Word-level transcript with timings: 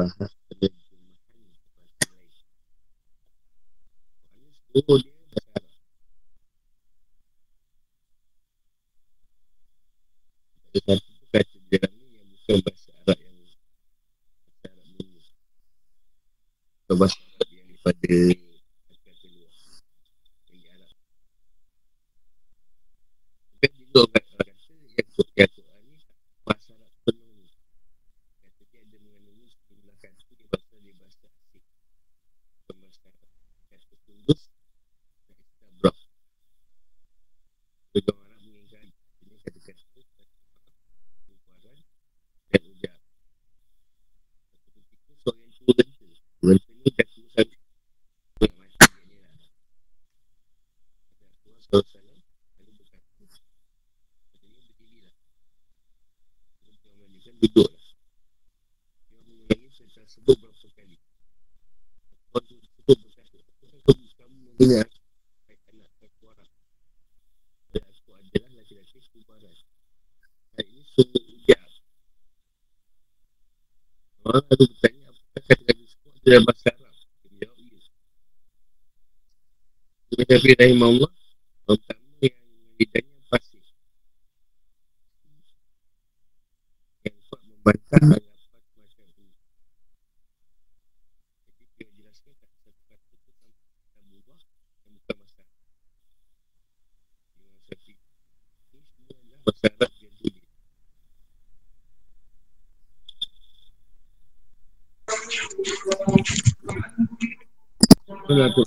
bahas. 0.00 0.32
Seluruh 4.70 4.96
dia 5.02 5.12
bahasa 5.12 5.40
Arab. 5.50 5.64
Ada 10.70 10.78
satu 10.86 11.10
kata 11.26 11.40
di 11.42 11.58
dalam 11.68 11.92
ni 11.98 12.06
yang 12.16 12.26
bukan 12.32 12.58
bahasa 12.64 12.88
Arab 13.04 13.18
yang 13.18 13.34
bahasa 13.36 14.64
Arab 14.64 14.84
dulu. 14.96 15.20
Atau 16.80 16.96
bahasa 16.96 17.18
Arab 17.20 17.48
yang 17.50 17.66
daripada 17.68 18.08
kata 18.88 19.26
luar. 19.28 19.52
Yang 20.48 20.60
di 20.64 20.68
Arab. 20.70 20.96
Bukan 23.52 23.70
juga 23.74 24.00
orang 24.00 24.14
kata 24.16 24.40
yang 24.48 24.60
kata 24.64 25.20
Nabi 80.30 80.54
Rahimahullah 80.54 81.10
Pertama 81.66 82.22
yang 82.22 82.38
ditanya 82.78 83.18
pasir 83.34 83.66
Yang 87.02 87.18
kuat 87.26 87.42
membantah 87.50 87.98
Alapan 87.98 88.22
macam 88.78 89.10
ini 89.10 89.34
Jadi 91.50 91.66
dia 91.74 91.86
jelaskan 91.98 92.38
Tak 92.38 92.46
satu 92.62 92.70
kata 92.86 93.30
tu 93.42 93.50
Tak 93.90 94.02
berubah 94.06 94.38
Yang 94.86 94.92
bukan 95.02 95.16
masalah 95.18 95.50
Yang 97.34 97.58
satu 97.66 97.90
Ini 97.90 98.80
semua 98.86 99.10
adalah 99.10 99.38
masalah 99.42 99.90
yang 99.98 100.14
tulis 100.14 100.46
Itulah 108.14 108.46
tu 108.54 108.62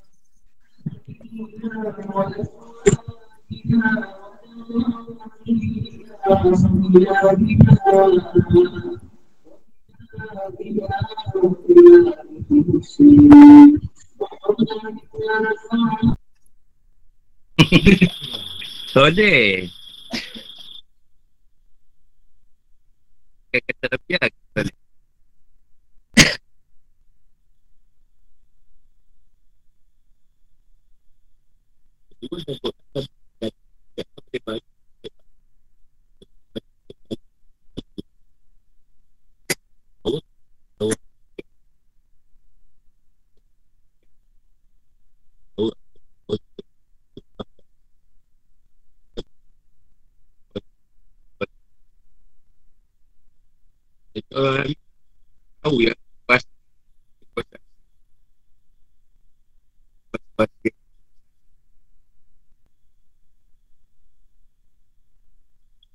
Sode. 18.93 19.69
Kata 23.53 23.85
rupiah. 23.93 24.25
Dua 32.23 32.39
sebut 32.41 32.73
tahu 55.63 55.77
ya 55.85 55.93
pas 56.27 56.43
pas 57.33 57.45
pas 60.35 60.49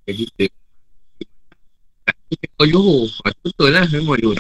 jadi 0.08 0.24
kita 0.24 0.48
kita 2.58 2.74
Johor 2.74 3.06
betul 3.22 3.70
lah 3.70 3.86
memang 3.86 4.18
Johor 4.18 4.34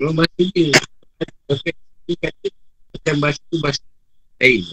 kalau 0.00 0.16
bahasa 0.16 0.32
dia 0.40 0.72
dia 2.08 2.16
kata 2.24 2.48
macam 2.88 3.14
bahasa 3.20 3.40
tu 3.52 3.56
bahasa 3.60 3.84
lain 4.40 4.64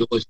Johor 0.00 0.24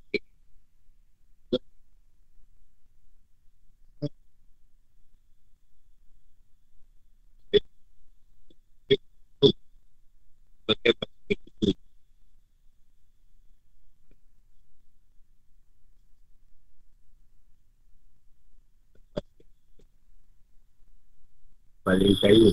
Paling 22.21 22.53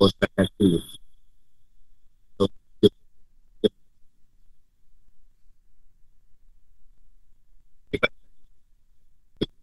Kosta 0.00 0.26
kata 0.32 0.64
So, 2.40 2.48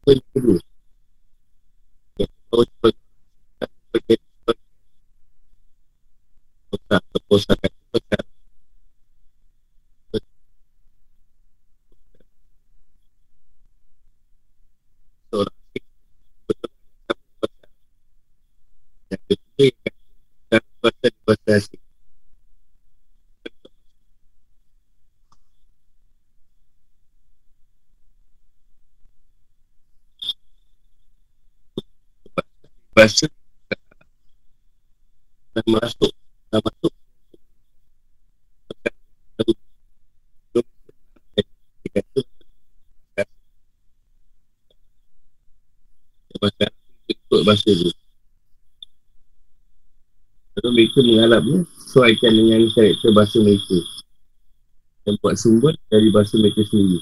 Kedua 0.05 0.61
Kalau 2.21 2.65
cepat 2.69 2.93
Kosta 6.69 6.95
Kosta 7.25 7.53
kata 7.57 7.79
Kosta 7.89 8.17
Seorang 15.31 15.57
Betul 16.45 16.69
Yang 19.11 19.21
kedua 19.27 19.91
Dan 20.51 20.61
bahasa 20.83 21.07
bahasa 21.23 21.51
asing 21.55 21.81
Bahasa 32.91 33.25
Dan 35.55 35.65
masuk 35.71 36.11
Dan 36.51 36.59
masuk 36.59 36.93
Bahasa 46.41 46.65
Ikut 47.05 47.41
bahasa 47.45 47.69
tu 47.69 47.91
Lalu 50.57 50.71
mereka 50.91 51.07
mengharapnya 51.07 51.59
Sesuaikan 51.79 52.31
dengan 52.35 52.67
karakter 52.75 53.11
bahasa 53.15 53.37
mereka 53.39 53.79
Dan 55.07 55.13
buat 55.23 55.35
sumber 55.39 55.73
dari 55.89 56.07
bahasa 56.11 56.35
mereka 56.37 56.61
sendiri. 56.67 56.99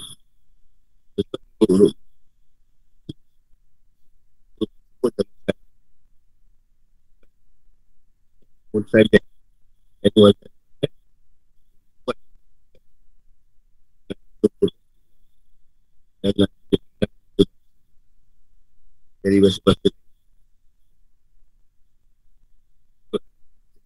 Dari 19.19 19.37
bahasa-bahasa 19.43 19.98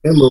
kan 0.03 0.13
mau 0.19 0.27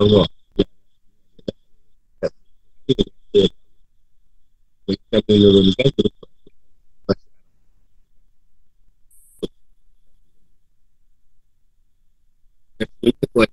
Allah 0.00 0.24
kita 4.88 5.16
menurunkan 5.28 5.88
kita 13.04 13.26
kuat 13.36 13.50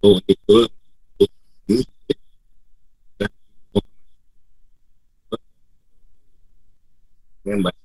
Oh, 0.00 0.16
itu 0.24 0.79
yang 7.44 7.60
baik. 7.64 7.76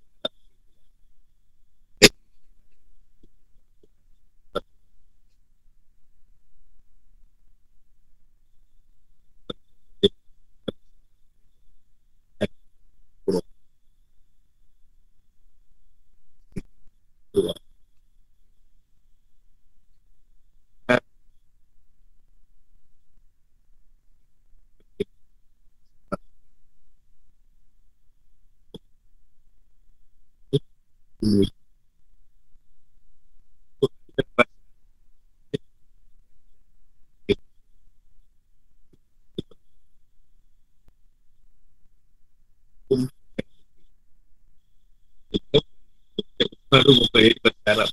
Baru 46.69 46.91
membayar 46.91 47.33
bahasa 47.41 47.61
Arab 47.71 47.89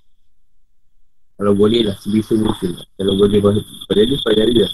kalau 1.43 1.58
boleh 1.58 1.82
lah 1.82 1.96
sebisa 1.99 2.38
mungkin 2.38 2.70
lah. 2.78 2.87
kalau 2.94 3.19
boleh 3.19 3.43
bahasa 3.43 3.67
pada 3.90 4.02
ni 4.06 4.14
pada 4.23 4.46
dia. 4.46 4.69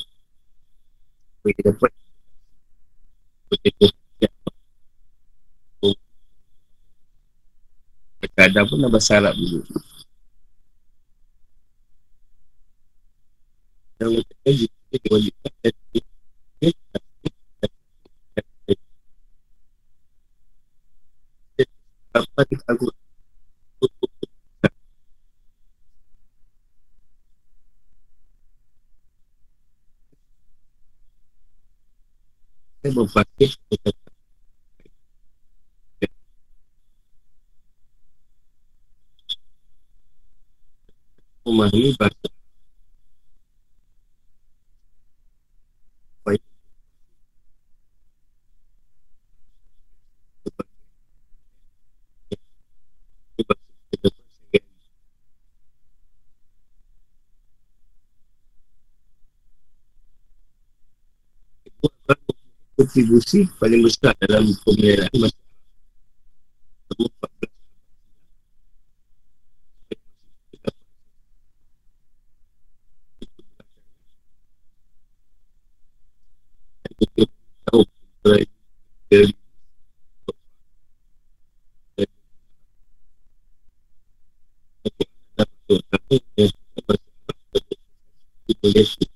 Supaya 1.41 1.55
dapat 1.65 1.93
Kadang 8.39 8.71
pun 8.71 8.79
nak 8.79 8.95
bahasa 8.95 9.19
Arab 9.19 9.35
dulu. 9.35 9.67
Apa 22.15 22.43
kita 22.47 22.79
aku 22.79 22.87
saya 32.79 32.95
berpakaian 32.95 33.51
kita 33.67 33.91
memahami 41.49 41.97
bahasa. 41.97 42.29
Kontribusi 62.79 63.43
paling 63.59 63.83
besar 63.83 64.15
dalam 64.23 64.55
pemeliharaan 64.63 65.11
masyarakat 65.19 65.49
dan 88.63 89.08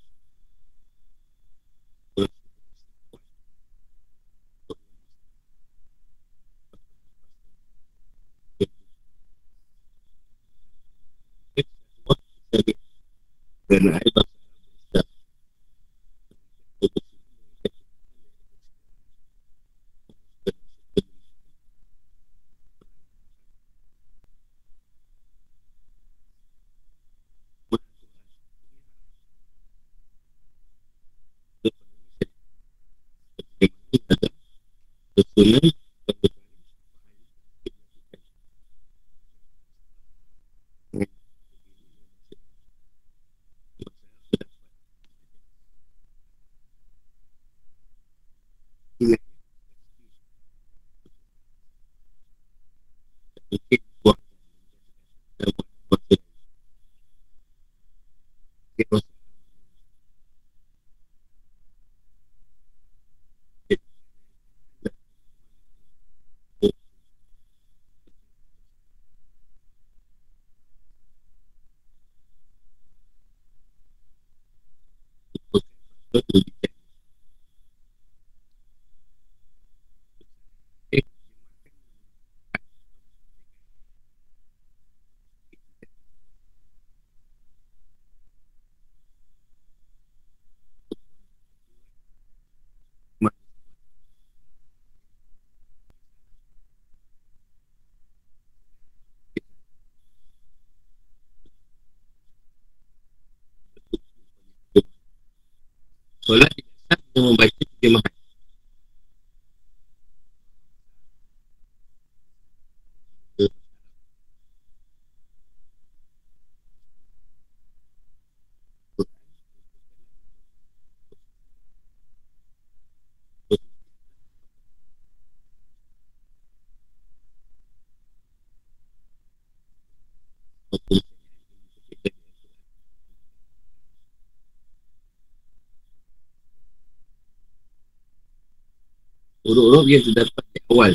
Huruf-huruf 139.42 139.87
yang 139.90 140.02
terdapat 140.06 140.44
di 140.54 140.61
awal 140.70 140.92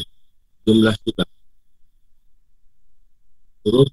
jumlah 0.64 0.96
surah. 1.04 1.30
Huruf 3.68 3.92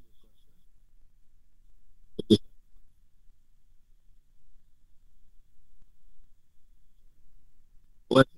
Buat 8.07 8.29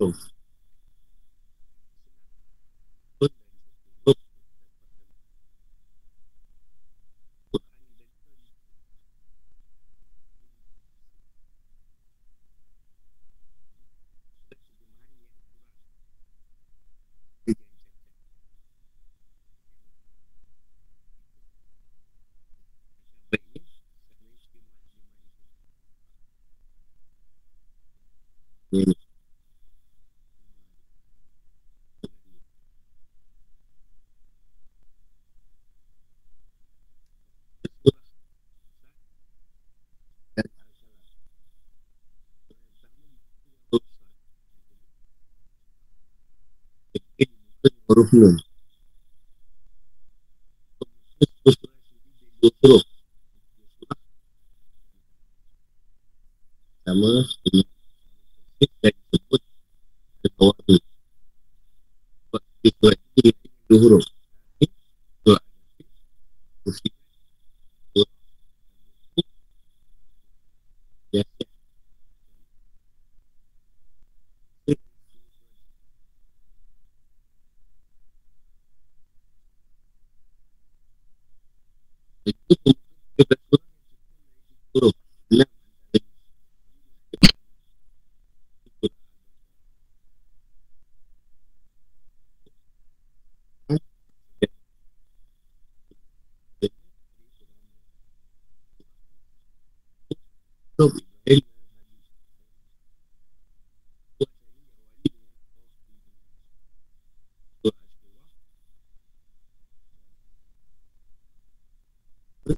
surah 0.00 0.33
huruf 47.94 48.10
nun. 48.10 48.34
Sama 56.82 57.10
dan 58.82 58.92
disebut 59.14 59.40
bawah 60.34 60.58
tu. 60.66 60.74
Sebab 62.34 62.42
itu 62.66 63.30
dua 63.70 63.78
huruf. 63.78 64.04
Dua 65.22 65.38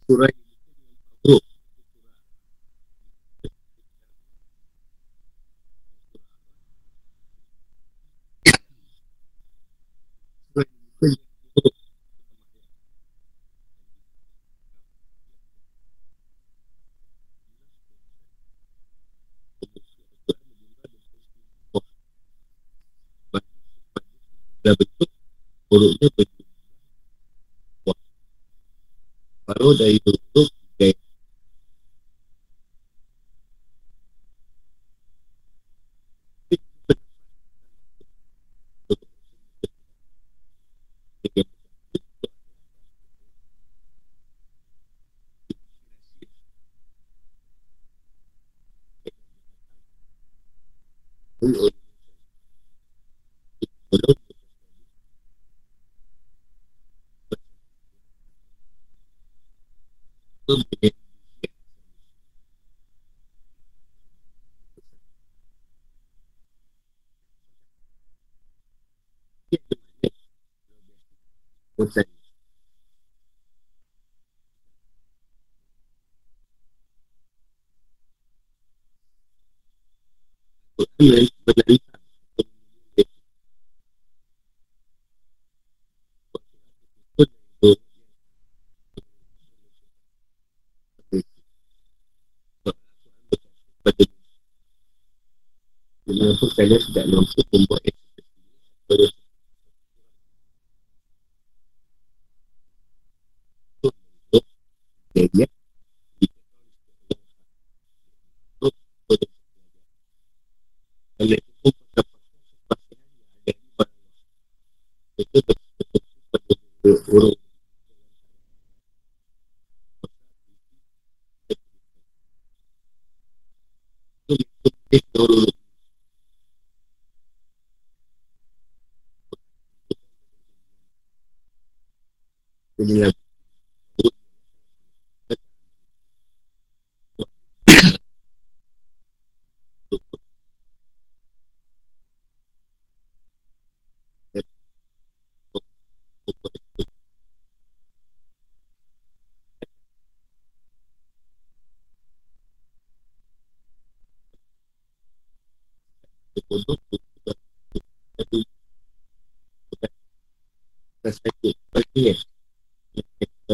surah 0.07 0.31
itu 0.31 1.35
dah 24.67 24.75
bentuk 24.75 25.11
bentuk 25.76 26.12
baru 29.47 29.71
dari 29.78 29.99
bentuk 30.02 30.49
gaya 30.80 30.95
Belum 51.37 51.71
Quran 60.47 60.62
menerima 81.47 81.86
Kenapa 96.26 96.59
kalian 96.59 96.83
tidak 96.90 97.06
mampu 97.06 97.38
membuat 97.54 97.87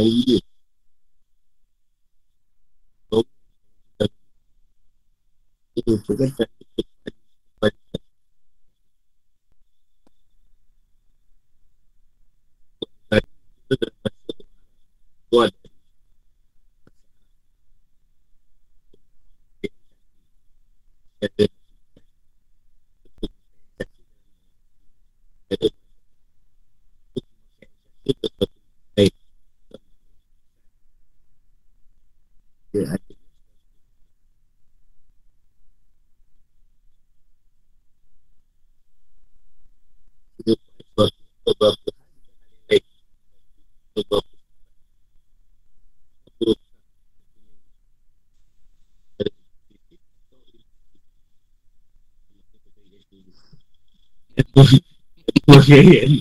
dari 0.02 0.23
dia 0.26 0.40
Kita 5.73 5.88
rupakan 5.88 6.28
tak 6.37 6.62
Kemahiran 55.72 56.20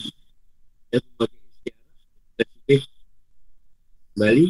Dan 0.96 1.04
memakai 1.20 1.72
istiarah 1.76 2.84
Kembali 4.16 4.46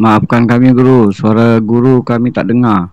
Maafkan 0.00 0.48
kami 0.48 0.72
guru, 0.72 1.12
suara 1.12 1.60
guru 1.60 2.00
kami 2.00 2.32
tak 2.32 2.48
dengar. 2.48 2.88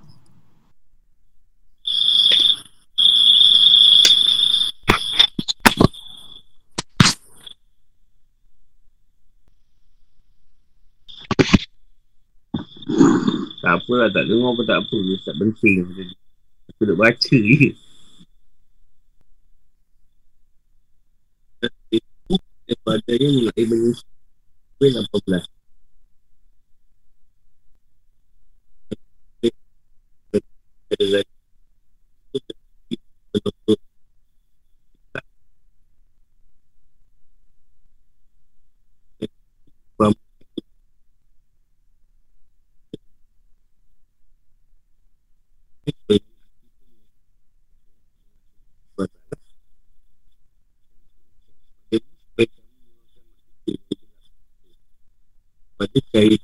Tak 13.63 13.72
apalah, 13.72 14.12
tak 14.12 14.28
dengar 14.28 14.52
pun 14.52 14.65
tak 14.67 14.84
apa. 14.84 14.98
Tak 15.24 15.36
penting. 15.39 15.88
Aku 16.76 16.82
nak 16.91 16.98
baca 17.00 17.38
je. 17.39 17.72
Daripada 22.67 23.12
yang 23.15 23.32
mulai 23.48 23.63
menyusul 23.63 24.04
18 24.84 25.57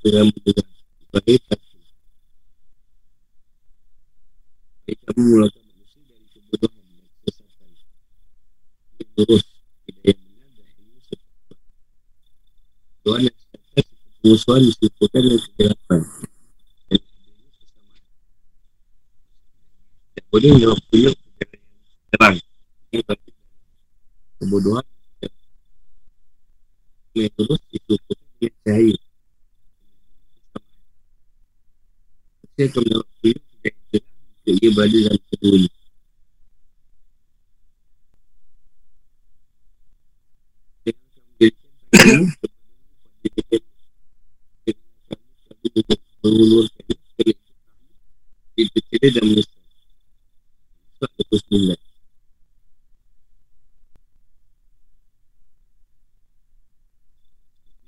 terang 0.04 0.28
mendengar 0.28 0.66
sebagai 1.08 1.36
kamu 4.84 5.20
mulakan 5.24 5.62
manusia 5.64 6.00
dari 6.04 6.26
kebodohan 6.28 6.82
dan 6.84 7.08
kesesatan 7.24 7.68
lurus 9.16 9.44
tidak 9.88 10.04
yang 10.04 10.20
benar 10.20 10.48
dan 10.52 10.66
ilmu 10.76 11.00
sebab. 11.00 11.28
Tuhan 13.04 13.20
yang 13.24 13.36
sedangkan 13.40 13.84
kemusuhan 14.20 14.60
disebutkan 14.68 15.20
dengan 15.24 15.40
kegelapan. 15.40 16.00
Dan 16.84 17.00
ilmu 17.00 17.46
kesamaan 17.48 18.00
tidak 20.04 20.24
boleh 20.28 20.50
perjalanan 20.52 20.92
yang 21.00 21.16
terang. 22.12 22.36
Ini 22.92 23.00
bagi 23.08 23.30
kebodohan. 24.36 24.86
Yang 27.14 27.32
lurus 27.40 27.60
disebutkan 27.72 28.16
dengan 28.20 28.52
cahaya 28.66 28.96
saya 32.54 32.70
akan 32.70 32.80
menjawab 32.86 33.13
punya 34.44 34.60
dia 34.60 34.70
berada 34.76 34.98
dalam 35.08 35.22
kedua 35.32 35.56
ni. 35.56 35.68
Itu 48.54 48.78
kira 48.86 49.08
dan 49.10 49.24
menyesal 49.26 49.62
Sebab 50.94 51.10
itu 51.18 51.36
sembilan 51.42 51.80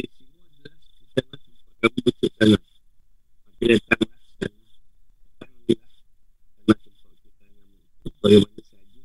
Semua 0.00 0.42
adalah 0.50 0.74
Kita 1.06 1.20
masih 1.30 1.52
Kami 1.78 1.98
betul 2.02 2.28
tanah 2.34 2.60
Kami 3.46 3.64
datang 3.70 4.15
supaya 8.16 8.36
mereka 8.40 8.60
saja. 8.64 9.00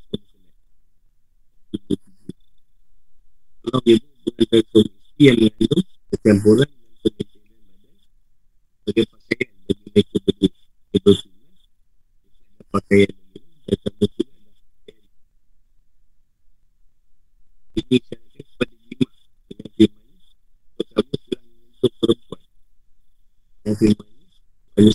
Kalau 3.61 3.79
dia 3.85 3.95
berada 4.25 4.57
kondisi 4.73 5.21
yang 5.21 5.37
mengandung 5.37 5.85
kecampuran 6.11 6.69
dan 6.71 7.11
penyakitan 7.13 7.61
badan, 7.61 7.93
sebagai 8.81 9.05
pakaian 9.11 9.51
bagi 9.67 9.83
mereka 9.91 10.15
berdua 10.25 10.49
berdosa, 10.91 11.29
pakaian 12.71 13.11
ini 13.11 13.39
dan 13.67 13.77
terbukti 13.83 14.21
adalah 14.25 14.55
pakaian. 14.57 15.07
Ini 17.71 17.95
syaratnya 18.01 18.43
kepada 18.47 18.75
jima 18.81 19.09
dengan 19.47 19.69
jima 19.77 19.99
pertama 20.75 21.13
sudah 21.21 21.41
untuk 21.45 21.91
perempuan. 22.01 22.41
Dan 23.61 23.73
jima 23.77 24.03
ini, 24.09 24.27
kalau 24.73 24.91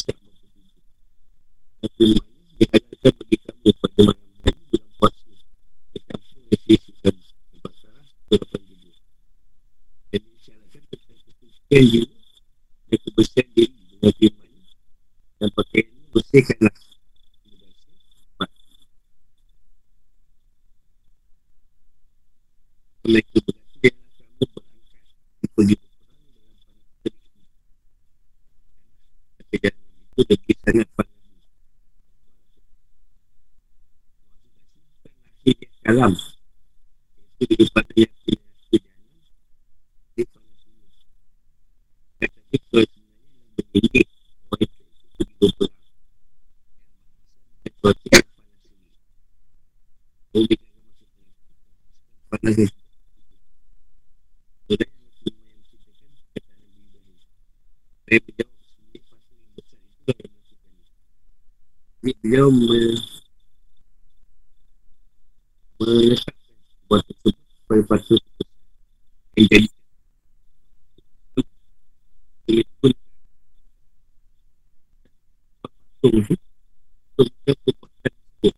kesucian 11.76 11.84
jiwa 11.92 12.08
Dan 12.86 12.98
kebersihan 13.02 13.46
diri 13.52 13.76
dengan 13.92 14.12
firman. 14.16 14.50
Dan 15.36 15.48
pakaian 15.52 15.86
bersihkanlah. 16.14 16.76
Mereka 23.06 23.38
berkata 23.38 23.88
kamu 23.94 24.44
berangkat. 24.50 25.02
Pergi 25.56 25.74
berperang 25.78 26.26
panah 26.26 26.56
tersebut 27.06 27.44
kata 29.46 29.68
itu 29.70 30.22
lebih 30.26 30.56
sangat 30.64 30.88
panah 30.96 31.14
kalam 35.86 36.12
itu 37.38 37.44
di 37.46 37.54
depan 37.62 37.84
yang 37.94 38.10
tidak 38.26 38.42
di 38.66 38.74
dalam 38.82 39.06
di 40.18 40.22
panah 40.26 40.56
semua 40.58 40.90
kata 42.18 42.40
itu 42.50 42.58
sebenarnya 42.66 43.00
berdiri 43.54 44.02
orang 44.50 44.66
itu 44.66 44.82
pergi 45.14 45.34
berperang 45.38 45.74
dan 47.62 47.72
berarti 47.78 48.06
panah 48.10 48.34
sendiri 48.34 48.82
boleh 50.34 50.58
panah 52.26 52.50
sendiri 52.50 52.74
Sudah 54.66 54.88
yang 54.90 54.98
Nabi 54.98 55.30
yang 55.30 55.54
menciptakan 55.54 56.10
kata 56.34 56.52
Nabi 56.58 56.78
Ibrahim. 56.82 57.14
Saya 58.02 58.18
berjawab 58.18 58.58
sendiri 58.66 58.98
fasa 59.06 59.30
yang 59.30 59.50
besar 59.54 59.78
itu 59.78 59.94
yang 59.94 60.34
melakukan. 60.34 60.74
Ini 62.02 62.12
beliau 62.18 62.48
me, 62.50 62.82
meletakkan 65.78 66.34
sebuah 66.82 67.00
tersebut 67.06 67.34
pada 67.70 67.82
fasa 67.86 68.14
besar 68.18 68.48
yang 69.38 69.46
jadi 69.54 69.68
ini 72.46 72.62
pun 72.80 72.94
patung 75.62 76.14
itu 76.22 76.34
untuk 77.18 77.54
kekuatan 77.64 78.12
tersebut. 78.14 78.54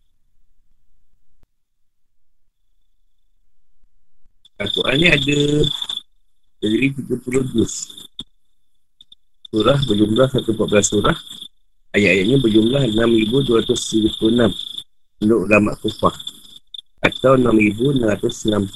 Ni 4.99 5.07
ada 5.07 5.63
jadi 6.59 6.91
30 6.91 7.55
juz 7.55 7.87
Surah 9.47 9.79
berjumlah 9.87 10.27
114 10.27 10.59
surah. 10.91 11.15
Ayat-ayatnya 11.95 12.35
berjumlah 12.43 12.83
6,236 12.99 14.19
Menurut 15.23 15.41
ulama 15.47 15.71
kufah. 15.79 16.11
Atau 16.99 17.39
6,666 17.39 18.75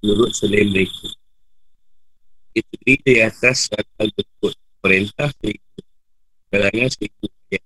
Menurut 0.00 0.32
selain 0.32 0.72
mereka. 0.72 1.12
Itu 2.56 2.74
di 2.80 3.20
atas 3.20 3.68
Kata 3.68 4.08
bentuk 4.16 4.56
perintah 4.80 5.28
Kalangan 6.48 6.88
seribu 6.88 7.28
ayat. 7.52 7.64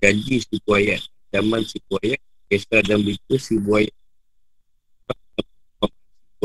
Janji 0.00 0.40
seribu 0.40 0.80
ayat. 0.80 1.04
Zaman 1.28 1.60
seribu 1.68 2.00
ayat. 2.00 2.20
Kisah 2.48 2.80
dan 2.88 3.04
berita 3.04 3.36
seribu 3.36 3.84
ayat 3.84 3.92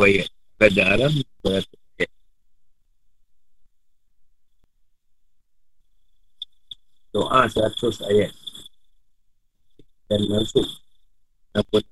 ayat 0.06 0.30
pada 0.58 0.82
alam 0.94 1.14
200 1.46 1.66
ayat. 1.98 2.12
Doa 7.14 7.42
100 7.50 8.10
ayat. 8.10 8.34
Dan 10.08 10.24
masuk 10.32 10.64
apa 11.52 11.84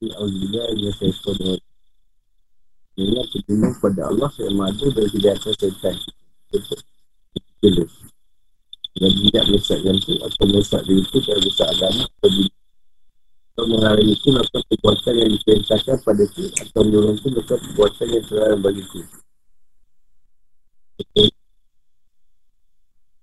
Alhamdulillah 0.00 0.64
Ya 0.80 0.92
Syaitan 0.96 1.60
Inilah 2.96 3.24
perlindungan 3.28 3.72
kepada 3.76 4.08
Allah 4.08 4.30
yang 4.40 4.56
tidak 5.12 5.34
akan 5.44 5.54
syaitan 5.60 5.96
Betul 6.48 6.80
Betul 7.60 7.88
dan 8.98 9.12
tidak 9.14 9.44
menyesatkan 9.46 9.94
itu 9.96 10.12
atau 10.18 10.44
menyesat 10.50 10.82
diri 10.82 11.02
itu 11.06 11.18
dan 11.22 11.36
menyesat 11.38 11.68
agama 11.70 12.02
atau 12.04 12.28
diri 12.28 12.50
atau 13.50 13.64
mengalami 13.70 14.12
itu 14.12 14.26
melakukan 14.34 14.62
perbuatan 14.66 15.14
yang 15.14 15.30
diperintahkan 15.30 15.96
pada 16.02 16.22
itu 16.26 16.42
atau 16.58 16.80
menolong 16.82 17.16
itu 17.16 17.28
melakukan 17.30 17.58
perbuatan 17.64 18.06
yang 18.10 18.24
terlarang 18.26 18.60
bagi 18.60 18.82
itu 18.82 19.00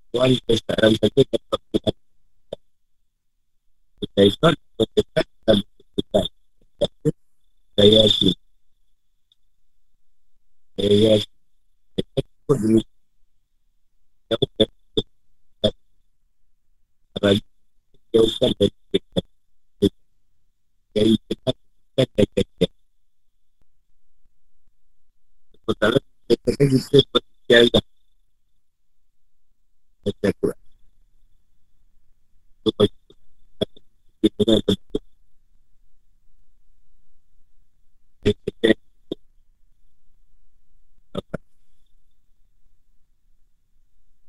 Tuhan 0.07 0.31
kesadaran 0.49 0.93
saja 0.97 1.21
dapat 1.29 1.59
berkata 1.69 2.01
Syaitan 4.17 4.53
berkata 4.79 5.21
dan 5.45 5.57
berkata 5.93 6.21
Kata 6.77 7.09
saya 7.77 7.89
yakin 8.01 8.33
Saya 10.73 10.95
yakin 11.11 11.33
Saya 12.47 12.96
pun 14.35 14.49
demikian 14.59 15.07
Saya 15.63 15.71
Raja 17.23 17.47
jauhkan 18.11 18.51
dari 18.59 18.75
mereka 18.91 19.19
dari 20.91 21.13
dekat 21.31 21.55
dan 21.95 22.07
jaga 22.17 22.67
Sementara 25.55 25.97
katakan 26.27 26.67
kita 26.67 26.99
seperti 26.99 27.31
siaga 27.47 27.79
Baca 30.03 30.29
Quran 30.41 30.59
Itu 32.59 32.69
baca 32.75 32.99
Kita 34.19 34.39
dengan 34.43 34.59
bentuk 34.67 35.03
Kita 38.25 38.86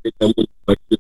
Kita 0.09 0.25
baca 0.65 0.97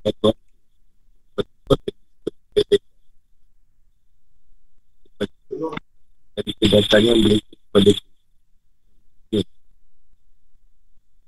Siaga 0.00 0.32
dari 6.34 6.52
kedatangan 6.56 7.16
mereka 7.20 7.52
kepada 7.52 7.90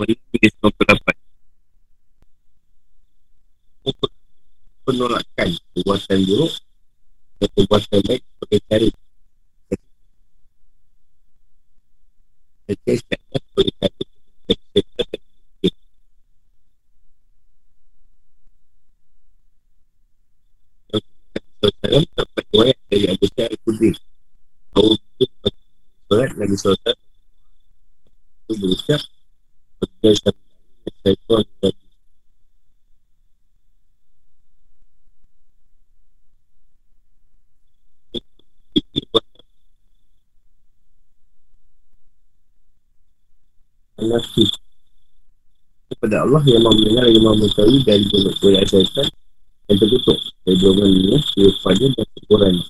98. 0.03 1.15
Penolakan 4.83 5.49
perbuatan 5.71 6.19
buruk 6.27 6.53
dan 7.43 7.51
perbuatan 7.59 8.01
baik 8.07 8.23
sebagai 8.23 8.61
cara 8.71 8.89
Saya 12.63 12.95
cakap 13.03 13.43
sebagai 13.51 13.75
cara 13.83 13.99
Saya 21.83 21.99
dapat 22.15 22.45
riwayat 22.55 22.79
dari 22.87 23.07
Abu 23.11 23.27
Sa'id 23.35 23.59
Al-Khudri 23.59 23.91
Bahawa 24.71 24.95
itu 25.19 25.47
Surat 26.07 26.31
Nabi 26.39 26.55
SAW 26.55 26.95
Itu 28.47 28.53
berucap 28.55 29.03
Berdaya 29.83 30.15
satu 30.15 30.43
Syaitan 31.03 31.43
Nabi 31.59 31.83
Nafsi 44.03 44.45
kepada 45.89 46.12
Allah 46.23 46.43
yang 46.47 46.63
mahu 46.63 46.79
mendengar 46.79 47.05
yang 47.11 47.23
mahu 47.27 47.37
mengetahui 47.43 47.83
dari 47.83 48.05
boleh 48.07 48.63
syaitan 48.67 49.09
yang 49.67 49.77
tertutup 49.83 50.19
dari 50.47 50.57
dorongan 50.63 50.91
dunia 50.95 51.19
kepada 51.19 51.87
dan 51.91 52.07
kekurangan 52.15 52.67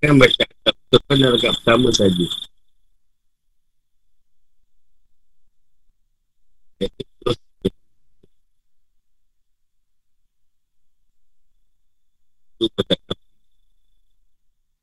Kan 0.00 0.16
baca 0.16 0.44
tak 1.20 1.36
dalam 1.36 1.52
pertama 1.60 1.88
saja. 1.92 2.26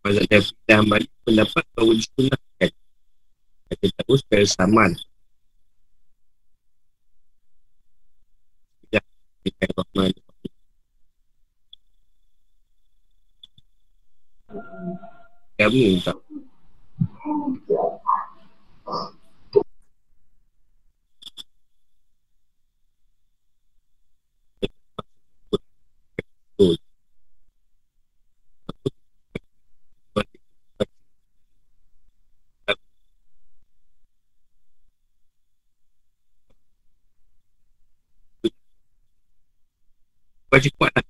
Mazhab 0.06 0.30
Nabi 0.30 0.54
dan 0.70 0.82
Malik 0.86 1.12
pendapat 1.26 1.66
bahawa 1.74 1.92
disunahkan. 1.98 2.72
Kata 3.68 3.86
tahu 3.98 4.14
secara 4.22 4.46
saman. 4.46 4.92
Ya, 8.94 9.02
Bismillahirrahmanirrahim 9.44 10.28
Kami 15.58 15.98
tak 16.06 16.16
Baca 40.48 40.70
kuat 40.80 40.92
lah 40.96 41.04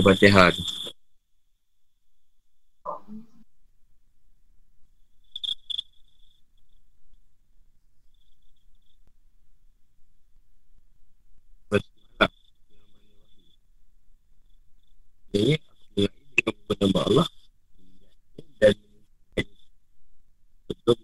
Tu 0.00 0.04
baca 0.08 0.16
fatihah 0.16 0.48
tu 0.48 0.64
Ini 15.36 15.60
Ini 16.00 16.08
Nama 16.80 17.00
Allah 17.04 17.28
Dan 18.56 18.72
Betul 20.64 20.96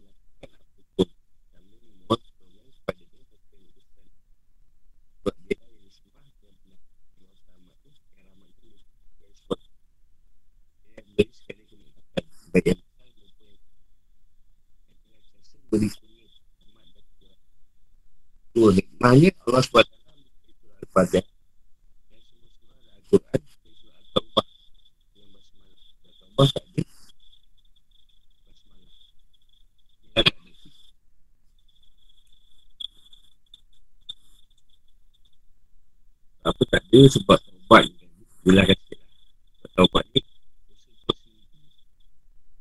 Oh, 18.57 18.73
nikmatnya 18.73 19.31
Allah 19.57 19.65
SWT 19.65 19.89
Al-Fatihah 20.85 21.25
apa 36.47 36.63
tak 36.71 36.79
ada 36.79 37.01
sebab 37.11 37.41
taubat 37.41 37.85
bila 38.45 38.63
kata 38.69 38.95
taubat 39.73 40.05
ni 40.13 40.21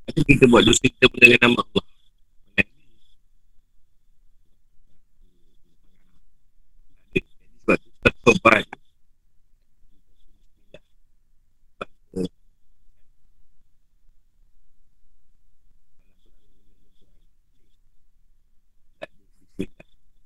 ada 0.08 0.20
kita 0.24 0.48
buat 0.48 0.64
dosa 0.64 0.80
kita 0.88 1.12
pun 1.12 1.20
dengan 1.20 1.40
nama 1.44 1.60
Allah 1.60 1.86
sebab 7.66 7.82
tu 7.82 7.90
kita 7.90 8.10
taubat 8.22 8.66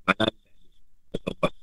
Malam 0.10 0.34
taubat 1.24 1.54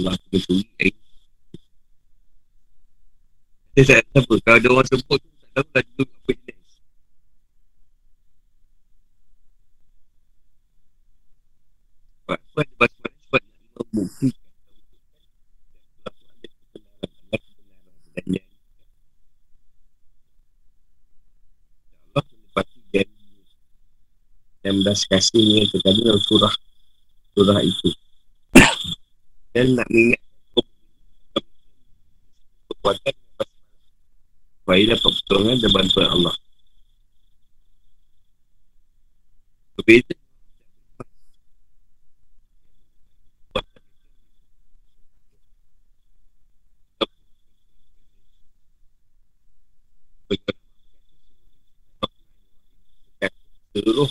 Allah 0.00 0.14
tu 0.16 0.38
betul 0.38 0.64
eh. 0.80 0.94
Saya 3.82 3.98
tak 3.98 4.06
tahu 4.14 4.22
apa 4.22 4.34
Kalau 4.46 4.58
ada 4.62 4.68
orang 4.70 4.86
sebut 4.86 5.18
tu 5.18 5.30
Tak 5.52 5.62
tahu 5.66 5.66
lah 5.74 5.82
tu 5.82 6.04
apa 6.06 6.30
jenis. 6.32 6.70
Sebab 12.22 12.68
Sebab 12.78 13.42
membuktikan 13.92 14.42
Allah 22.12 22.24
menepati 22.28 22.78
janji 22.92 23.40
dan 24.62 24.74
belas 24.84 25.00
kasihnya 25.08 25.64
dalam 25.80 26.20
surah 26.28 26.54
surah 27.34 27.60
itu. 27.64 27.90
Dan 29.56 29.74
nak 29.74 29.88
mengingat 29.88 30.22
kekuatan 32.68 33.21
supaya 34.72 34.96
dapat 34.96 35.12
pertolongan 35.20 35.60
dan 35.60 35.70
bantuan 35.76 36.08
Allah. 36.08 36.34
Berbeza. 39.76 40.16
Seluruh 53.76 54.08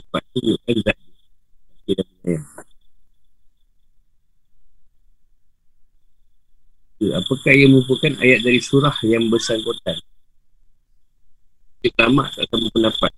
sifat 0.00 0.24
tu 0.32 0.40
bukan 0.40 0.76
zat 0.80 0.96
dia 0.96 1.10
dia 1.90 1.94
dah 1.98 2.06
punya 2.22 2.40
Ya, 7.00 7.16
apakah 7.30 7.54
yang 7.54 7.78
merupakan 7.78 8.10
ayat 8.26 8.42
dari 8.42 8.58
surah 8.58 8.98
yang 9.06 9.30
bersangkutan? 9.30 9.94
Ulama 11.86 12.26
tak 12.34 12.50
sama 12.50 12.66
pendapat. 12.74 13.12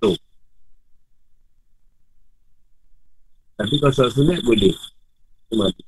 Tu. 0.00 0.12
Tapi 3.60 3.74
kalau 3.84 3.92
solat 3.92 4.12
sunat 4.16 4.40
boleh. 4.48 4.72
Cuma 5.52 5.68
tu. 5.76 5.84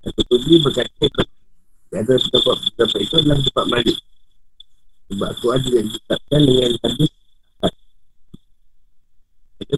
Tu 0.00 0.56
berkata 0.64 0.89
adalah 3.20 3.38
tempat 3.44 3.66
malik. 3.68 3.98
Sebab 5.10 5.28
aku 5.28 5.46
ada 5.52 5.68
yang 5.68 5.86
ditetapkan 5.90 6.40
dengan 6.40 6.72
hadis 6.80 7.10
Ada 9.60 9.76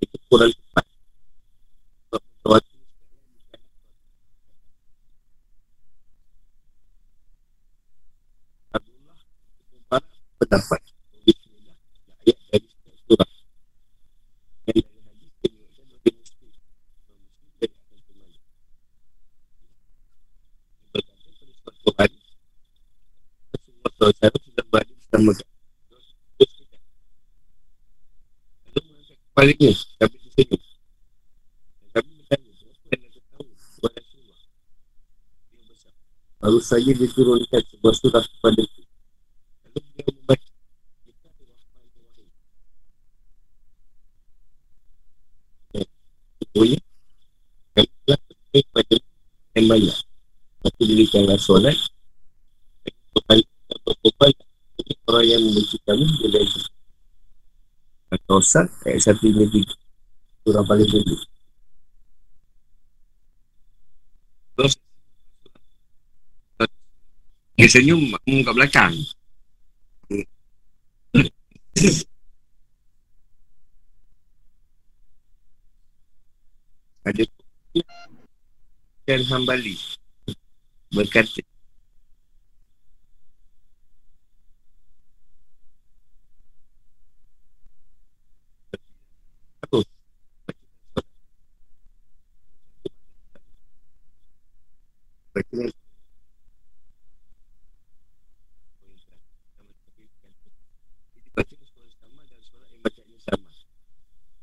itu 0.00 0.16
kurang 0.32 0.52
tepat. 0.54 0.84
Sebab 2.08 2.62
Abdullah 8.72 9.18
Mubarak 9.68 10.12
pendapat 10.40 10.80
ayat 12.28 12.40
dari 12.52 12.68
surah 13.08 13.28
dan 13.28 13.44
dari 14.68 14.80
hadis 14.84 15.34
diriwayatkan 15.42 15.88
oleh 15.96 16.12
Muslim 16.12 16.48
Imam 16.48 17.16
Muslim 17.16 17.56
dari 17.58 17.72
akan 17.72 17.98
kembali 18.04 18.26
berkata 20.92 21.12
pada 21.48 21.60
suatu 21.64 21.90
hari 21.96 22.16
Rasulullah 23.48 23.92
SAW 23.96 24.38
sedang 24.44 24.68
berada 24.68 24.92
bersama 24.92 25.30
kami 25.32 25.46
lalu 28.68 28.80
mengangkat 28.92 29.18
kepalanya 29.18 29.70
kami 29.98 30.16
tersenyum 30.20 30.60
dan 30.60 31.88
kami 31.96 32.10
bertanya 32.20 32.48
kenapa 32.52 32.84
yang 32.92 33.02
anda 33.08 33.20
tahu 33.32 33.44
kepada 33.48 33.98
Rasulullah 34.04 34.42
dia 36.38 36.48
besar 36.52 36.77
baru 36.88 37.04
saja 37.04 37.04
diturunkan 37.04 37.62
sebuah 37.68 37.94
surah 38.00 38.24
kepada 38.24 38.60
itu 38.64 38.80
lalu 39.68 39.80
beliau 39.92 40.08
membaca 40.16 40.48
Bismillahirrahmanirrahim 41.04 42.28
Contohnya, 46.38 46.80
kami 47.76 47.90
telah 48.08 48.18
percaya 48.24 48.62
pada 48.72 48.96
yang 49.58 49.66
banyak. 49.68 49.98
Orang 55.08 55.24
yang 55.28 55.40
membenci 55.44 55.76
kami, 55.84 56.04
dia 56.08 56.28
lagi. 56.32 56.60
Atau 58.08 58.40
Ustaz, 58.40 58.72
ayat 58.88 59.00
satu 59.04 59.28
hingga 59.28 59.44
tiga. 59.52 59.74
Surah 60.44 60.64
paling. 60.64 60.88
Dia 67.58 67.66
senyum 67.66 68.14
makmum 68.14 68.46
kat 68.46 68.54
belakang. 68.54 68.94
Ada 77.08 77.24
dan 79.08 79.24
Hambali 79.32 79.72
berkata 80.92 81.40
Terus 89.64 89.88
Baca 95.32 95.64
Jadi 101.16 101.28
baca 101.32 101.54
suara 101.64 101.88
sama 101.96 102.20
dan 102.28 102.40
suara 102.44 102.64
yang 102.68 102.82
bacanya 102.84 103.18
sama 103.24 103.50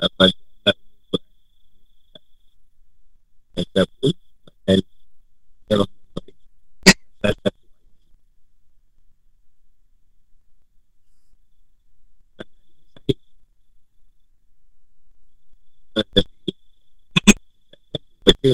Apa 0.00 0.24
Kata 3.54 3.82
pun 3.98 4.14
Dan 4.64 4.80
Bismillahirrahmanirrahim 4.80 6.36
Salah 7.24 7.38
satu 7.42 7.64
Baca 15.94 16.26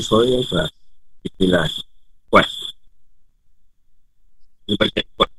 suara 0.05 0.29
yang 0.29 0.45
keras 0.45 0.69
Itulah 1.25 1.65
Kuat 2.29 2.45
Dia 4.69 4.77
baca 4.77 5.01
kuat 5.17 5.31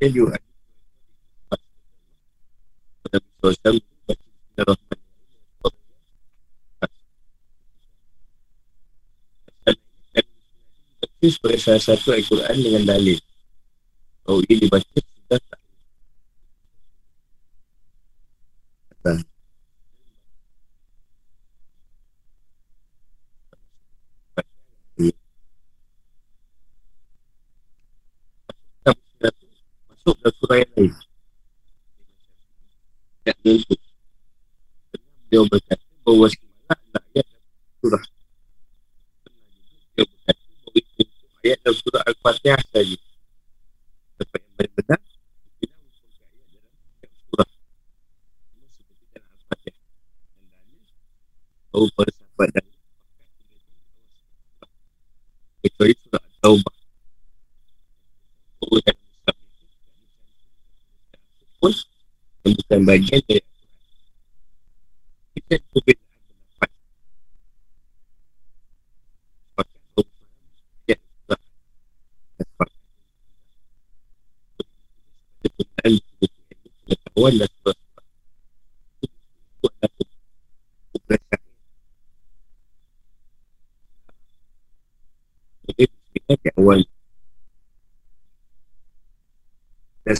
Dia 0.00 0.08
juga 0.08 0.40
Pada 3.04 3.20
Bismillahirrahmanirrahim 3.20 3.83
Sebagai 11.54 11.86
salah 11.86 11.98
satu 11.98 12.08
Al-Quran 12.10 12.56
dengan 12.58 12.82
dalil. 12.82 13.18
Oh, 14.26 14.42
ia 14.42 14.56
dibaca 14.58 14.98
até 42.24 42.52
a 42.52 42.56
10 42.72 43.03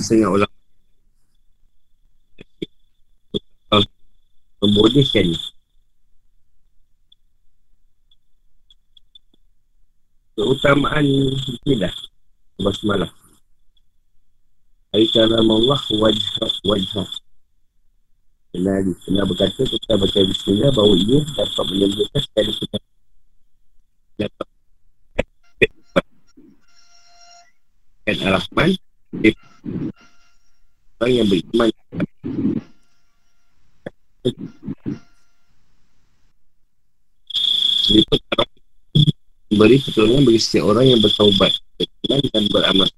setengah 0.04 0.28
ulama 0.36 0.52
membolehkan. 4.60 5.32
Keutamaan 10.34 11.06
inilah 11.06 11.94
basmalah 12.58 13.12
Hari 14.90 15.06
kalam 15.14 15.46
Allah 15.46 15.78
wajah 15.94 16.52
wajah. 16.66 17.08
Kenali 18.50 18.94
Kena 19.06 19.22
berkata 19.26 19.62
kita 19.62 19.94
baca 19.94 20.18
bismillah 20.26 20.70
Bahawa 20.74 20.94
ia 20.98 21.22
dapat 21.34 21.64
menyembuhkan 21.70 22.22
sekali 22.22 22.52
kita 22.54 22.78
Dapat. 24.18 24.48
Dan 28.04 28.16
Ar-Rahman 28.20 28.70
Orang 31.04 31.20
yang 31.20 31.28
beriman 31.28 31.68
Memberi 39.52 39.76
pertolongan 39.84 40.24
bagi 40.24 40.40
setiap 40.40 40.72
orang 40.72 40.88
yang 40.88 41.04
bertaubat 41.04 41.52
Beriman 41.76 42.24
dan 42.32 42.44
beramal. 42.48 42.88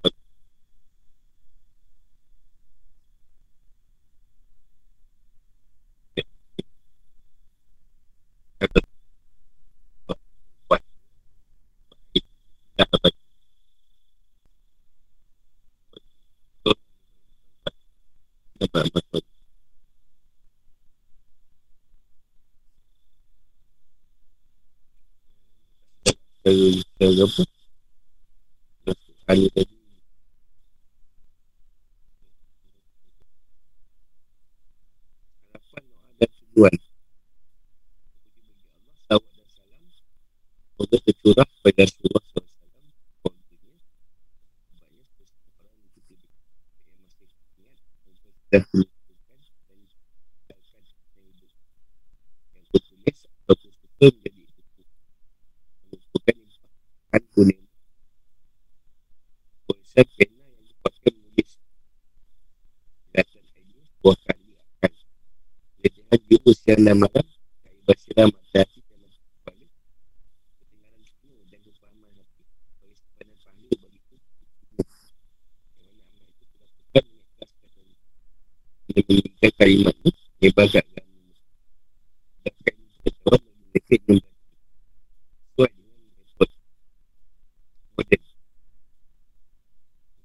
Kata 8.63 8.79
Buat 10.71 10.83
Dah 12.79 12.87
dapat 12.87 13.13
Dapat 18.57 18.89
amal 18.89 19.03
saleh. 19.13 19.27
Cara 26.47 26.67
cara 26.97 27.25
apa? 27.27 27.43
Hanya 29.27 29.51
tadi 29.51 29.74
harapan 35.51 35.83
doa 35.83 36.11
dan 36.22 36.31
tujuan. 36.31 36.74
Salawat 39.11 39.33
dan 39.35 39.49
salam 39.51 39.83
Semoga 40.79 40.97
tercurah 41.03 41.49
pada 41.66 41.83
Rasulullah 41.83 42.22
SAW 42.22 42.47
Baiknya 43.27 43.74
Setiap 45.27 45.59
orang 45.59 45.74
mengikuti 45.74 46.14
dia 46.22 46.31
Yang 46.87 46.97
masih 47.03 47.27
ingat 47.27 47.83
Dan 48.47 48.62
menunjukkan 48.70 49.39
Dan 50.47 50.59
menjalankan 50.62 51.11
yang 51.18 51.27
hidup 51.35 51.51
Yang 52.55 52.66
tertulis 52.70 53.18
Ataupun 53.27 53.70
suka 53.74 54.07
menjadi 54.07 54.43
buku 54.55 54.83
Menunjukkan 55.91 56.35
impak 56.39 57.24
kuning 57.35 57.66
Tulisan 59.97 60.13
pena 60.21 60.45
yang 60.45 60.61
dipakai 60.69 61.09
menulis 61.09 61.51
Kelihatan 63.17 63.65
ini 63.65 63.81
Buah 64.05 64.19
kali 64.29 64.53
akan 64.61 64.93
Kemudian 65.81 66.21
jurus 66.29 66.59
yang 66.69 66.81
namakan 66.85 67.25
Kaya 67.65 67.81
basiran 67.89 68.29
matahari 68.29 68.81
dalam 68.93 69.09
kepala 69.09 69.57
dan 71.49 71.61
kefahaman 71.65 72.13
hati 72.13 72.45
Bagi 72.77 73.33
pahala 73.41 73.73
bagi 73.81 73.97
itu 74.05 74.15
Yang 75.81 75.89
mana 75.89 76.05
amal 76.13 76.29
itu 76.29 76.45
dilakukan 76.45 77.05
mengikhlaskan 77.09 77.65
diri 77.73 77.97
Bila 78.85 79.01
meninggikan 79.01 79.53
kalimat 79.57 79.97
itu 79.97 80.11
Hebatkan 80.45 80.85
agama 80.93 81.33
Sedangkan 82.45 82.75
pengetahuan 82.85 83.41
dan 83.41 83.57
benefit 83.73 84.01
membantu 84.05 84.61
Sesuai 85.41 85.73
dengan 85.73 86.05
metode 86.21 86.53
Modern 87.97 88.25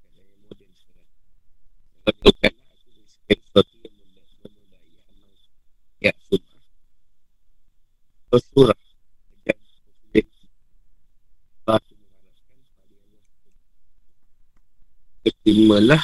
Bukan 0.01 0.11
gaya 0.11 0.35
moden 0.43 0.71
sekarang 0.75 1.07
Kalau 2.01 2.17
jauhkanlah 2.19 2.67
aku 2.73 2.89
dari 2.91 3.07
segala 3.07 3.41
sesuatu 3.47 3.75
yang 3.79 3.95
menodai 3.95 4.91
amal 5.07 5.31
Ya 6.01 6.11
sunnah 6.27 6.63
Atau 8.27 8.39
surah 8.41 8.81
Dan 9.45 9.57
populariti 9.61 10.25
Allah 11.61 11.79
tu 11.85 11.93
mengharapkan 11.95 12.57
pada 12.75 12.95
Allah 12.97 13.21
Keterimalah 15.71 16.03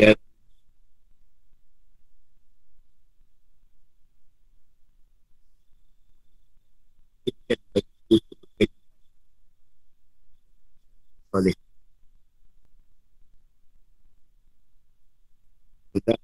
Dan 0.00 0.16
kita 7.28 7.54
bagi 7.76 7.92
untuk 8.08 8.36
bekerja 8.40 8.80
Soleh 11.28 11.56
Tidak 15.92 16.20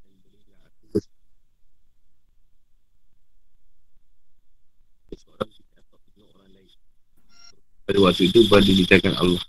Dan 0.00 0.14
berilah 0.24 0.60
aku 0.64 0.84
bersama 0.88 1.20
Seorang 5.12 5.50
kita 5.52 5.76
atau 5.84 6.00
punya 6.08 6.24
orang 6.32 6.48
lain 6.56 6.72
Pada 7.84 7.98
waktu 8.12 8.28
itu 8.28 8.44
baru 8.52 8.60
diceritakan 8.68 9.16
Allah. 9.16 9.42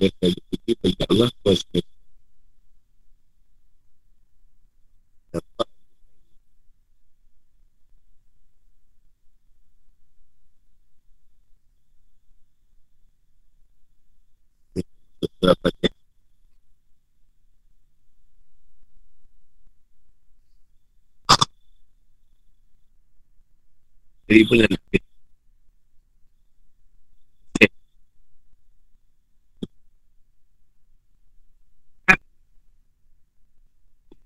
Mereka 0.00 0.32
berfikir 0.32 0.74
bagi 0.84 1.02
Allah 1.08 1.28
kuasa 1.40 1.80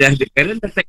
Dah 0.05 0.13
sekarang 0.13 0.61
dah 0.61 0.69
tak 0.69 0.85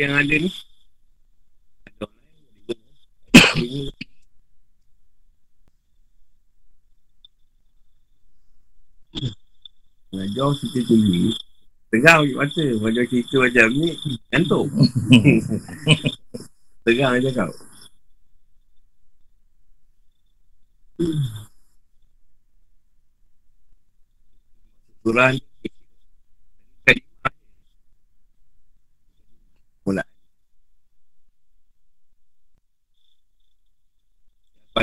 yang 0.00 0.16
ada 0.16 0.34
ni? 0.40 0.50
Belajar 10.10 10.48
cerita 10.58 10.80
tinggi 10.90 11.30
Tegang 11.90 12.22
di 12.26 12.34
mata. 12.34 12.64
Belajar 12.80 13.04
cerita 13.10 13.34
macam 13.42 13.68
ni 13.76 13.90
Gantung 14.32 14.68
Tegang 16.86 17.20
je 17.20 17.30
kau. 17.36 17.52
Surah 25.04 25.32
ni 25.32 25.49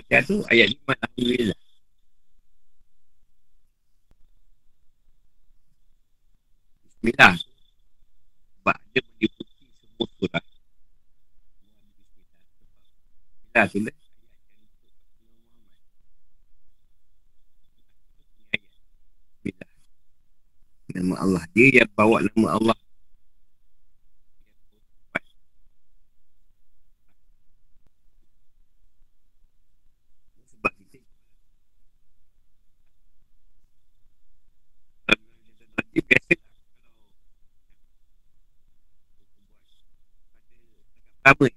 Fatihah 0.08 0.24
tu 0.24 0.40
ayat 0.48 0.72
5 0.72 0.88
Alhamdulillah. 0.88 1.60
Bismillah. 6.88 7.36
Sebab 8.56 8.78
dia 8.96 9.02
meliputi 9.04 9.68
semua 9.84 10.08
surat. 10.16 10.44
Bismillah 13.52 13.68
tu 13.68 13.80
lah. 13.84 13.96
nama 20.96 21.16
Allah. 21.20 21.44
Dia 21.52 21.84
yang 21.84 21.92
bawa 21.92 22.24
nama 22.24 22.56
Allah 22.56 22.78
family. 41.34 41.57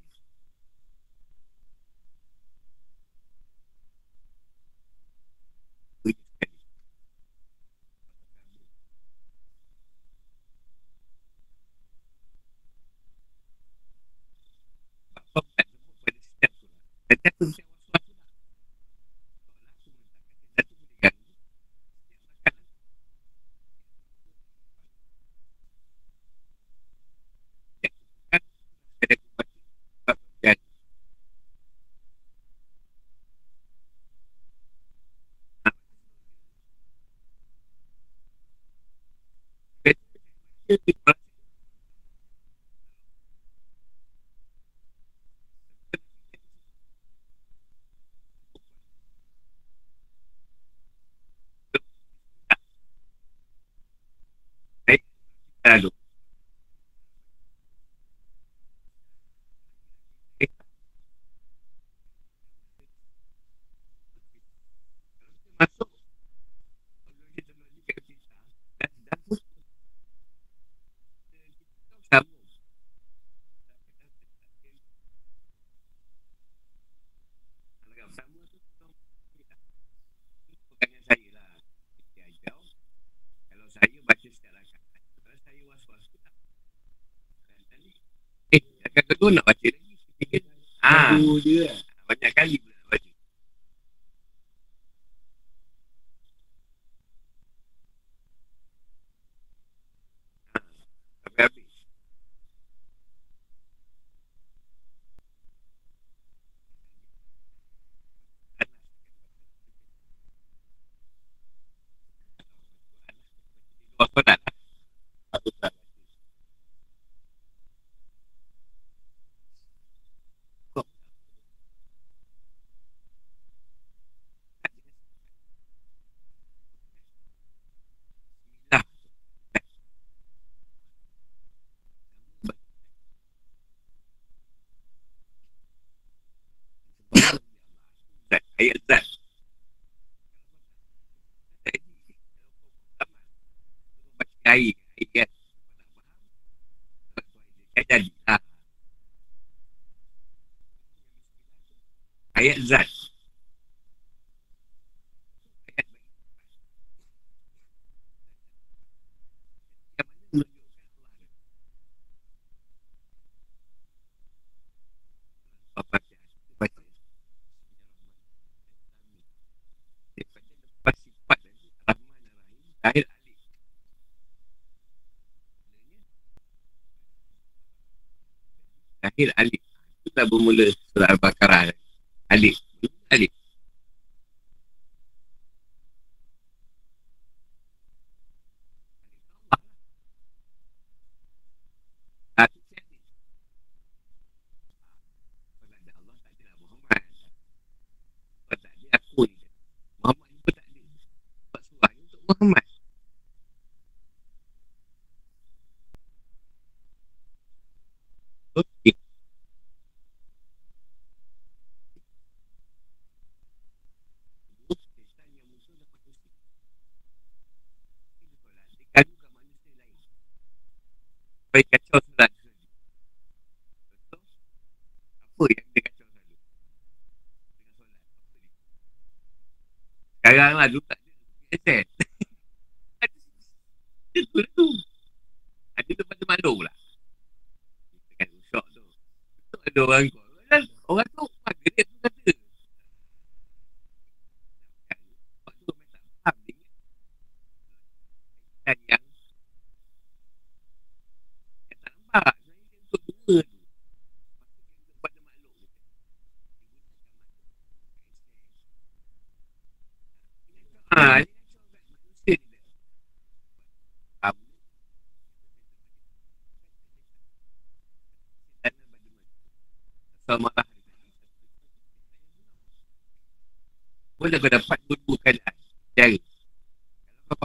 akhir 179.21 179.37
alif. 179.37 179.61
Kita 180.01 180.25
bermula 180.25 180.65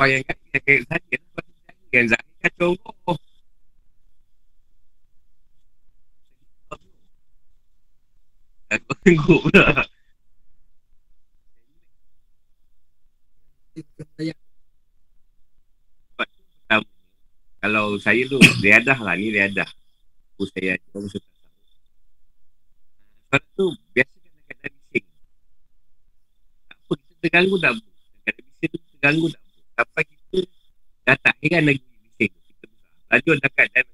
bayangkan 0.06 0.38
kita 0.38 0.60
kaya 0.62 0.80
saja 0.86 1.18
Lepas 1.18 1.46
kita 1.50 1.74
kaya 1.90 2.04
saja 2.14 2.30
Kita 2.46 3.14
Aku 8.66 8.92
tengok 9.06 9.40
pula. 9.46 9.86
Kalau 17.62 17.86
saya 18.02 18.26
tu 18.26 18.38
Riadah 18.62 18.98
lah 19.02 19.14
Ni 19.18 19.34
riadah. 19.34 19.70
Aku 20.38 20.46
saya 20.50 20.78
Aku 20.94 21.10
suka 21.10 21.30
tu. 23.58 23.68
Biasa 23.94 24.14
kadang-kadang 24.22 24.74
bising. 24.86 25.06
Apa 26.74 26.94
Kita 26.94 27.14
terganggu 27.26 27.56
tak 27.62 27.72
Kata 28.26 28.40
bising 28.42 28.70
tu 28.70 28.80
Terganggu 28.98 29.28
tak 29.34 29.45
sampai 29.76 30.04
kita 30.08 30.40
dah 31.06 31.18
tak 31.20 31.36
heran 31.44 31.64
lagi. 31.70 31.84
Bising 31.84 32.32
kita 32.32 32.66
besar. 32.72 32.96
Lajur 33.12 33.36
dekat 33.38 33.68
dan 33.76 33.86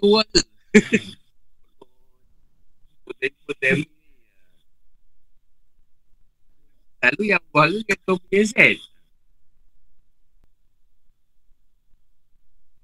dia 0.00 0.08
buat 0.08 0.24
Lalu 7.00 7.22
yang 7.32 7.44
buala 7.52 7.80
dia 7.84 7.96
tu 8.04 8.16
punya 8.16 8.44
set 8.44 8.76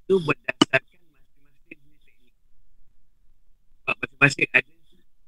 Itu 0.06 0.22
berdasarkan 0.22 1.00
masing-masing 1.02 1.66
teknik. 1.66 2.34
Sebab 3.82 3.96
masing-masing 3.98 4.48
ada 4.54 4.72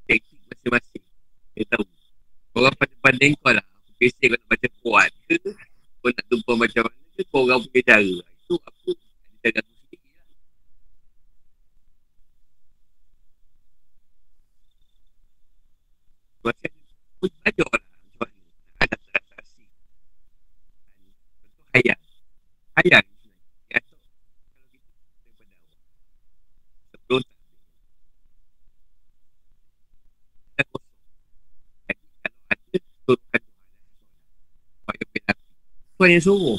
Teknik 0.06 0.40
masing-masing. 0.46 1.02
Dia 1.58 1.64
tahu. 1.66 1.84
Korang 2.54 2.74
pandai-pandai 2.78 3.34
kau 3.42 3.50
lah. 3.50 3.66
Pesek 3.98 4.30
kau 4.30 4.38
nak 4.38 4.46
baca 4.46 4.68
kuat 4.78 5.10
ke 5.26 5.36
Kau 5.98 6.10
nak 6.14 6.24
tumpah 6.30 6.54
macam 6.54 6.82
mana 6.86 7.06
ke 7.18 7.22
Korang 7.26 7.60
punya 7.66 7.82
cara. 7.90 8.37
Venezuela. 36.08 36.57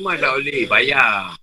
memang 0.00 0.16
tak 0.16 0.32
boleh 0.32 0.64
bayar. 0.64 1.36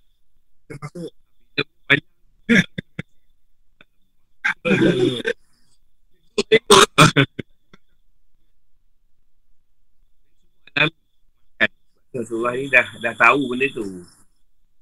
Rasulullah 12.18 12.58
ni 12.58 12.66
dah, 12.74 12.88
dah 12.97 13.14
tahu 13.14 13.53
benda 13.53 13.70
tu. 13.70 13.86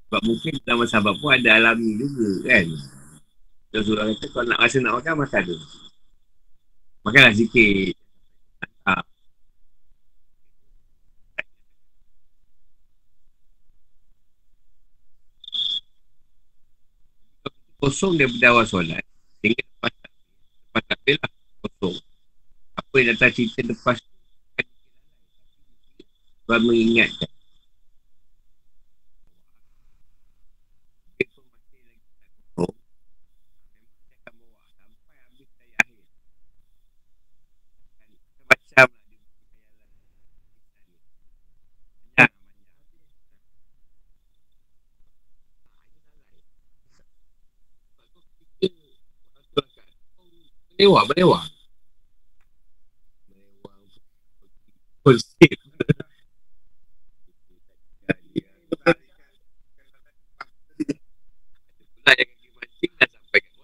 Sebab 0.08 0.20
mungkin 0.24 0.56
dalam 0.64 0.88
sahabat 0.88 1.20
pun 1.20 1.36
ada 1.36 1.60
alami 1.60 2.00
juga 2.00 2.48
kan? 2.48 2.66
Rasulullah 3.76 4.08
kata 4.08 4.26
kalau 4.32 4.46
nak 4.48 4.60
rasa 4.64 4.76
nak 4.80 4.94
makan, 5.02 5.14
makan 5.20 5.42
tu 5.44 5.58
Makanlah 7.04 7.34
sikit. 7.36 7.94
Kosong 17.76 18.16
daripada 18.16 18.56
awal 18.56 18.66
solat. 18.66 19.04
Sehingga 19.40 19.60
lepas. 19.60 19.92
Lepas 19.92 20.82
takbir 20.88 21.16
lah. 21.20 21.32
Kosong. 21.60 21.96
Apa 22.76 22.94
yang 23.00 23.08
datang 23.16 23.32
cerita 23.36 23.60
lepas 23.64 23.96
tu. 24.00 24.10
Sebab 26.46 26.60
mengingatkan. 26.62 27.35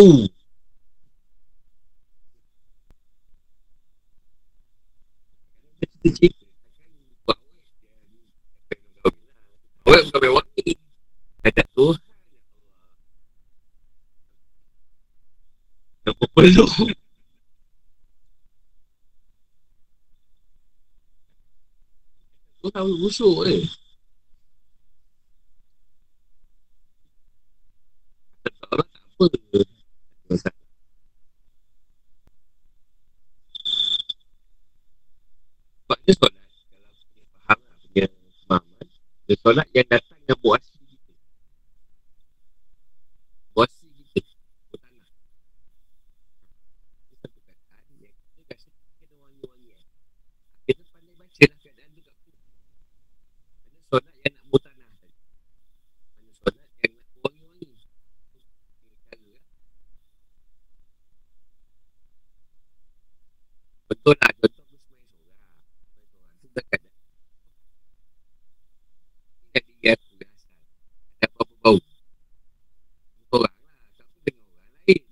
Uh. 0.00 0.24
Cerita-cerita. 5.84 6.48
Awak 9.84 10.00
bukan 10.08 10.20
main 10.24 10.32
wangi. 10.40 10.72
Kata 11.44 11.62
tu. 11.76 11.92
Perlu? 16.38 16.70
Kau 22.62 22.70
tahu 22.70 22.94
busuk 23.02 23.42
eh. 23.50 23.66
Orang 28.70 28.86
tak 28.86 29.02
apa. 29.02 29.26
Masalah. 30.30 30.62
Sebab 35.82 35.98
dia 36.06 36.14
solat. 36.14 36.38
Kalau 36.38 36.86
punya 37.02 37.26
faham 37.34 37.58
lah, 37.66 37.74
punya 37.82 38.06
pemahaman. 38.46 38.86
Dia 39.26 39.34
solat 39.42 39.66
yang 39.74 39.90
datang 39.90 40.22
yang 40.22 40.38
buasi 40.38 40.78
kita. 40.86 41.18
Buasi 43.58 43.90
kita. 43.90 44.20
Bertanah. 44.68 45.08
Itu 47.08 47.14
satu 47.24 47.40
kataan 47.48 47.82
yang 48.04 48.12
kita 48.12 48.52
rasa 48.52 48.68
kena 49.00 49.16
wangi-wangian. 49.16 49.80
Kita 50.68 50.84
pandai 50.92 51.16
baca 51.16 51.40
lah 51.48 51.56
keadaan 51.64 51.88
tu 51.96 52.04
kat 52.04 52.12
aku. 52.12 52.36
Mana 53.64 53.80
solat 53.88 54.12
yang 54.20 54.36
nak 54.36 54.44
bertanah 54.52 54.92
tadi. 55.00 55.16
Mana 56.20 56.32
solat 56.36 56.68
yang 56.84 56.92
nak 56.92 57.08
wangi-wangi. 57.24 57.64
Ini 57.72 58.44
cara 59.08 59.24
lah. 59.32 59.40
Betul 63.88 64.12
lah. 64.20 64.28
Contoh 64.36 64.60
aku 64.60 64.76
semain 64.84 65.00
seorang. 65.08 65.56
Semain 65.80 66.04
seorang 66.12 66.36
tu 66.36 66.46
dah 66.52 66.64
kadang. 66.68 66.92
Ingat 69.48 69.64
diri 69.64 69.88
aku 69.96 70.14
dah 70.20 70.28
asal. 70.28 70.52
Ada 71.18 71.26
apa-apa 71.32 71.54
bau. 71.64 71.80
Orang 73.32 73.56
lah. 73.56 73.80
Tapi 73.96 74.28
dengan 74.28 74.44
orang 74.52 74.76
lain. 74.84 75.02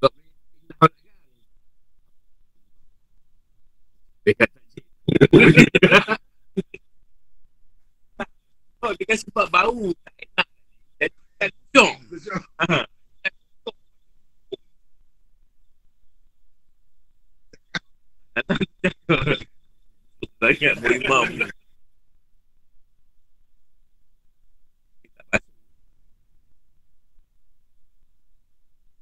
Sebab 0.00 0.10
boleh 0.16 0.40
pindah 0.48 0.76
orang 0.80 0.96
kan. 0.96 1.12
Dia 4.24 4.32
kata 4.36 4.58
cik. 4.72 4.84
Oh, 8.80 8.92
dia 8.96 9.04
kan 9.04 9.18
sebab 9.20 9.46
bau. 9.52 9.92
Tak 9.92 10.14
enak. 10.24 10.48
Jadi 10.96 11.20
kan 11.36 11.50
jom. 11.76 11.96
Ha. 12.64 12.88
Banyak 20.40 20.72
berimam. 20.80 21.28
Tak 25.12 25.26
basuh. 25.28 25.60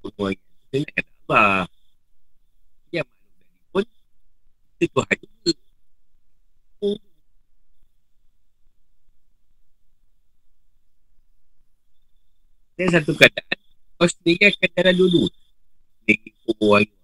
Semua 0.02 0.34
yang 0.34 0.42
kita 0.42 0.76
nak 0.82 0.94
kata 0.98 1.12
Allah. 1.28 1.70
Dia 2.90 3.02
makhluk 3.06 3.32
dari 3.38 3.54
pun. 3.70 3.86
Kita 4.78 4.84
Tuhan 4.90 5.16
juga. 5.22 5.52
Oh. 6.78 6.98
Dan 12.78 12.94
satu 12.94 13.10
keadaan, 13.18 13.58
kau 13.98 14.06
sendiri 14.06 14.54
akan 14.54 14.70
darah 14.78 14.94
dulu. 14.94 15.26
Nak 16.06 16.18
mewangi. 16.62 16.98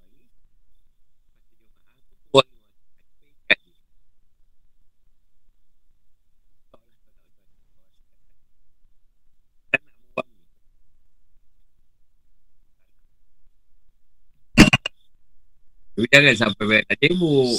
Tapi 15.95 16.11
jangan 16.11 16.35
sampai 16.35 16.65
banyak 16.67 16.87
tak 16.91 16.99
cebok. 17.07 17.55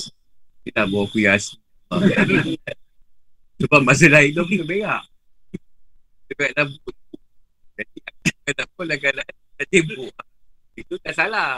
Kita 0.67 0.83
nak 0.83 0.87
bawa 0.91 1.03
aku 1.07 1.17
yasi. 1.23 1.55
Sebab 3.63 3.79
masa 3.79 4.11
lain 4.11 4.35
tu 4.35 4.43
aku 4.43 4.59
berak. 4.67 5.07
Dia 6.27 6.33
berak 6.35 6.51
dalam 6.51 6.69
Kata 8.45 8.61
apa 8.61 8.81
lah 8.85 8.97
keadaan 9.01 9.33
tembok 9.73 10.13
Itu 10.77 10.95
tak 11.01 11.13
salah. 11.17 11.57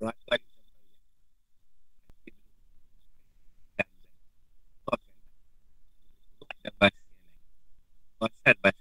Right, 0.00 0.14
like 0.30 0.49
my 8.20 8.28
head, 8.46 8.56
my 8.64 8.72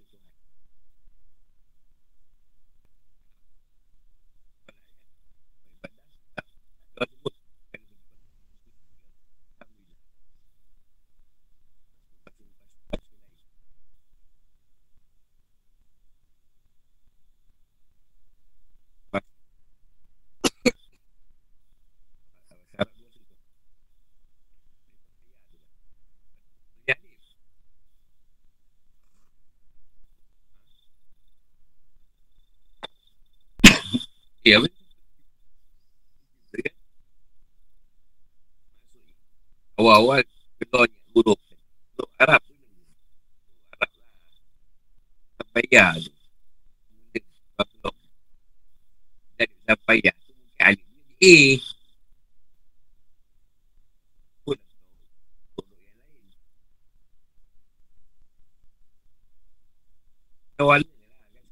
Kan? 34.57 34.65
Awal-awal 39.79 40.25
keluarnya 40.59 40.99
huruf. 41.15 41.39
Huruf 41.95 42.11
Arab 42.19 42.41
pun. 42.43 42.57
Arab 43.77 43.89
lah. 43.95 44.11
Sampai 45.39 45.63
ya 45.71 45.95
tu. 45.95 46.11
Kemudian, 47.55 47.95
Dan 49.39 49.49
sampai 49.63 50.03
ya 50.03 50.11
tu 50.19 50.35
mungkin 50.35 50.59
alif 50.59 50.83
ni 50.83 50.99
A. 51.23 51.35
Pun 54.43 54.59
huruf 55.55 55.79
yang 55.79 55.95
lain. 55.95 56.27
Awal 60.59 60.83
ni 60.83 60.91
lah 60.91 61.23
kan. 61.23 61.47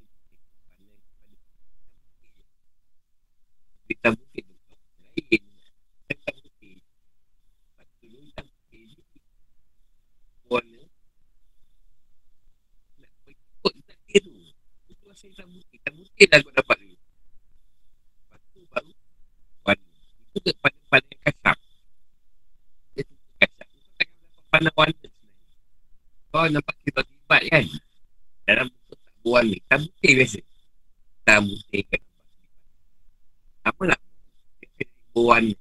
Hitam 3.87 4.19
putih 4.19 4.43
tu. 4.43 4.51
Lain. 4.67 5.43
Hitam 6.11 6.35
putih. 6.43 6.75
Lepas 7.71 7.87
tu 8.03 8.07
hitam 8.11 8.43
putih 8.51 8.83
ni. 8.83 8.99
Warna. 10.51 10.83
Nak 12.99 13.11
ikut 13.31 13.73
takdir 13.87 14.27
tu. 14.27 14.35
Itu 14.91 15.03
rasa 15.07 15.23
hitam 15.31 15.47
putih. 15.55 15.71
Hitam 15.79 15.93
putih 16.03 16.25
dah 16.27 16.39
kau 16.43 16.51
dapat 16.51 16.77
ni. 16.83 16.99
Lepas 16.99 18.43
tu 18.51 18.59
baru 18.67 18.91
warna. 19.63 19.87
Itu 20.35 20.39
ke 20.43 20.51
pada 20.59 20.79
pada 20.91 21.07
yang 21.07 21.23
kasar. 21.31 21.57
Dia 22.91 23.07
tu 23.07 23.15
kasar. 23.39 23.67
Kau 23.71 23.87
takkan 23.95 24.19
dapat 24.19 24.43
pandang 24.51 24.75
warna 24.75 24.99
sebenarnya. 24.99 25.47
Kau 26.27 26.43
nampak 26.51 26.75
kita 26.83 27.01
tibat 27.07 27.41
kan? 27.47 27.65
Dalam 28.47 28.67
bentuk 28.67 28.99
tak 28.99 29.15
berwarna. 29.23 29.55
Hitam 29.55 29.79
putih 29.87 30.11
biasa. 30.19 30.39
Hitam 30.43 31.43
putih 31.47 31.83
kan. 31.87 32.03
Apa 33.67 33.81
nak? 33.83 33.99
Berwarna. 35.11 35.55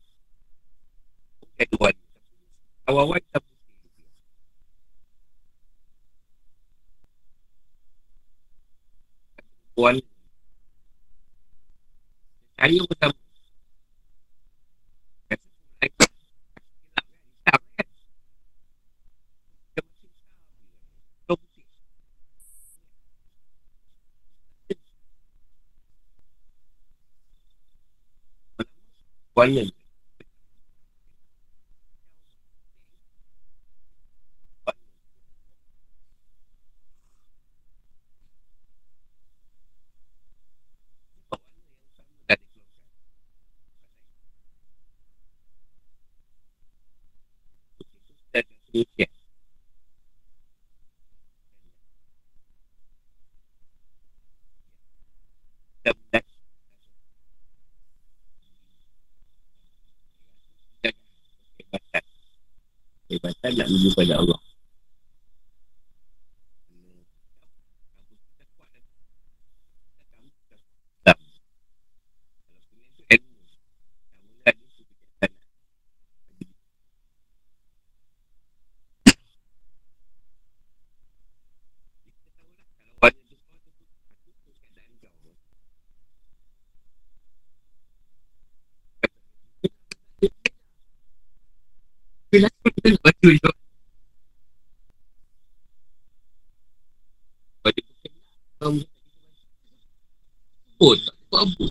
Bukan 1.43 1.59
ada 1.59 1.77
warna. 1.83 2.05
Awal-awal 2.87 3.19
hitam 3.19 3.43
putih. 3.43 3.57
Warna. 9.77 10.07
Cahaya 12.67 12.83
pun 12.83 12.99
sama. 12.99 13.15
Kata 15.31 15.47
pun 15.47 15.71
lagi. 15.79 15.95
Hitam 17.47 17.63
kan? 17.79 17.87
Hitam 18.27 18.43
kan? 18.43 18.67
Dia 19.71 19.83
masih 19.87 20.11
hitam. 20.11 20.35
Hitam 21.23 21.37
putih. 21.39 21.65
Warna. 29.39 29.63
Dah 42.27 42.35
dikeluarkan. 42.35 42.41
Dan 48.35 48.45
seterusnya. 48.51 49.09
Dan 55.85 55.97
dan 56.11 56.25
Kehebatan. 63.07 63.56
Nak 63.67 63.75
menuju 63.75 63.99
pada 63.99 64.15
Allah. 64.23 64.39
Bila 92.37 92.53
kita 92.53 93.01
baju 93.01 93.29
je. 93.33 93.51
Baju 97.65 97.81
putih. 97.81 98.13
Um, 98.61 98.77
apa. 101.37 101.67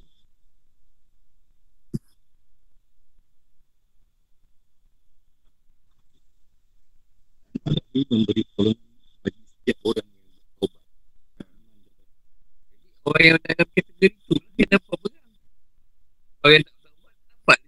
Nabi 7.65 8.01
memberi 8.13 8.43
tolong 8.53 8.77
bagi 9.25 9.41
setiap 9.41 9.77
orang 9.89 10.05
yang 10.05 10.29
bertobat. 10.37 10.83
Orang 13.09 13.23
yang 13.25 13.37
dalam 13.41 13.67
kategori 13.73 14.09
tu 14.29 14.35
dia 14.53 14.67
dapat 14.69 14.97
pegang. 15.01 15.29
Orang 16.45 16.53
yang 16.53 16.63
tak 16.67 16.75
buat 16.77 17.15
dapat. 17.25 17.59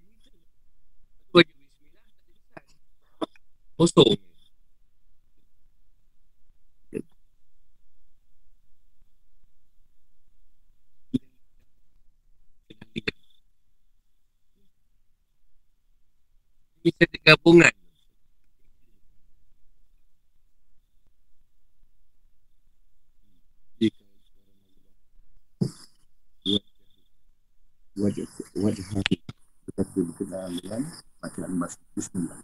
Tu 1.32 1.36
aja 1.41 1.54
bismillah 1.58 2.06
tak 2.54 2.66
pesan. 2.70 3.30
Kosong. 3.78 4.18
Bisa 16.88 17.04
digabungan. 17.12 17.76
Jika 23.76 24.00
wajah 27.98 28.24
wajah 28.56 28.88
hati 28.93 29.20
tetapi 29.68 30.00
berkenaan 30.06 30.56
dengan 30.64 30.82
bacaan 31.20 31.52
mas 31.60 31.76
Bismillah. 31.91 32.39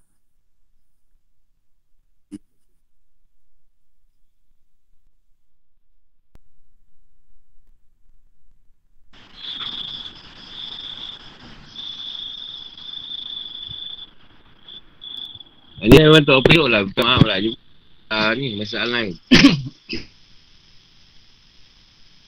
Ini 15.83 15.99
memang 16.13 16.29
tak 16.29 16.45
perlu 16.45 16.69
lah. 16.69 16.85
Minta 16.85 17.01
maaf 17.01 17.25
lah. 17.25 17.41
Uh, 18.13 18.29
ni 18.37 18.53
masalah 18.53 18.85
lain. 18.93 19.17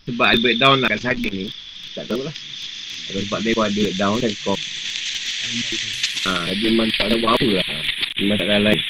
Sebab 0.10 0.26
ada 0.26 0.42
breakdown 0.42 0.82
lah 0.82 0.90
kat 0.90 1.02
saja 1.06 1.30
ni. 1.30 1.54
Tak 1.94 2.10
tahulah. 2.10 2.34
Kalau 3.06 3.22
sebab 3.30 3.40
dia 3.46 3.54
ada 3.54 3.70
breakdown 3.70 4.18
kan 4.18 4.32
kau. 4.42 4.58
Ha, 6.26 6.50
dia 6.58 6.74
memang 6.74 6.90
tak 6.98 7.14
tahu 7.14 7.22
buat 7.22 7.38
apa 7.38 7.46
lah. 7.62 7.68
Memang 8.18 8.38
tak 8.42 8.50
lain. 8.50 8.82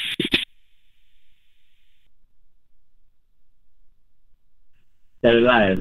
Secara 5.20 5.40
lain. 5.44 5.76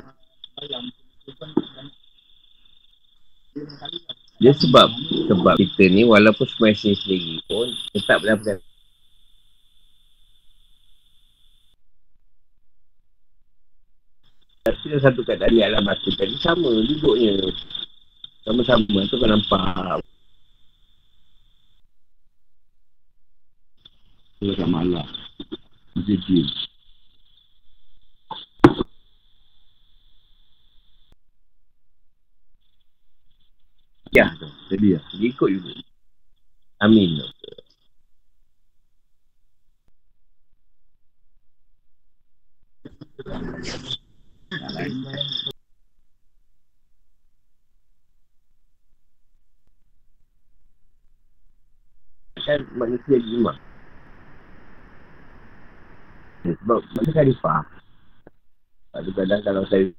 Dia 4.42 4.50
sebab 4.58 4.90
sebab 5.30 5.54
kita 5.62 5.94
ni 5.94 6.02
walaupun 6.02 6.46
semasa 6.50 6.90
sendiri 6.90 7.38
pun 7.46 7.70
tetap 7.94 8.18
dalam 8.26 8.42
Dalam 14.64 14.96
satu 14.96 15.20
keadaan 15.28 15.52
di 15.52 15.60
alam 15.60 15.84
masa 15.84 16.08
tadi 16.16 16.40
sama 16.40 16.72
duduknya. 16.72 17.36
Sama-sama 18.48 19.04
tu 19.12 19.20
kau 19.20 19.28
nampak. 19.28 20.00
Kita 24.40 24.56
sama 24.56 24.80
Allah. 24.80 25.04
Jadi 26.00 26.48
Ya. 34.16 34.32
Jadi 34.72 34.96
ya. 34.96 35.00
Dia 35.12 35.28
ikut 35.28 35.48
juga. 35.60 35.72
Amin. 36.80 37.20
Kan 52.44 52.60
manusia 52.76 53.16
lima 53.16 53.52
Sebab 56.44 56.80
Mana 56.96 57.10
khalifah 57.12 57.64
Lalu 58.94 59.10
kadang 59.16 59.42
kalau 59.44 59.64
saya 59.68 59.90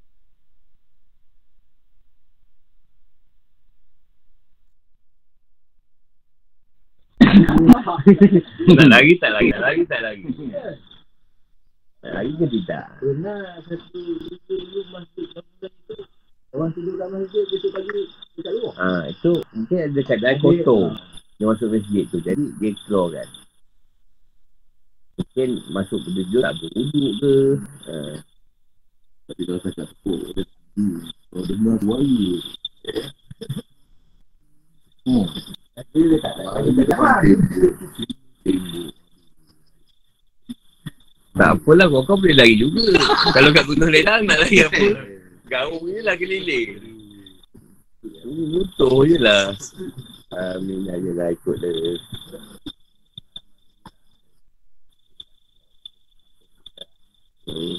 lagi 8.85 9.13
tak 9.21 9.31
lagi, 9.35 9.51
lagi 9.51 9.83
tak 9.89 10.01
lagi. 10.01 10.25
Tak 12.05 12.21
lagi 12.21 12.37
ke 12.37 12.45
tidak? 12.53 12.85
Pernah 13.01 13.41
satu 13.65 13.97
itu 13.97 14.37
dulu 14.45 14.81
masuk 14.93 15.25
bangunan 15.33 15.73
itu. 15.73 15.97
Orang 16.53 16.69
tidur 16.77 16.93
dalam 17.01 17.17
masjid, 17.17 17.43
besok 17.49 17.71
pagi 17.73 17.89
dekat 18.37 18.53
luar. 18.61 18.73
Ha, 18.77 19.09
itu 19.09 19.31
mungkin 19.57 19.77
ada 19.89 20.01
keadaan 20.05 20.37
kotor. 20.37 20.85
Dia 21.41 21.45
masuk 21.49 21.67
masjid 21.73 22.05
tu. 22.13 22.17
Jadi 22.21 22.45
dia 22.61 22.69
keluar 22.85 23.09
kan. 23.09 23.29
Mungkin 25.17 25.49
masuk 25.73 25.97
ke 26.05 26.09
tujuh 26.13 26.39
tak 26.45 26.53
beruduk 26.61 27.13
ke. 27.17 27.33
Ha, 27.89 27.95
Tapi 29.25 29.41
kalau 29.49 29.59
saya 29.65 29.73
tak 29.73 29.87
tepuk, 29.89 30.21
ada 30.29 30.43
tidur. 30.45 31.01
Kalau 31.09 31.43
dengar 31.49 31.75
buaya. 31.81 32.33
Oh. 35.09 35.25
Tapi 35.73 35.97
dia 36.05 36.19
tak 36.21 36.33
ada. 36.37 36.69
Dia 36.69 36.85
tak 36.85 36.99
ada. 37.01 37.33
Tak 41.35 41.51
apalah 41.59 41.91
kau, 41.91 42.03
kau 42.07 42.15
boleh 42.15 42.31
lari 42.31 42.55
juga. 42.55 42.95
Kalau 43.35 43.51
kat 43.51 43.67
Gunung 43.67 43.91
Lelang 43.91 44.23
nak 44.23 44.39
lari 44.39 44.63
apa? 44.63 44.87
Gaung 45.51 45.83
je 45.83 45.99
lah 45.99 46.15
keliling. 46.15 46.79
Ini 48.07 48.43
motor 48.55 49.03
je 49.03 49.17
lah. 49.19 49.51
Amin 50.31 50.87
aja 50.87 51.11
lah 51.11 51.27
ikut 51.35 51.55
dia. 51.59 51.99
Hmm. 57.45 57.77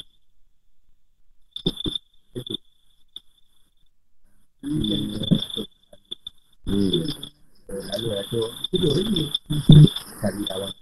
Hmm. 6.67 7.09
Lalu 7.73 8.09
ada 8.21 8.41
tidur 8.69 8.93
lagi. 8.93 9.25
Cari 10.21 10.43
awak. 10.53 10.73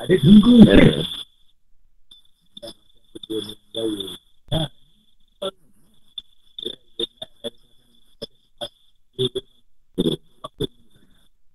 Ada 0.00 0.14
tunggu. 0.20 0.64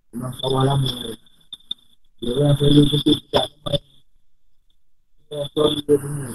Memang 0.09 0.33
kawan 0.41 0.63
lama. 0.65 0.89
Dia 2.19 2.29
orang 2.35 2.53
selalu 2.59 2.81
jemput 2.91 3.15
tidak 3.29 3.45
main. 3.63 3.83
Dia 5.29 5.41
selalu 5.55 5.79
dia 5.87 5.95
punya. 5.97 6.29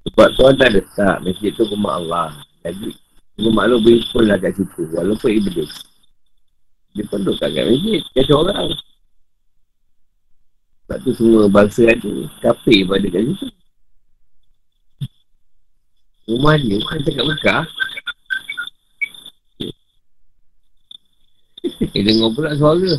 Sebab 0.00 0.28
tuan 0.34 0.54
tak 0.56 0.72
letak 0.72 1.16
masjid 1.22 1.52
tu 1.52 1.68
rumah 1.68 2.00
Allah. 2.00 2.32
Jadi, 2.64 2.96
rumah 3.36 3.68
lu 3.68 3.78
berhimpun 3.84 4.24
lah 4.26 4.40
kat 4.40 4.56
situ. 4.56 4.88
Walaupun 4.96 5.28
iblis. 5.28 5.89
Dia 7.00 7.08
pun 7.08 7.24
duduk 7.24 7.40
kat 7.40 7.64
masjid. 7.64 8.04
Kacau 8.12 8.44
orang. 8.44 8.76
Sebab 10.84 10.98
tu 11.00 11.10
semua 11.16 11.48
bangsa 11.48 11.88
ada. 11.88 12.12
Kafir 12.44 12.84
pada 12.84 13.08
kat 13.08 13.24
situ. 13.24 13.48
Rumah 16.28 16.60
dia 16.60 16.76
bukan 16.76 17.00
cakap 17.00 17.24
Mekah. 17.24 17.64
Eh, 21.80 22.04
dengar 22.04 22.32
pula 22.36 22.52
suara. 22.56 22.92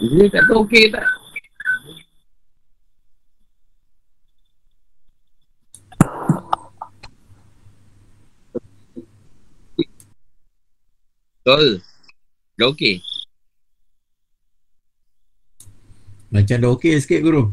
Dia 0.00 0.24
tak 0.32 0.42
tahu 0.48 0.64
okey 0.64 0.88
tak? 0.92 1.19
Betul. 11.50 11.82
Dah 12.62 12.70
okey. 12.70 13.02
Macam 16.30 16.56
dah 16.62 16.70
okey 16.78 16.94
sikit 17.02 17.26
guru. 17.26 17.50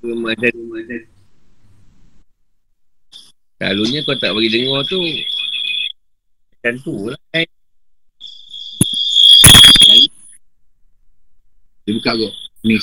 Masa 0.00 0.48
masa. 0.72 0.96
Selalunya 3.60 4.00
kau 4.08 4.16
tak 4.16 4.32
bagi 4.32 4.48
dengar 4.48 4.80
tu 4.88 4.96
Macam 6.56 6.74
tu 6.80 6.94
lah 7.12 7.20
kan 7.36 7.44
Dia 11.84 11.92
buka 11.92 12.16
kau. 12.16 12.32
Ni. 12.64 12.80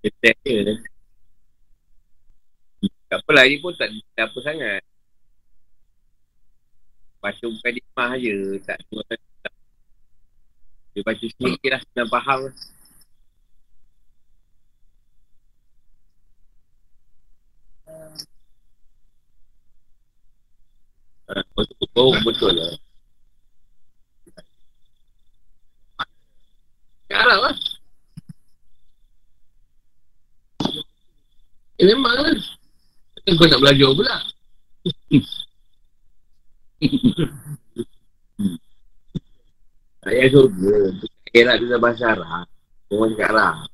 Ketek 0.00 0.36
je 0.48 0.88
Ni 3.30 3.56
pun 3.62 3.72
tak, 3.78 3.88
tak 4.18 4.26
apa 4.26 4.38
sangat 4.42 4.82
Baca 7.20 7.44
bukan 7.46 7.72
di 7.76 7.80
rumah 7.84 8.12
je 8.18 8.36
Tak 8.66 8.78
semua 8.86 9.02
tak 9.06 9.20
Dia 10.96 11.02
baca 11.06 11.24
sendiri 11.24 11.66
lah 11.70 11.80
Senang 11.84 12.10
faham 12.10 12.38
lah 12.50 12.54
Ah, 21.30 21.46
Betul, 21.54 22.10
betul, 22.26 22.50
lah. 22.58 22.74
Arab 27.10 27.38
lah. 27.46 27.54
Eh, 31.78 31.86
memang 31.86 32.18
lah. 32.18 32.49
Takkan 33.20 33.36
kau 33.36 33.44
nak 33.52 33.60
belajar 33.60 33.92
pula. 33.92 34.16
Ayah 40.08 40.26
surga. 40.32 40.76
Akhirat 41.28 41.54
tu 41.60 41.66
dah 41.68 41.76
bahasa 41.76 42.16
Arab. 42.16 42.48
Orang 42.88 43.12
cakap 43.12 43.28
Arab. 43.36 43.68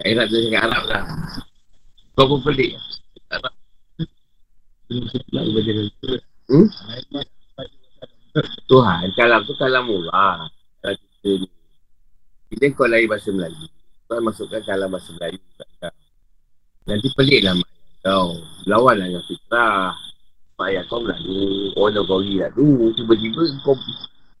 Akhirat 0.00 0.24
tu 0.32 0.40
cakap 0.48 0.62
Arab 0.64 0.82
lah. 0.88 1.04
Kau 2.16 2.24
pun 2.32 2.40
pelik. 2.40 2.80
Arab. 3.28 3.52
Tuhan, 8.72 9.04
kalam 9.20 9.44
tu 9.44 9.52
kalam. 9.60 9.84
Kalau 9.84 10.96
kita 12.48 12.64
kau 12.72 12.88
lahir 12.88 13.04
bahasa 13.04 13.28
Melayu, 13.28 13.68
kau 14.08 14.24
masukkan 14.24 14.64
kalam 14.64 14.88
bahasa 14.88 15.12
Melayu. 15.12 15.36
kat 15.60 15.68
kau. 15.84 16.05
Nanti 16.86 17.10
pelik 17.18 17.42
lah 17.42 17.54
mak 17.58 17.66
ayah 17.66 17.98
kau. 18.06 18.28
Lawan 18.70 19.02
dengan 19.02 19.22
fitrah. 19.26 19.90
Mak 20.54 20.66
ayah 20.70 20.82
kau 20.86 21.02
Melayu. 21.02 21.74
Orang 21.74 22.06
kau 22.06 22.22
lah 22.22 22.50
tu. 22.54 22.94
Tiba-tiba 22.94 23.42
kau 23.66 23.74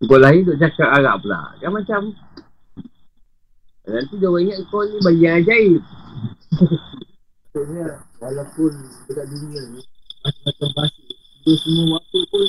kau 0.06 0.18
lahir 0.22 0.46
untuk 0.46 0.58
cakap 0.62 0.88
Arab 0.94 1.26
pula. 1.26 1.50
Kan 1.58 1.70
macam 1.74 2.00
Nanti 3.86 4.18
dia 4.18 4.26
orang 4.26 4.42
ingat 4.50 4.58
kau 4.66 4.82
ni 4.82 4.98
bayi 4.98 5.22
yang 5.22 5.38
ajaib. 5.42 5.82
Maksudnya, 7.54 7.86
walaupun 8.18 8.72
dekat 9.06 9.26
dunia 9.30 9.62
ni, 9.70 9.80
macam-macam 10.26 10.68
bahasa, 10.74 11.02
dia 11.46 11.54
semua 11.62 11.84
waktu 11.94 12.18
pun 12.26 12.46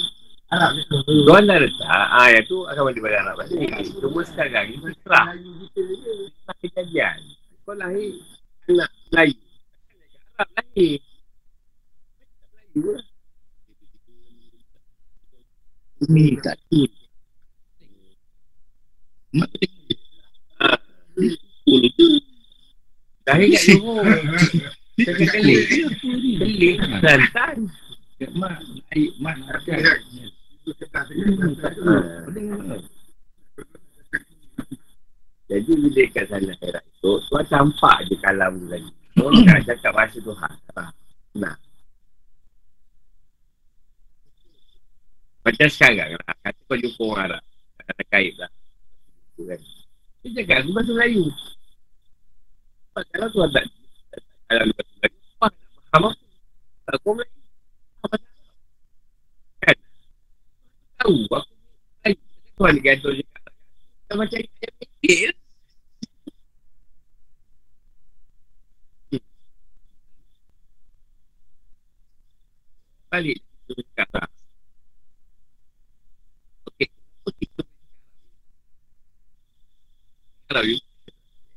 Arab 0.49 0.69
ni. 0.73 0.81
Tuan 1.29 1.45
dah 1.45 1.57
letak, 1.61 2.05
ah, 2.09 2.27
yang 2.33 2.45
tu 2.49 2.65
akan 2.65 2.81
balik 2.89 3.01
pada 3.05 3.17
Arab 3.21 3.35
balik. 3.37 3.69
Cuma 4.01 4.21
sekarang 4.25 4.65
ni 4.65 4.75
kita. 4.81 5.21
Tak 6.49 6.55
kejadian. 6.65 7.17
Kau 7.69 7.77
lahir 7.77 8.17
anak 8.67 8.89
Melayu. 9.13 9.46
Cakap 28.17 28.33
naik, 28.89 29.13
mak, 29.21 29.37
akan. 29.37 29.77
Ah. 29.77 31.05
Jadi 35.47 35.71
bila 35.79 36.03
kat 36.11 36.25
sana 36.27 36.51
akhirat 36.51 36.83
tu, 36.99 37.11
tuan 37.29 37.45
campak 37.47 38.03
je 38.09 38.15
kalam 38.19 38.57
lagi. 38.67 38.91
Tuan 39.17 39.33
tak 39.49 39.65
cakap 39.65 39.91
bahasa 39.97 40.17
Tuhan. 40.21 40.53
Nah. 41.41 41.57
Macam 45.41 45.67
sekarang 45.73 46.13
lah. 46.13 46.35
Kata 46.45 46.59
kau 46.69 46.77
jumpa 46.77 47.01
orang 47.01 47.25
Arab. 47.33 47.43
Kata 47.81 48.03
kait 48.13 48.33
lah. 48.37 48.51
Kan. 49.41 49.61
Dia 50.21 50.29
cakap 50.37 50.55
aku 50.61 50.69
bahasa 50.77 50.91
Melayu. 50.93 51.25
Kalau 52.93 53.27
tu 53.33 53.41
tak 53.49 53.65
kalau 54.47 54.73
bahasa 54.77 54.93
Melayu, 55.01 55.19
apa 55.37 55.45
nak 55.49 55.59
faham 55.89 56.03
apa? 56.05 56.09
Tak 56.85 56.97
kau 57.01 57.13
Melayu. 57.17 57.41
Kan? 59.65 59.77
Tahu 61.01 61.15
aku 61.25 61.53
Melayu. 62.05 62.17
Tuan 62.57 62.73
dia 62.77 62.93
kata. 62.93 63.09
Macam 64.13 64.17
macam 64.21 64.39
dia 64.45 64.69
fikir. 64.77 65.29
Balik. 73.07 73.39
Kita 73.39 73.81
cakap 73.95 74.09
lah. 74.19 74.29
Okey. 76.67 76.87
Okey. 77.23 77.47
Arab 80.51 80.63
you. 80.67 80.79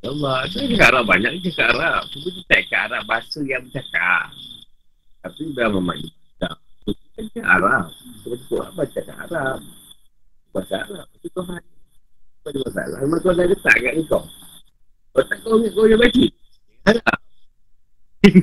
Ya 0.02 0.09
Allah, 0.20 0.44
saya 0.52 0.68
cakap 0.68 0.92
Arab 0.92 1.08
banyak 1.08 1.32
dia 1.40 1.48
cakap 1.48 1.80
Arab. 1.80 2.04
Cuma 2.12 2.28
dia 2.28 2.44
tak 2.44 2.60
cakap 2.68 2.92
Arab 2.92 3.08
bahasa 3.08 3.40
yang 3.40 3.64
bercakap. 3.64 4.28
Tapi 5.24 5.48
dah 5.56 5.72
memaknai 5.72 6.12
tak. 6.36 6.60
Kita 6.84 7.24
cakap 7.24 7.48
Arab. 7.48 7.88
Kita 8.20 8.36
cakap 8.36 8.68
apa 8.68 8.84
cakap 8.92 9.16
Arab. 9.16 9.64
Bahasa 10.52 10.84
Arab. 10.84 11.08
Itu 11.16 11.32
Tuhan. 11.32 11.64
Apa 11.64 12.52
ada 12.52 12.60
masalah? 12.68 13.00
Memang 13.00 13.24
Tuhan 13.24 13.40
dah 13.40 13.48
letak 13.48 13.80
kat 13.80 13.96
kau. 14.12 14.28
Kau 15.16 15.24
tak 15.24 15.40
kau 15.40 15.56
ingat 15.56 15.72
kau 15.72 15.88
yang 15.88 15.96
baca. 15.96 16.28
Arab. 16.84 17.16
Eh, 18.20 18.28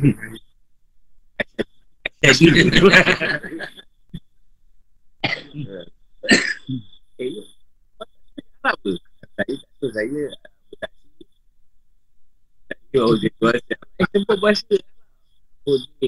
Arab 8.66 8.82
ke? 8.82 8.98
Saya 9.38 9.54
tak 9.54 9.70
tahu 9.78 9.94
saya 9.94 10.26
Oh, 12.96 13.14
dia 13.20 13.28
bahasa. 13.38 13.76
Eh. 14.48 14.80
Oh, 15.68 15.76
dia. 16.00 16.08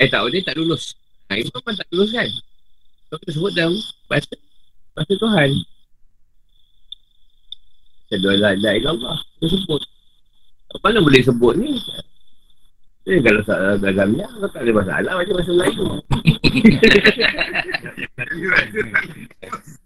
Eh, 0.00 0.08
tak, 0.08 0.24
dia 0.32 0.40
tak 0.40 0.56
lulus. 0.56 0.96
Ha, 1.28 1.36
itu 1.36 1.52
memang 1.52 1.76
tak 1.76 1.88
lulus 1.92 2.10
kan? 2.16 2.28
Kau 3.12 3.20
kita 3.20 3.36
sebut 3.36 3.52
dalam 3.52 3.76
bahasa. 4.08 4.32
Bahasa 4.96 5.12
Tuhan. 5.20 5.50
Kedua 8.08 8.34
lah, 8.40 8.56
la 8.56 8.72
ilallah. 8.80 9.20
Dia 9.44 9.52
sebut. 9.52 9.84
Mana 10.80 11.04
boleh 11.04 11.20
sebut 11.20 11.54
ni? 11.60 11.76
Eh, 13.04 13.20
kalau 13.20 13.44
salah 13.44 13.76
agamnya, 13.76 14.24
kau 14.40 14.48
tak 14.48 14.64
ada 14.64 14.72
masalah 14.72 15.12
macam 15.20 15.34
bahasa 15.36 15.52
Melayu. 15.52 15.86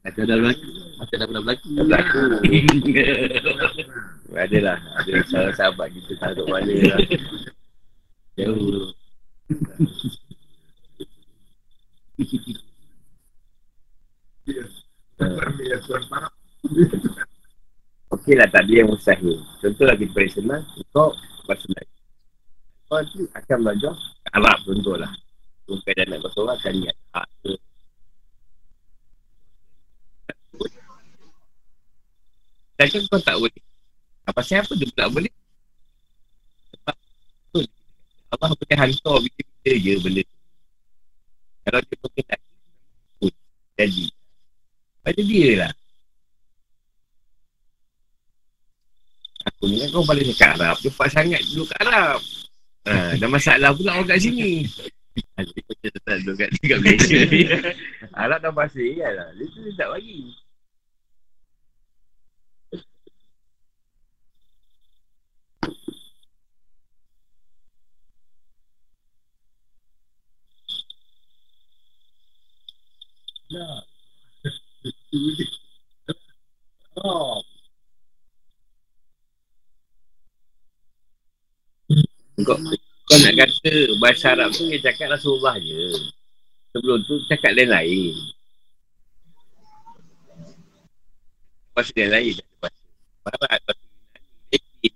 Macam 0.06 0.22
dah 0.22 0.36
berlaku. 0.38 0.70
Macam 1.02 1.16
dah 1.18 1.26
pernah 1.26 1.42
berlaku. 1.42 1.68
Tak 1.74 1.82
berlaku. 1.82 2.22
Ada 4.36 4.58
lah. 4.60 4.78
Ada 5.00 5.12
salah 5.32 5.54
sahabat 5.56 5.88
kita 5.96 6.12
tak 6.20 6.36
duduk 6.36 6.52
mana 6.52 6.74
lah. 6.92 7.00
Jauh. 8.36 8.92
Okey 18.12 18.34
lah 18.36 18.48
tak 18.52 18.68
yang 18.68 18.92
mustahil. 18.92 19.40
Contoh 19.58 19.86
lagi 19.88 20.06
paling 20.12 20.32
senang, 20.32 20.62
kau 20.92 21.10
bahasa 21.48 21.64
Melayu. 21.72 21.94
Kau 22.86 23.02
nanti 23.02 23.20
akan 23.34 23.58
belajar 23.64 23.94
Arab 24.36 24.58
contoh 24.62 24.94
lah. 25.00 25.12
Bukan 25.66 25.92
dah 25.98 26.04
nak 26.06 26.18
bahasa 26.22 26.38
orang 26.44 26.56
akan 26.60 26.72
ingat 26.78 26.96
hak. 27.10 27.28
Takkan 32.76 33.02
kau 33.10 33.18
tak 33.24 33.36
boleh. 33.40 33.65
Apa 34.26 34.40
siapa 34.42 34.74
dia 34.74 34.90
pula 34.90 35.06
boleh? 35.06 35.32
Sebab 36.74 36.96
tu 37.54 37.60
Allah 38.34 38.50
boleh 38.50 38.76
hantar 38.76 39.16
bila-bila 39.22 39.72
je 39.78 39.92
benda 40.02 40.22
tu. 40.26 40.36
Kalau 41.66 41.80
dia 41.82 41.96
berkenan 42.02 42.40
pun 43.18 43.32
jadi. 43.78 44.06
Pada 45.06 45.20
dia 45.22 45.48
lah. 45.62 45.72
Aku 49.46 49.70
ni 49.70 49.78
kan 49.78 49.88
kau 49.94 50.02
balik 50.02 50.26
cakap 50.34 50.58
Arab. 50.58 50.76
Cepat 50.82 51.08
sangat 51.14 51.40
duduk 51.46 51.70
kat 51.70 51.78
Arab. 51.86 52.18
Ha, 52.86 53.14
dah 53.18 53.30
masalah 53.30 53.70
pula 53.74 53.94
orang 53.94 54.10
kat 54.10 54.18
sini. 54.18 54.66
Asyik 55.38 55.62
macam 55.70 55.90
tetap 55.94 56.16
duduk 56.22 56.34
kat, 56.38 56.48
kat 56.58 56.78
Malaysia 56.82 57.18
ni. 57.30 57.40
Arab 58.26 58.38
dah 58.42 58.52
pasir 58.54 58.90
kan 58.98 59.12
lah. 59.14 59.28
Dia 59.38 59.44
tu 59.54 59.58
dia 59.62 59.72
tak 59.78 59.88
bagi. 59.94 60.18
Kau, 73.46 73.78
kau 82.42 83.18
nak 83.22 83.34
kata 83.38 83.72
bahasa 84.02 84.34
Arab 84.34 84.50
tu 84.50 84.66
dia 84.66 84.82
cakap 84.82 85.14
Rasulullah 85.14 85.54
je. 85.62 86.10
Sebelum 86.74 86.98
tu 87.06 87.22
cakap 87.30 87.54
lain-lain. 87.54 88.18
Bahasa 91.70 91.94
yang 91.94 92.10
lain. 92.18 92.34
Bahasa 92.58 92.82
Barat, 93.22 93.60
bahasa 93.62 93.82
Yunani, 93.86 94.26
Latin. 94.50 94.94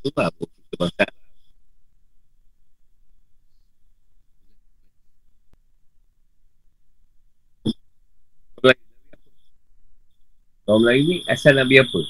Tak 0.00 0.28
apa 0.32 0.44
kita 0.48 0.74
bahasa 0.80 1.04
Orang 10.66 10.80
Melayu 10.86 11.02
ni 11.10 11.16
asal 11.26 11.58
Nabi 11.58 11.82
apa? 11.82 12.00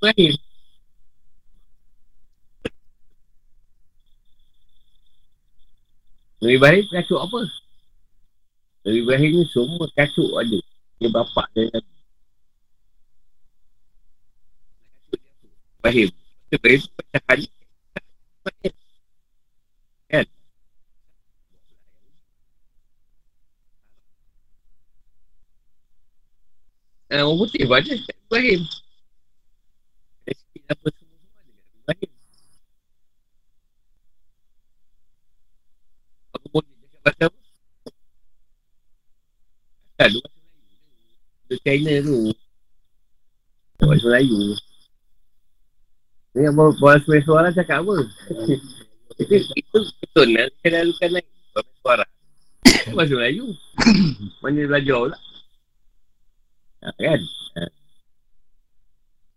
Ibrahim. 0.00 0.32
Nabi 6.40 6.54
Ibrahim 6.56 6.84
kacuk 6.88 7.20
apa? 7.20 7.40
Nabi 8.88 8.96
Ibrahim 9.04 9.30
ni 9.36 9.44
semua 9.52 9.84
kacuk 9.92 10.30
ada. 10.40 10.58
Dia 10.96 11.08
bapak 11.12 11.46
dia 11.52 11.68
Nabi. 11.68 11.92
Ibrahim. 15.80 16.08
Ibrahim 16.48 16.80
pecahan 16.96 17.36
ni. 17.44 17.48
Kan? 20.10 20.26
Uh, 27.10 27.26
orang 27.26 27.42
putih 27.42 27.66
pun 27.66 27.74
ada 27.74 27.90
kat 27.90 28.16
Ibrahim. 28.22 28.62
Apa 30.70 30.86
semua-semua 30.94 31.38
ada 31.42 31.50
kat 31.50 31.66
Ibrahim. 31.74 32.10
Aku 36.38 36.46
boleh 36.54 36.70
cakap 36.70 37.02
bahasa 37.02 37.24
apa? 37.26 37.38
Tak, 39.98 40.06
lu 40.14 40.18
bahasa 40.22 40.38
Melayu. 40.38 40.78
Dia 41.50 41.56
China 41.66 41.92
tu. 42.06 42.16
Bahasa 43.82 44.06
Melayu. 44.06 44.38
Ni 46.30 46.46
yang 46.46 46.54
bawa 46.54 46.70
bawa 46.78 46.94
suara-suara 47.02 47.50
cakap 47.50 47.82
apa? 47.82 48.06
itu, 49.18 49.34
itu 49.34 49.78
betul 49.98 50.30
lah. 50.30 50.46
Saya 50.62 50.86
lalukan 50.86 51.10
lain. 51.10 51.26
Bawa 51.58 51.70
suara. 51.82 52.06
Itu 52.62 52.94
bahasa 52.94 53.14
Melayu. 53.18 53.50
Mana 54.38 54.54
dia 54.62 54.70
belajar 54.70 54.94
pula? 55.10 55.18
Ha, 56.80 56.88
kan? 56.96 57.20
Ha. 57.60 57.68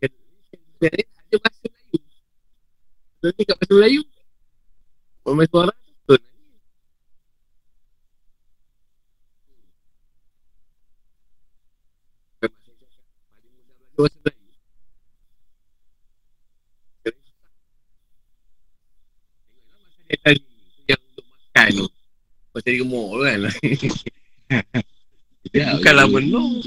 Ada 0.03 1.37
bahasa 1.43 1.65
Melayu. 1.67 1.99
Ni 3.23 3.43
kat 3.43 3.55
bahasa 3.59 3.73
Melayu. 3.75 4.01
Bawa 5.27 5.43
suara 5.51 5.73
tu 5.75 5.91
betul. 6.07 6.21
Bahasa 13.99 14.17
Melayu. 14.23 14.39
Dia 20.07 20.17
tadi 20.23 20.39
yang 20.87 21.01
untuk 21.11 21.25
makan 21.27 21.67
tu. 21.73 21.87
Pasal 22.53 22.69
dia 22.69 22.79
gemuk 22.79 23.07
tu 23.11 23.19
kan. 23.25 23.39
Bukanlah 25.51 26.05
penuh. 26.07 26.63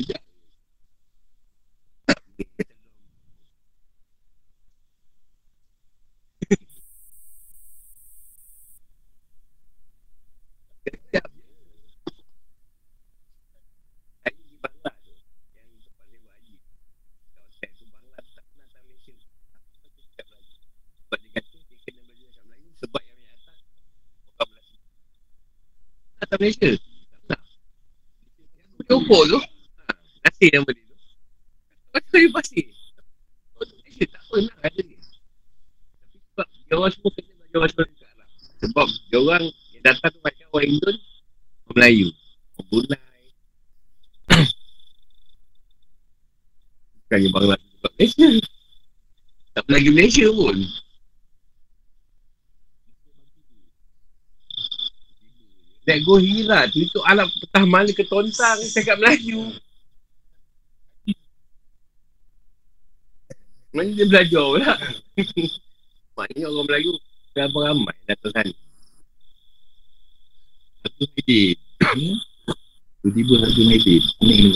Malaysia. 26.46 26.70
Jopok 28.86 29.22
tu. 29.26 29.38
Nasir 30.22 30.48
nama 30.54 30.70
dia 30.70 30.84
tu. 30.86 30.96
Pasal 31.90 32.10
kayu 32.14 32.28
pasir. 32.30 32.66
Orang 33.58 33.74
Malaysia 33.82 34.04
tak 34.06 34.22
pernah 34.30 34.56
ada 34.62 34.80
ni. 34.86 34.94
Tapi 34.94 36.16
sebab 36.22 36.46
dia 36.46 36.74
orang 36.78 36.92
semua 36.94 37.10
kena 37.18 37.32
belajar 37.34 37.58
bahasa 37.58 37.74
Melayu 37.74 37.98
kat 37.98 38.06
Arab. 38.14 38.28
Sebab 38.62 38.86
dia 38.86 39.18
orang 39.18 39.44
yang 39.74 39.82
datang 39.82 40.10
tu 40.14 40.20
macam 40.22 40.46
orang 40.54 40.66
Indon, 40.70 40.96
orang 41.66 41.74
Melayu. 41.74 42.08
Orang 42.54 42.66
Brunei. 42.70 43.22
Bukannya 46.94 47.28
Bangla 47.34 47.56
sebab 47.58 47.90
Malaysia. 47.98 48.28
Tak 49.50 49.62
pernah 49.66 49.78
pergi 49.82 49.90
Malaysia 49.98 50.26
pun. 50.30 50.56
Nak 55.96 56.04
go 56.04 56.20
hira 56.20 56.68
tu 56.68 56.84
itu 56.84 57.00
alat 57.08 57.24
petah 57.40 57.64
mana 57.64 57.88
ke 57.88 58.04
tontang 58.04 58.60
cakap 58.68 59.00
Melayu. 59.00 59.48
Mana 63.72 63.96
dia 63.96 64.04
belajar 64.04 64.44
pula. 64.44 64.76
Maknanya 66.20 66.52
orang 66.52 66.66
Melayu 66.68 66.92
berapa 67.32 67.58
ramai 67.64 67.96
datang 68.04 68.28
sana. 68.36 68.52
Satu 70.84 71.04
medit. 71.16 71.56
Tiba-tiba 73.00 73.34
satu 73.40 73.62
medit. 73.64 74.04
Ni. 74.20 74.52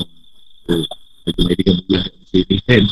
Oh, 0.68 0.84
Satu 1.24 1.40
medit 1.48 1.64
kan 1.64 1.76
bulan 1.88 2.04
kat 2.04 2.14
Mesir 2.20 2.44
ni 2.52 2.60
kan. 2.68 2.84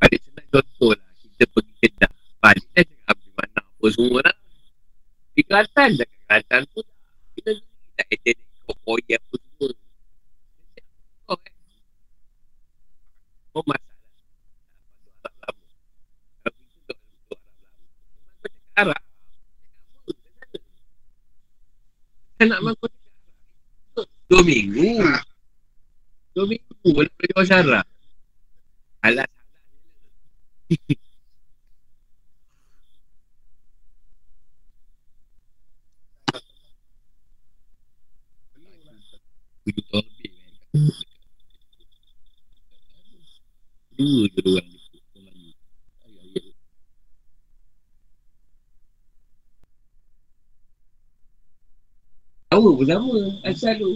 Ada 0.00 0.16
senang 0.16 0.48
contoh 0.48 0.90
lah. 0.96 1.12
Kita 1.20 1.44
pergi 1.52 1.72
Kedah. 1.76 2.12
Balik 2.40 2.66
dah 2.72 2.84
cakap 2.88 3.16
di 3.20 3.30
mana 3.36 3.60
apa 3.60 3.86
semua 4.00 4.24
lah. 4.24 4.36
Di 5.36 5.42
Kelantan 5.44 6.00
dah 6.00 6.08
Kelantan 6.08 6.62
pun. 6.72 6.84
Kita 7.36 7.52
tak 8.00 8.08
ada 8.08 8.32
kokoi 8.64 9.12
apa 9.12 9.34
semua. 9.36 9.68
Oh, 11.28 11.36
kan? 11.36 11.52
Oh, 13.52 13.62
nak 13.68 13.82
Arab. 18.80 19.02
Dua 24.32 24.40
minggu. 24.40 24.96
Dua 26.32 26.44
minggu. 26.48 26.72
Boleh 26.88 27.12
belajar 27.20 27.36
bahasa 27.36 27.54
Arab. 27.60 27.86
Alas 29.04 29.28
Tujuh 39.70 39.84
tahun 39.92 40.04
lebih 40.08 40.30
kan. 40.32 40.50
Dua 44.00 44.24
je 44.32 44.40
orang. 44.48 44.68
Jawa 52.50 52.68
pun 52.74 52.86
sama 52.86 53.14
Asal 53.46 53.74
tu 53.78 53.90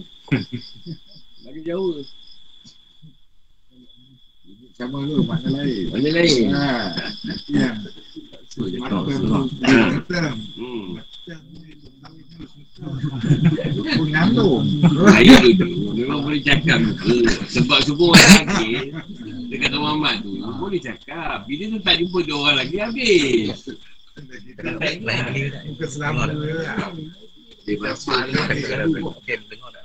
Bagi 1.44 1.60
Jawa 1.66 2.00
Sama 4.74 5.06
tu, 5.06 5.22
makna 5.22 5.54
lain. 5.54 5.86
Mana 5.94 6.08
lain 6.10 6.50
Ha, 6.50 6.66
yang 7.46 7.78
So, 8.50 8.66
dia 8.66 8.78
macam 8.82 9.02
tahu 9.02 9.06
tu. 9.06 9.14
semua. 9.18 9.38
Macam. 9.62 10.34
hmm. 10.58 10.90
Pun 13.94 14.08
ngandung. 14.10 14.62
Saya 15.10 15.34
dulu 15.54 15.94
Memang 15.94 16.26
boleh 16.26 16.42
cakap 16.42 16.78
muka 16.82 17.14
Sebab 17.50 17.78
semua 17.86 18.14
orang 18.14 18.30
lagi 18.34 18.70
Dekat 19.54 19.70
Tuan 19.70 19.82
Muhammad 19.86 20.26
tu 20.26 20.34
Boleh 20.58 20.82
cakap 20.82 21.46
Bila 21.46 21.64
tu 21.70 21.78
tak 21.86 21.94
jumpa 22.02 22.18
dua 22.26 22.38
orang 22.50 22.56
lagi 22.66 22.76
Habis 22.82 23.78
Bukan 24.14 25.90
selama. 25.90 26.30
Dia 26.30 27.74
Game 29.26 29.42
tengok 29.50 29.70
tak? 29.74 29.84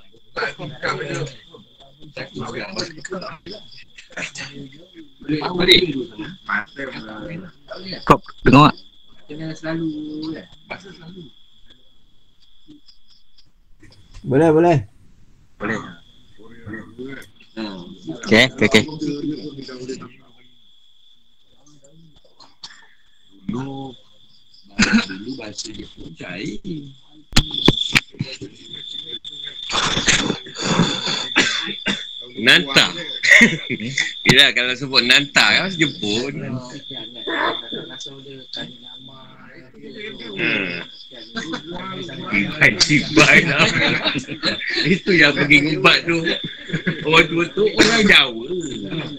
Kena 9.30 9.54
selalu 9.54 9.90
kan. 10.34 10.46
Masa 10.70 10.90
selalu. 10.94 11.30
Boleh, 15.58 15.80
Okay, 17.60 18.48
okay, 18.56 18.68
okay. 18.68 18.84
Dulu 23.50 23.92
Dulu 25.10 25.32
bahasa 25.36 25.68
dia 25.74 25.88
pun 25.92 26.10
cair 26.16 26.62
Nantang 32.40 32.94
Yelah 34.24 34.50
kalau 34.58 34.74
sebut 34.78 35.04
nantang 35.04 35.52
kan 35.66 35.72
jemput 35.76 36.34
Hmm. 40.40 40.99
Cibai, 42.30 42.72
cibai 42.80 43.40
lah. 43.46 43.66
Itu 44.94 45.12
yang 45.14 45.34
pergi 45.36 45.58
ngumpat 45.66 45.98
tu. 46.08 46.18
Orang 47.06 47.26
tua 47.30 47.46
tu 47.54 47.64
orang 47.70 48.04
Jawa. 48.06 48.46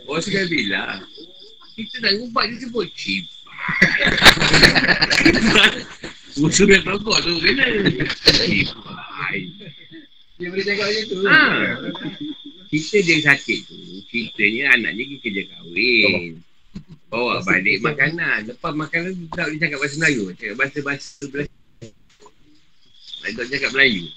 Orang 0.07 0.23
Sungai 0.23 0.47
Bila. 0.51 1.01
Kita 1.79 1.97
nak 2.03 2.13
ngumpat 2.21 2.45
dia 2.51 2.57
sebut 2.67 2.87
cibai. 2.97 3.39
Musuh 6.41 6.67
yang 6.73 6.85
rokok 6.87 7.19
tu 7.23 7.33
kena. 7.41 7.67
Cibai. 8.45 9.39
Dia 10.41 10.47
boleh 10.49 10.65
cakap 10.65 10.87
macam 10.89 11.05
tu. 11.05 11.19
Ha. 11.29 11.43
Kita 12.71 12.97
dia 13.03 13.17
sakit 13.29 13.59
tu. 13.69 13.77
Ceritanya 14.09 14.79
anaknya 14.79 15.03
pergi 15.05 15.19
kerja 15.21 15.43
kahwin. 15.53 16.41
Bawa 17.11 17.43
balik 17.43 17.83
makanan. 17.83 18.49
Lepas 18.49 18.73
makanan 18.73 19.11
tu 19.19 19.27
tak 19.35 19.51
boleh 19.51 19.59
cakap 19.61 19.79
bahasa 19.83 19.97
Melayu. 19.99 20.25
Cakap 20.39 20.57
bahasa-bahasa 20.57 21.27
Melayu. 21.29 21.60
Nak 23.31 23.47
tak 23.47 23.55
cakap 23.55 23.71
Melayu. 23.79 24.11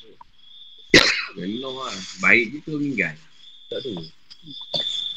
Menor 1.37 1.85
lah. 1.85 1.93
Baik 2.17 2.49
je 2.49 2.57
tu 2.65 2.81
meninggal. 2.81 3.13
Tak 3.69 3.85
tahu. 3.85 4.01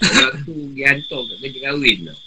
Orang 0.04 0.36
tu 0.44 0.52
pergi 0.52 0.84
hantar 0.84 1.20
kat 1.24 1.36
kerja 1.40 1.58
kahwin 1.64 2.12
tau. 2.12 2.18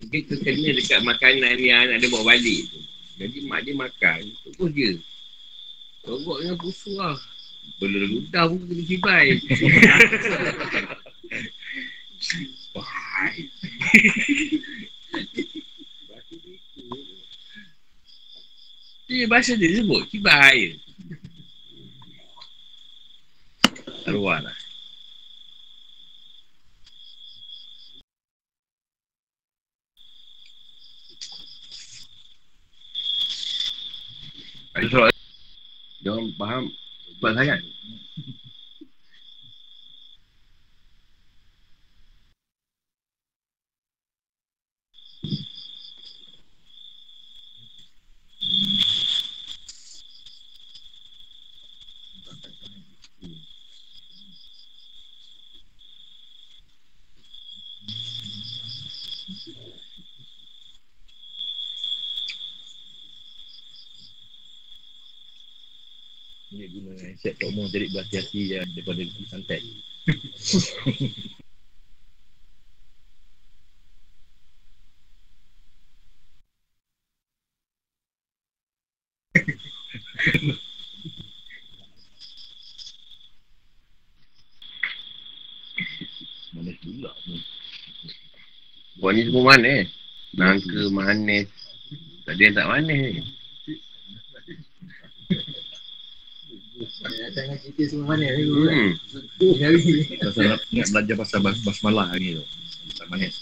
Mungkin 0.00 0.20
tu 0.24 0.40
kena 0.40 0.72
dekat 0.72 1.04
makanan 1.04 1.60
yang 1.60 1.84
anak 1.84 2.00
dia 2.00 2.08
bawa 2.08 2.32
balik 2.32 2.64
tu. 2.72 2.80
Jadi 3.20 3.44
mak 3.44 3.60
dia 3.68 3.76
makan. 3.76 4.20
Terus 4.24 4.72
je. 4.72 4.96
Rogok 6.08 6.40
dengan 6.40 6.56
pusu 6.56 6.96
lah. 6.96 7.20
Belum 7.76 8.08
ludah 8.08 8.48
pun 8.48 8.64
kena 8.64 8.84
cibai. 8.88 9.36
cibai. 12.24 13.36
Ini 19.10 19.26
bahasa 19.26 19.58
dia 19.58 19.74
sebut 19.74 20.06
Kibar 20.06 20.38
air 20.54 20.78
Arwah 24.06 24.38
lah. 24.38 24.56
Dia 36.00 36.10
orang 36.16 36.32
faham? 36.40 36.64
Buat 37.20 37.36
sangat. 37.36 37.60
Thank 48.40 48.84
you. 48.84 48.89
Guna 66.68 66.92
set 67.16 67.38
Tok 67.40 67.50
Mo 67.56 67.64
jadi 67.70 67.88
berhati-hati 67.88 68.40
ya, 68.52 68.60
daripada 68.76 69.00
santet. 69.30 69.62
Mana 86.50 86.72
pula 86.82 87.10
ni? 87.24 87.38
Buat 89.00 89.12
ni 89.16 89.22
semua 89.24 89.44
manis. 89.56 89.88
Nangka 90.36 90.92
manis. 90.92 91.48
Tak 92.28 92.36
ada 92.36 92.42
yang 92.44 92.54
tak 92.58 92.68
manis. 92.68 93.39
Jangan 97.10 97.56
cerita 97.62 97.82
semua 97.90 98.06
mana 98.14 98.26
kan. 98.26 98.44
Hmm. 98.44 98.90
Pasal 100.20 100.44
nak 100.50 100.60
belajar 100.70 101.14
pasal 101.18 101.38
bas 101.42 101.58
basmalah 101.62 102.08
ni 102.18 102.38
tu. 102.38 102.44
Tak 102.98 103.06
manis. 103.10 103.36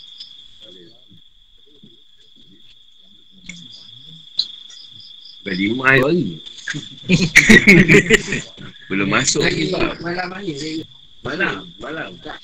Bagi 5.44 5.64
rumah 5.72 5.96
hari. 5.96 6.42
Belum 8.92 9.08
masuk 9.08 9.40
lagi 9.40 9.72
malam 10.04 10.28
hari 10.28 10.52
saya 10.56 10.84
Malam. 11.24 11.72
Malam. 11.80 12.10
Dah 12.20 12.36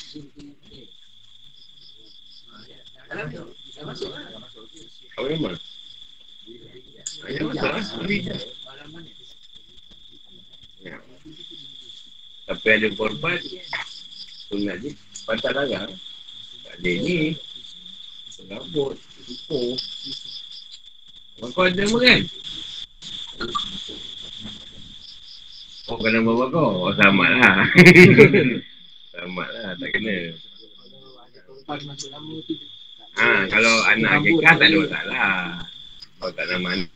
masuk 3.85 4.09
lah. 4.11 4.23
Apa 5.15 5.27
nama? 5.31 5.51
Ayah 7.29 7.43
masuk 7.47 7.69
lah. 7.69 7.85
Malam 8.65 8.89
mana? 8.91 9.11
Ya. 10.85 10.97
Tapi 12.45 12.67
ada 12.69 12.89
korban. 12.93 13.41
Sunat 14.53 14.77
je. 14.85 14.91
Pantat 15.25 15.53
larang. 15.57 15.93
Tak 16.65 16.75
ada 16.77 16.93
ni. 17.01 17.33
Rambut. 18.45 18.97
Kupu. 19.25 19.61
Kau 21.41 21.65
ada 21.65 21.83
apa 21.83 21.97
kan? 21.99 22.21
Oh, 25.85 25.97
kena 26.01 26.21
bawa 26.25 26.45
kau. 26.53 26.89
Oh, 26.89 26.93
selamat 26.97 27.31
lah. 27.41 27.57
selamat 29.13 29.49
lah. 29.53 29.69
Tak 29.81 29.89
kena. 29.97 30.17
Ha, 33.15 33.27
kalau 33.49 33.75
anak 33.89 34.13
kekal 34.25 34.55
tak 34.61 34.69
ada 34.69 34.77
masalah. 34.81 35.33
Kalau 36.21 36.33
tak 36.37 36.47
nama 36.53 36.69
anak. 36.77 36.94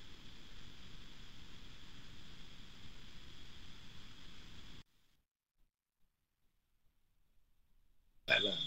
Tak 8.28 8.38
lah. 8.44 8.58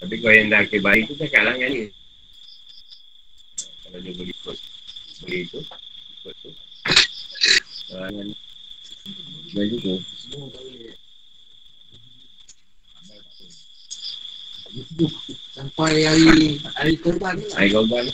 Tapi 0.00 0.14
kau 0.22 0.32
yang 0.32 0.48
dah 0.48 0.62
akhir 0.62 0.80
bayi 0.80 1.04
tu 1.04 1.18
lah 1.18 1.28
dengan 1.58 1.70
dia. 1.74 1.86
Kalau 3.84 3.98
dia 4.00 4.12
boleh 4.14 4.32
ikut. 4.32 4.56
Boleh 5.20 5.38
ikut. 5.44 5.64
Ikut 5.66 6.34
tu. 6.40 6.50
Jangan. 7.90 8.26
Jangan 9.50 9.66
juga. 9.66 9.94
Sampai 15.50 16.06
hari 16.06 16.62
hari 16.78 16.94
korban 17.02 17.34
ni 17.34 17.44
lah. 17.50 17.58
Air 17.58 17.70
korban. 17.74 18.04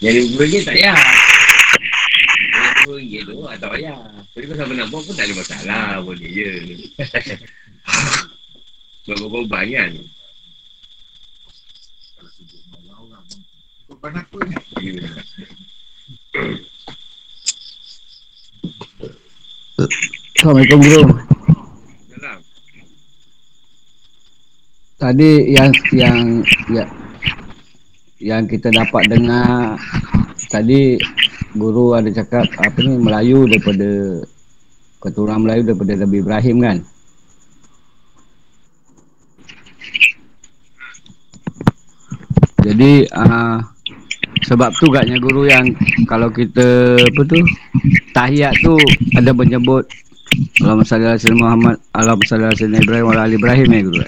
Yang 0.00 0.14
RM20 0.32 0.54
tak 0.62 0.74
payah. 0.78 0.98
RM20 2.86 3.14
tu 3.26 3.34
ah, 3.44 3.56
tak 3.58 3.68
payah. 3.74 3.98
Tapi 4.30 4.46
kalau 4.46 4.62
siapa 4.62 4.74
nak 4.78 4.88
buat 4.94 5.02
pun 5.02 5.14
tak 5.18 5.26
ada 5.26 5.34
masalah. 5.34 5.98
Boleh 6.06 6.30
je. 6.30 6.50
Sebab 9.10 9.26
korban 9.26 9.66
kan. 9.74 9.90
Korban 13.90 14.12
apa 14.22 14.38
ni? 14.46 14.54
Assalamualaikum. 20.38 21.10
Salam. 22.14 22.38
Tadi 25.00 25.30
yang 25.50 25.72
yang 25.90 26.18
ya, 26.70 26.84
yang 28.22 28.46
kita 28.46 28.70
dapat 28.70 29.10
dengar 29.10 29.74
tadi 30.54 31.02
guru 31.56 31.96
ada 31.98 32.10
cakap 32.14 32.46
apa 32.58 32.78
ni 32.82 32.94
Melayu 33.00 33.46
daripada 33.50 33.88
keturunan 35.00 35.42
Melayu 35.42 35.62
daripada 35.66 35.92
Nabi 35.98 36.16
Ibrahim 36.22 36.56
kan. 36.62 36.78
Jadi 42.60 43.08
uh, 43.08 43.58
sebab 44.44 44.70
tu 44.76 44.92
katnya 44.92 45.16
guru 45.16 45.48
yang 45.48 45.64
kalau 46.04 46.28
kita 46.28 46.94
apa 47.00 47.20
tu 47.24 47.40
tahiyat 48.12 48.52
tu 48.60 48.76
ada 49.16 49.32
menyebut 49.32 49.88
Allahumma 50.62 50.86
salli 50.86 51.08
ala 51.08 51.18
sayyidina 51.18 51.42
Muhammad 51.42 51.76
Allahumma 51.96 52.28
salli 52.28 52.44
ala 52.46 52.54
sayyidina 52.54 52.84
Ibrahim 52.84 53.06
wa 53.08 53.12
ala 53.16 53.32
Ibrahim 53.32 53.68
ya 53.72 53.80
guru. 53.82 54.04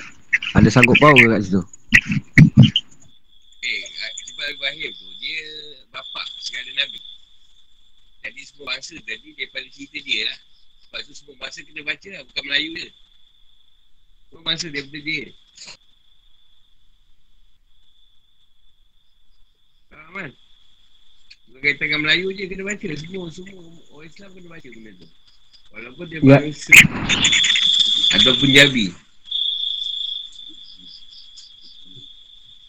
Ada 0.52 0.69
sanggup 0.69 1.01
paut 1.01 1.16
ke 1.16 1.27
kat 1.32 1.40
situ? 1.48 1.62
Eh, 3.64 3.82
Ibrahim 4.52 4.90
tu, 4.94 5.06
dia 5.16 5.43
bapa 5.89 6.20
segala 6.44 6.70
Nabi. 6.77 7.11
Semua 8.62 8.78
bangsa 8.78 8.94
tadi 9.02 9.34
daripada 9.34 9.66
cerita 9.74 9.98
dia 10.06 10.22
lah. 10.30 10.39
Sebab 10.86 11.01
tu 11.02 11.12
semua 11.18 11.34
bangsa 11.34 11.66
kena 11.66 11.82
baca 11.82 12.09
lah, 12.14 12.22
bukan 12.22 12.43
Melayu 12.47 12.70
je. 12.78 12.89
Semua 14.30 14.43
bangsa 14.47 14.66
daripada 14.70 14.98
dia. 15.02 15.26
Faham 19.90 20.14
kan? 20.14 20.30
Berkaitan 21.51 21.84
dengan 21.90 22.01
Melayu 22.06 22.26
je 22.39 22.44
kena 22.47 22.62
baca. 22.62 22.86
Semua, 22.94 23.26
semua 23.34 23.62
orang 23.98 24.06
Islam 24.06 24.28
kena 24.30 24.48
baca 24.55 24.68
benda 24.70 24.90
tu. 24.94 25.09
Walaupun 25.74 26.05
dia 26.06 26.18
Ya. 26.22 26.39
bangsa 26.39 26.74
atau 28.14 28.32
Punjabi. 28.39 28.86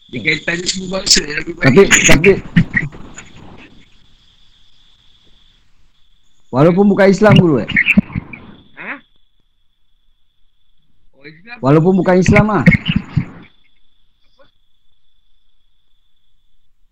Dia 0.10 0.20
kaitan 0.26 0.58
dia 0.58 0.70
semua. 0.74 1.06
Nabi 1.06 1.54
Tapi 1.54 1.82
tapi 2.10 2.32
walaupun 6.54 6.86
bukan 6.86 7.10
Islam 7.10 7.34
guru 7.42 7.66
eh. 7.66 7.70
Ha? 8.78 8.94
Oh 11.18 11.26
Islam 11.26 11.58
Walaupun 11.58 11.94
bukan 11.98 12.22
Islam 12.22 12.46
ah. 12.54 12.64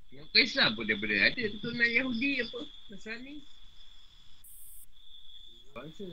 Yang 0.10 0.28
ke 0.34 0.40
Islam 0.42 0.70
pun 0.74 0.84
daripada 0.90 1.14
ada 1.30 1.44
keturunan 1.46 1.90
Yahudi 1.94 2.42
apa 2.42 2.60
Nasrani 2.90 3.36
Bangsa 5.78 6.06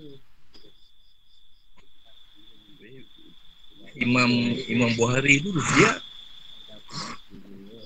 Imam 3.99 4.31
Imam 4.71 4.91
Buhari 4.95 5.43
tu 5.43 5.51
Rusia. 5.51 5.99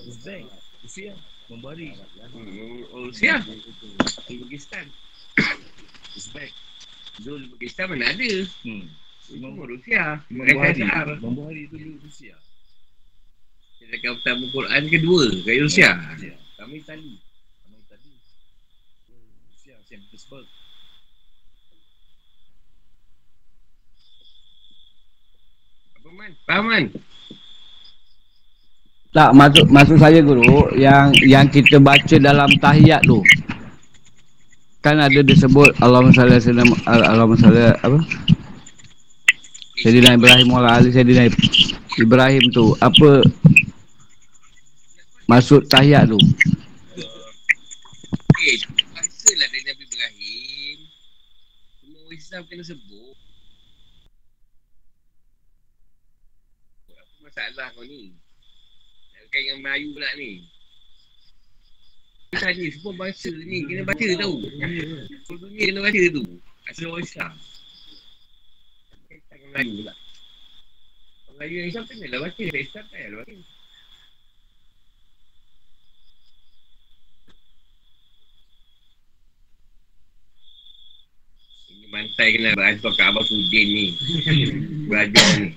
Uzbek. 0.05 0.45
Rusia. 0.85 1.11
Imam 1.49 1.59
Buhari. 1.65 1.89
hmm, 1.97 2.93
Oh 2.93 3.09
Rusia 3.09 3.41
Uzbekistan 4.29 4.85
Uzbek 6.17 6.51
Zul 7.21 7.45
Uzbekistan 7.49 7.89
mana 7.89 8.09
ada 8.09 8.31
Hmm. 8.65 8.85
Imam 9.33 9.55
Rusia 9.61 10.19
Imam. 10.29 10.45
Qatar 10.45 11.17
Imam 11.17 11.33
Buhari 11.33 11.65
tu 11.71 11.75
dulu 11.79 11.97
Rusia. 12.03 12.35
Kita 13.79 13.93
akan 13.99 14.11
pertama 14.19 14.43
Quran 14.51 14.83
kedua 14.87 15.23
kat 15.43 15.55
Rusia 15.59 15.89
Ya. 16.21 16.35
Kami 16.59 16.79
Itali. 16.79 17.13
Kami 17.63 17.75
Itali. 17.83 18.11
Rusia, 19.51 19.75
Saint 19.83 20.03
Petersburg. 20.07 20.47
Apa 25.99 26.09
man? 26.11 26.31
Faham 26.47 26.65
man? 26.67 26.85
Tak 29.13 29.29
maksud 29.37 29.65
maksud 29.69 29.97
saya 30.01 30.19
guru 30.25 30.73
yang 30.73 31.13
yang 31.21 31.45
kita 31.45 31.77
baca 31.77 32.17
dalam 32.17 32.49
tahiyat 32.57 33.05
tu. 33.05 33.21
Kan 34.83 34.99
ada 34.99 35.23
disebut 35.23 35.79
Allahumma 35.79 36.11
salli 36.11 36.35
sayyidina 36.43 36.67
Allahumma 36.83 37.39
salli 37.39 37.63
apa? 37.71 37.99
Sayyidina 39.79 40.19
Ibrahim 40.19 40.51
wa 40.51 40.67
ali 40.67 40.91
Sayyidina 40.91 41.31
Ibrahim 42.03 42.43
tu 42.51 42.75
apa 42.83 43.23
maksud 45.31 45.71
tahiyat 45.71 46.11
tu? 46.11 46.19
Eh, 48.43 48.59
Islam 52.13 52.43
kena 52.45 52.65
sebut 52.65 53.15
Apa 56.91 57.17
masalah 57.23 57.69
kau 57.77 57.87
ni? 57.87 58.13
Kait 59.31 59.49
dengan 59.49 59.65
Melayu 59.65 59.95
pula 59.95 60.11
ni 60.19 60.52
Kita 62.33 62.49
ni 62.57 62.73
semua 62.73 62.97
bahasa 62.97 63.29
ni 63.29 63.61
kena 63.69 63.85
baca 63.85 64.05
tau. 64.17 64.41
Seluruh 64.41 65.37
dunia 65.37 65.69
kena 65.69 65.79
baca 65.85 66.01
tu. 66.09 66.23
Asal 66.65 66.89
orang 66.89 67.05
Islam. 67.05 67.31
Kaitan 69.05 69.37
Melayu 69.53 69.71
pula. 69.77 69.93
Orang 69.93 71.35
Melayu 71.37 71.55
yang 71.61 71.69
Islam 71.69 71.83
kena 71.85 72.05
lah 72.09 72.19
baca. 72.25 72.41
Tak 72.41 72.57
Islam 72.57 72.73
tak 72.73 72.85
payahlah 72.89 73.17
baca. 73.21 73.33
Ini 81.69 81.85
mantai 81.93 82.27
kena 82.33 82.49
berhantar 82.57 82.91
kat 82.97 83.05
Abang 83.13 83.25
Sudin 83.29 83.67
ni. 83.69 83.85
Belajar 84.89 85.27
ni. 85.37 85.53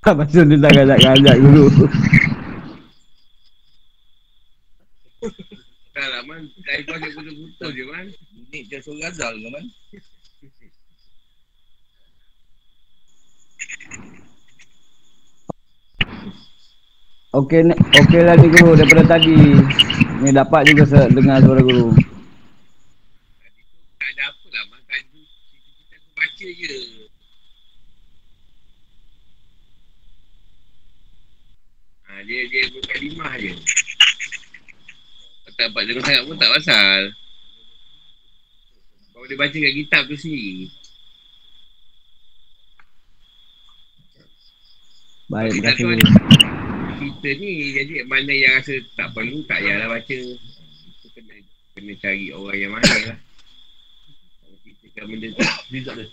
Pasal 0.00 0.48
dia 0.48 0.58
tak 0.64 0.72
ngajak-ngajak 0.80 1.36
guru. 1.44 1.66
Tak 5.92 6.06
lah 6.08 6.22
man. 6.26 6.42
Dari 6.66 6.82
kau 6.88 6.96
asyik 6.96 7.12
putus-putus 7.14 7.70
je 7.76 7.84
man. 7.86 8.06
Bunyi 8.32 8.58
macam 8.66 8.80
suara 8.82 9.00
Razal 9.06 9.32
ke 9.38 9.48
man? 9.54 9.64
Okey 17.32 17.60
ni, 17.64 17.74
okey 18.00 18.20
lah 18.26 18.36
ni 18.36 18.48
guru 18.52 18.76
daripada 18.76 19.16
tadi. 19.16 19.32
Ni 20.22 20.30
dapat 20.30 20.68
juga 20.68 20.84
se- 20.84 21.10
dengar 21.16 21.40
suara 21.40 21.62
guru. 21.64 21.88
Tak 23.98 24.08
ada 24.12 24.22
apa 24.30 24.46
lah 24.54 24.64
man. 24.70 24.80
Tak 24.84 24.98
ada. 25.00 25.20
Kita 25.88 25.94
aku 25.96 26.08
baca 26.18 26.46
je. 26.60 26.72
Ha, 32.06 32.12
dia 32.28 32.40
dia 32.52 32.62
berkalimah 32.76 33.32
je. 33.40 33.52
Tak 35.62 35.70
dapat 35.70 35.94
dengar 35.94 36.02
sangat 36.02 36.22
pun 36.26 36.34
tak 36.42 36.50
pasal. 36.58 37.00
Kau 39.14 39.22
boleh 39.22 39.38
baca 39.38 39.54
kat 39.54 39.74
kitab 39.78 40.02
tu 40.10 40.18
sendiri. 40.18 40.66
Baik, 45.30 45.54
terima 45.54 45.62
Kita 45.62 45.70
kasih. 45.70 46.18
Kita 46.98 47.28
ni 47.38 47.50
jadi 47.78 47.92
mana 48.10 48.34
yang 48.34 48.58
rasa 48.58 48.74
tak 48.98 49.14
perlu 49.14 49.46
tak 49.46 49.62
payahlah 49.62 49.86
baca. 49.86 50.18
Itu 50.98 51.06
kena 51.14 51.34
kena 51.78 51.94
cari 52.02 52.34
orang 52.34 52.58
yang 52.58 52.72
mana 52.74 52.94
lah. 53.06 53.18
Kalau 54.42 54.58
kita 54.66 54.86
kan 54.98 55.04
benda 55.14 55.28
tu. 55.30 55.46
Dia 55.46 55.80
tak 55.86 55.94
ada. 55.94 56.04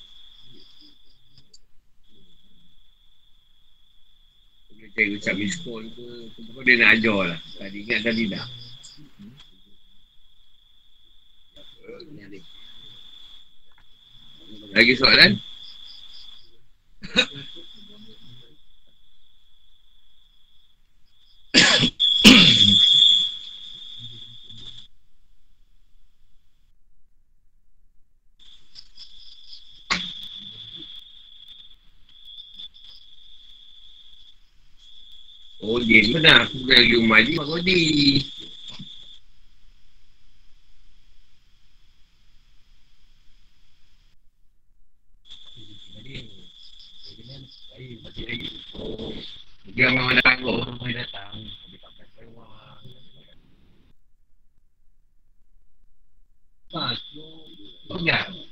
Kena 4.69 4.85
cari 4.93 5.09
ucap 5.17 5.35
miskol 5.41 5.83
ke. 5.97 6.05
Pokok 6.37 6.61
dia 6.69 6.77
nak 6.77 7.01
ajar 7.01 7.33
lah. 7.33 7.39
Tadi 7.57 7.77
ingat 7.81 8.05
tadi 8.05 8.29
dah. 8.29 8.68
Lagi 14.69 14.93
soalan? 14.97 15.31
Oh, 35.59 35.75
dia 35.83 36.01
ni 36.01 36.15
pernah 36.15 36.47
aku 36.47 36.65
lagi 36.65 36.97
rumah 36.97 37.19
dia, 37.19 37.35
Mak 37.35 37.45
Kodi. 37.45 37.83
Dia 49.79 49.95
memang 49.95 50.11
datang 50.11 50.43
kau. 50.43 50.59
Oh, 57.87 57.99
ya. 58.03 58.19
Hmm. 58.27 58.43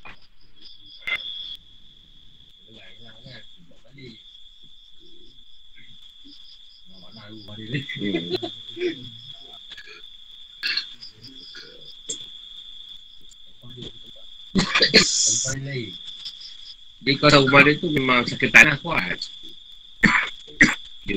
Dia 17.03 17.15
kalau 17.19 17.43
rumah 17.43 17.67
dia 17.67 17.75
tu 17.75 17.91
memang 17.91 18.23
sakit 18.23 18.47
tanah 18.47 18.79
kuat. 18.79 19.19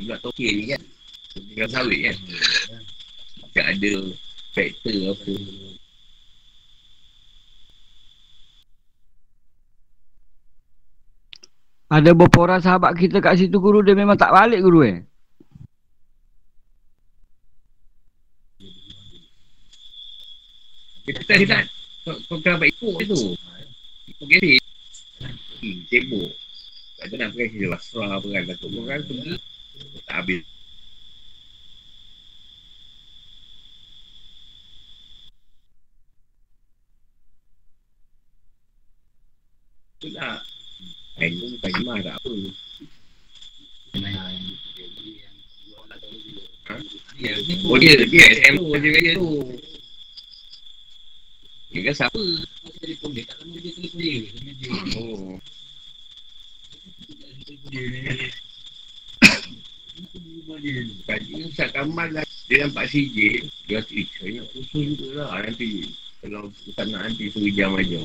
Dia 0.00 0.16
pula 0.16 0.24
token 0.24 0.52
ni 0.56 0.64
kan. 0.64 0.82
Tinggal 1.36 1.68
sawit 1.68 1.98
kan. 2.08 2.16
Tak 3.52 3.66
ada 3.76 3.92
faktor 4.56 4.96
apa. 5.12 5.34
Ada 11.90 12.10
beberapa 12.16 12.38
orang 12.48 12.62
sahabat 12.64 12.96
kita 12.96 13.20
kat 13.20 13.36
situ 13.36 13.60
guru 13.60 13.84
dia 13.84 13.92
memang 13.92 14.16
tak 14.16 14.32
balik 14.32 14.64
guru 14.64 14.88
eh. 14.88 15.04
Kita 21.04 21.20
tak 21.28 21.38
hilang. 21.44 21.66
Kau, 22.06 22.38
kena 22.40 22.56
baik 22.56 22.72
ikut 22.78 23.04
tu. 23.04 23.34
Ikut 24.08 24.26
geri. 24.30 24.56
Hmm, 25.60 25.76
sibuk. 25.92 26.30
Tak 26.96 27.04
ada 27.10 27.14
nak 27.20 27.28
pakai 27.36 27.46
sini 27.52 27.66
Basrah 27.68 28.08
apa 28.16 28.26
kan. 28.32 28.42
Datuk 28.48 28.70
kan 28.88 29.00
pergi. 29.04 29.34
Tak 30.06 30.16
habis. 30.24 30.42
Tak. 40.00 40.40
Tu 41.20 41.46
bukan 41.60 41.72
imah 41.84 41.96
tak 42.00 42.16
apa. 42.16 42.32
Ha? 46.70 46.74
Oh 47.68 47.76
dia, 47.76 47.92
dia 48.08 48.24
SM 48.40 48.56
tu, 48.56 48.72
dia 48.80 48.90
dia 48.96 49.12
tu. 49.20 49.28
Dia 51.70 51.80
kan 51.84 51.94
siapa? 51.94 52.20
Oh. 54.96 55.36
Tadi 61.04 61.32
Ustaz 61.44 61.68
Kamal 61.72 62.08
lah 62.14 62.24
Dia 62.48 62.66
nampak 62.66 62.88
CJ 62.88 63.18
Dia 63.68 63.80
eh 63.80 64.06
saya 64.16 64.40
nak 64.40 64.48
juga 64.72 65.08
lah 65.20 65.44
Nanti 65.44 65.88
Kalau 66.24 66.48
Ustaz 66.66 66.86
nak 66.88 67.00
nanti 67.06 67.28
suruh 67.28 67.52
jam 67.52 67.76
aja 67.76 68.00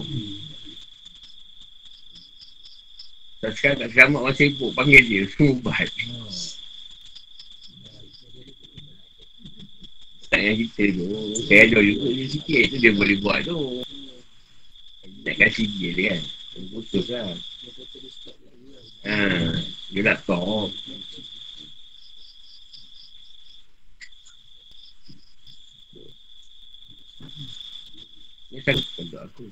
Ustaz 3.40 3.52
sekarang 3.60 3.90
selamat 3.92 4.20
orang 4.22 4.38
sibuk 4.38 4.72
Panggil 4.76 5.04
dia 5.08 5.22
Semua 5.32 5.56
ubat 5.56 5.88
Ustaz 10.20 10.42
yang 10.42 10.58
kita 10.60 10.84
tu 10.96 11.08
Saya 11.48 11.60
ajar 11.70 11.82
juga 11.84 12.08
dia 12.12 12.26
sikit 12.28 12.64
Tu 12.74 12.78
dia 12.82 12.92
boleh 12.92 13.18
buat 13.24 13.40
tu 13.48 13.84
Nak 15.26 15.36
kasih 15.40 15.68
dia 15.80 15.90
dia 15.96 16.06
kan 16.16 16.22
Khusus 16.72 17.06
lah 17.12 17.32
Ha, 19.06 19.54
dia 19.94 20.02
nak 20.02 20.26
top 20.26 20.74
Ni 28.56 28.64
sangat 28.64 28.88
untuk 29.04 29.20
aku. 29.20 29.46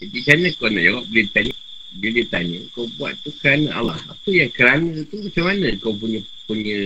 Jadi 0.00 0.18
mana 0.24 0.48
kau 0.56 0.72
nak 0.72 0.82
jawab 0.88 1.04
bila 1.12 1.28
tanya? 1.36 1.52
Bila 1.96 2.10
dia 2.16 2.24
tanya, 2.32 2.58
kau 2.72 2.88
buat 2.96 3.12
tu 3.20 3.30
kerana 3.44 3.68
Allah. 3.76 4.00
Apa 4.08 4.28
yang 4.32 4.48
kerana 4.56 4.96
tu 5.12 5.20
macam 5.20 5.44
mana 5.44 5.68
kau 5.84 5.92
punya 5.92 6.20
punya 6.48 6.78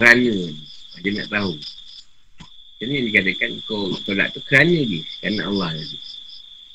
kerana 0.00 0.32
Dia 1.04 1.10
nak 1.12 1.28
tahu. 1.28 1.52
Macam 1.60 2.86
ni 2.88 2.98
dikatakan 3.12 3.50
kau 3.68 3.92
tolak 4.08 4.32
tu 4.32 4.40
kerana 4.48 4.80
dia. 4.80 5.04
Kerana 5.20 5.40
Allah 5.52 5.68
tadi. 5.76 5.98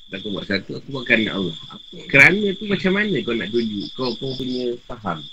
Kalau 0.08 0.20
kau 0.22 0.30
buat 0.30 0.46
satu, 0.46 0.72
aku 0.78 0.88
buat 0.94 1.04
kerana 1.10 1.30
Allah. 1.34 1.58
Apa? 1.74 1.98
Kerana 2.06 2.48
tu 2.54 2.64
macam 2.70 2.92
mana 2.94 3.18
kau 3.26 3.34
nak 3.34 3.50
tunjuk? 3.50 3.88
Kau, 3.98 4.14
kau 4.14 4.32
punya 4.38 4.78
faham. 4.86 5.26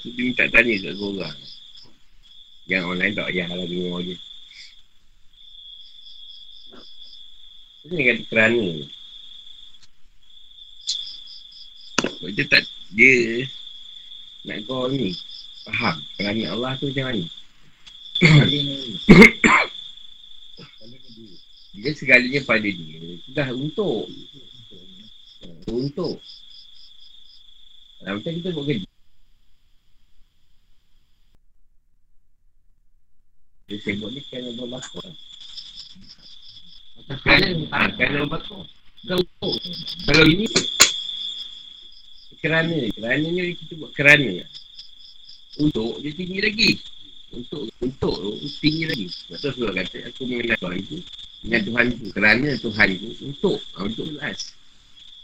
Tu 0.00 0.08
dia 0.16 0.22
minta 0.24 0.44
tanya 0.48 0.74
kat 0.88 0.92
kau 0.96 1.12
orang. 1.12 1.36
Yang 2.64 2.82
orang 2.88 2.98
lain 3.04 3.12
tak 3.12 3.26
payah 3.28 3.48
lah 3.52 3.66
dengar 3.68 4.00
dia. 4.08 4.16
Ini 7.88 8.02
kata 8.04 8.22
kerana 8.28 8.66
Sebab 12.00 12.30
dia 12.36 12.44
tak 12.48 12.64
Dia 12.92 13.48
Nak 14.44 14.58
kau 14.68 14.88
ni 14.88 15.16
faham 15.70 15.96
kerana 16.16 16.42
Allah 16.52 16.72
tu 16.80 16.88
macam 16.88 17.04
mana. 17.12 17.24
Dia 21.70 21.90
segalanya 21.94 22.40
pada 22.44 22.68
dia. 22.68 22.98
Sudah 23.28 23.48
untuk. 23.54 24.08
Untuk. 25.70 26.16
Nah, 28.00 28.16
macam 28.16 28.32
kita 28.32 28.48
buat 28.56 28.64
kerja. 28.66 28.88
Dia 33.70 33.76
sibuk 33.86 34.10
ni 34.10 34.20
kan 34.26 34.42
ada 34.42 34.64
bakar. 37.10 37.38
Kan 37.98 38.10
ada 38.14 38.26
bakar. 38.30 38.62
Untuk. 39.10 39.54
Kalau 40.06 40.24
ini 40.28 40.46
kerana, 42.40 42.76
kerana 42.94 43.26
ni 43.26 43.52
kita 43.58 43.72
buat 43.76 43.92
kerana. 43.92 44.44
Untuk 45.58 45.98
dia 46.00 46.12
tinggi 46.14 46.38
lagi. 46.40 46.70
Untuk 47.34 47.70
untuk 47.82 48.14
tu 48.14 48.32
tinggi 48.62 48.84
lagi. 48.86 49.06
Betul 49.28 49.50
surah 49.58 49.74
kata 49.74 49.98
aku 50.08 50.22
mengenal 50.26 50.56
Tuhan 50.58 50.78
itu 50.78 50.96
dengan 51.40 51.60
Tuhan 51.64 51.84
itu 51.90 52.06
kerana 52.12 52.48
Tuhan 52.58 52.88
itu 52.94 53.08
untuk 53.26 53.58
untuk. 53.76 54.06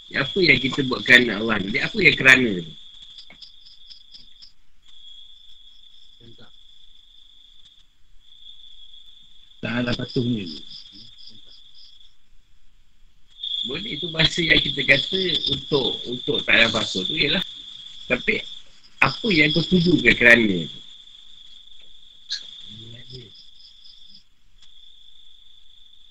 Ya, 0.07 0.23
apa 0.23 0.39
yang 0.39 0.59
kita 0.63 0.87
buat 0.87 1.03
kerana 1.03 1.43
Allah 1.43 1.59
ni? 1.59 1.83
Apa 1.83 1.99
yang 1.99 2.15
kerana 2.15 2.63
tu? 2.63 2.73
Tak 9.59 9.83
ada 9.83 9.91
patuhnya. 9.99 10.47
Boleh 13.77 13.93
itu 13.93 14.09
bahasa 14.09 14.41
yang 14.41 14.57
kita 14.57 14.89
kata 14.89 15.21
untuk 15.53 16.01
untuk 16.09 16.41
tak 16.49 16.57
ada 16.57 16.73
patuh 16.73 17.05
tu 17.05 17.13
ialah 17.13 17.45
tapi 18.09 18.41
apa 19.05 19.29
yang 19.29 19.53
kau 19.53 19.61
tujukan 19.61 20.17
kerana 20.17 20.65
tu? 20.65 20.81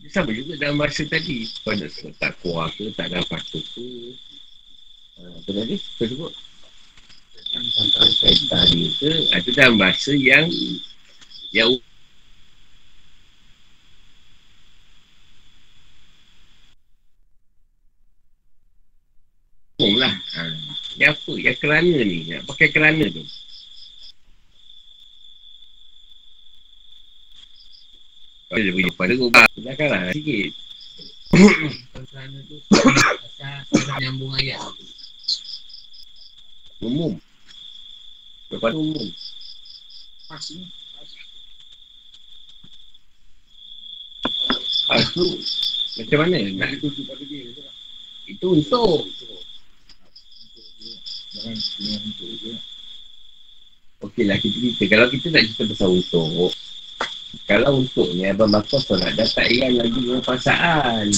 Dia 0.06 0.10
sama 0.14 0.30
juga 0.38 0.54
dalam 0.62 0.78
bahasa 0.78 1.02
tadi. 1.10 1.50
Kau 1.66 1.74
nak 1.74 1.90
sebut 1.90 2.14
takwa 2.22 2.70
ke, 2.70 2.94
tak 2.94 3.10
ada 3.10 3.26
patuh 3.26 3.64
ke. 3.74 4.14
Uh, 5.18 5.34
apa 5.42 5.50
tadi? 5.50 5.76
Kau 5.82 6.06
sebut? 6.06 6.34
Tadi 8.54 8.84
ke. 9.02 9.12
Ah, 9.34 9.42
Itu 9.42 9.50
dalam 9.58 9.82
bahasa 9.82 10.14
yang 10.14 10.46
yang 11.50 11.74
umum 19.76 20.00
lah. 20.00 20.14
Ha. 20.40 20.42
Yang 20.96 21.20
apa? 21.20 21.34
Yang 21.36 21.58
kerana 21.60 21.98
ni. 22.04 22.18
Nak 22.32 22.48
pakai 22.48 22.72
kerana 22.72 23.04
tu. 23.12 23.24
Kalau 28.48 28.62
dia 28.62 28.72
punya 28.72 28.92
pada 28.96 29.14
ubah. 29.20 29.48
Janganlah 29.60 30.16
sikit. 30.16 30.52
Kerana 31.92 32.40
tu 32.48 32.56
Pasal 32.72 33.68
nyambung 34.00 34.32
ayat 34.40 34.64
Umum. 36.80 37.20
Kepada 38.48 38.76
umum. 38.80 39.08
Lepas 44.86 45.12
tu, 45.18 45.26
macam 45.98 46.18
mana? 46.22 46.38
Nak 46.46 46.70
itu 46.78 46.88
pada 47.10 47.26
Itu. 51.36 52.56
Okey 54.04 54.24
lah 54.28 54.38
kita 54.40 54.56
cerita. 54.56 54.84
Kalau 54.92 55.08
kita 55.12 55.28
nak 55.32 55.44
cerita 55.44 55.64
pasal 55.76 55.90
untuk. 56.00 56.52
Kalau 57.44 57.84
untuk 57.84 58.08
ni 58.16 58.24
Abang 58.24 58.48
Bakar 58.48 58.80
solat 58.80 59.12
dah 59.20 59.28
tak 59.28 59.52
ingat 59.52 59.84
lagi 59.84 60.00
dengan 60.00 60.24
perasaan. 60.24 61.12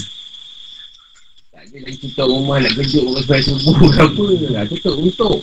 Tak 1.54 1.62
ada 1.70 1.78
lagi 1.78 1.98
kita 2.02 2.22
rumah 2.26 2.58
nak 2.58 2.74
kejut 2.74 3.06
orang 3.06 3.22
sampai 3.22 3.46
subuh 3.46 3.90
ke 3.94 4.02
apa. 4.02 4.26
Lah. 4.50 4.64
Tu 4.66 4.76
tu 4.82 4.92
untuk. 4.98 5.38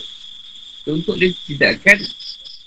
Tu 0.83 0.89
untuk 0.91 1.15
dia 1.15 1.31
tidak 1.47 1.71
akan 1.79 1.99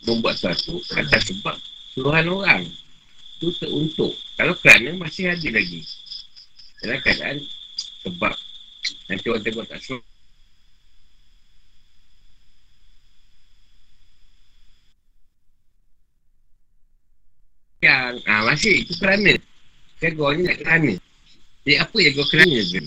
membuat 0.09 0.35
sesuatu 0.40 0.80
atas 0.97 1.22
sebab 1.28 1.56
suruhan 1.93 2.26
orang. 2.32 2.62
Tu 3.40 3.52
tu 3.52 3.68
untuk. 3.68 4.16
Kalau 4.40 4.56
kerana 4.56 4.97
masih 4.97 5.28
ada 5.28 5.48
lagi. 5.52 5.85
Dalam 6.80 6.98
keadaan 7.05 7.36
sebab 8.06 8.32
nanti 9.10 9.26
orang 9.28 9.43
tengok 9.44 9.66
tak 9.68 9.80
suruh 9.85 10.18
yang 17.83 18.19
ah 18.27 18.43
masih 18.47 18.83
itu 18.87 18.95
kerana. 18.99 19.35
Kau 19.99 20.31
ni 20.35 20.47
nak 20.47 20.59
kerana. 20.63 20.93
Jadi 21.67 21.75
apa 21.79 21.97
yang 22.01 22.13
kau 22.17 22.27
kerana 22.31 22.59
tu 22.65 22.81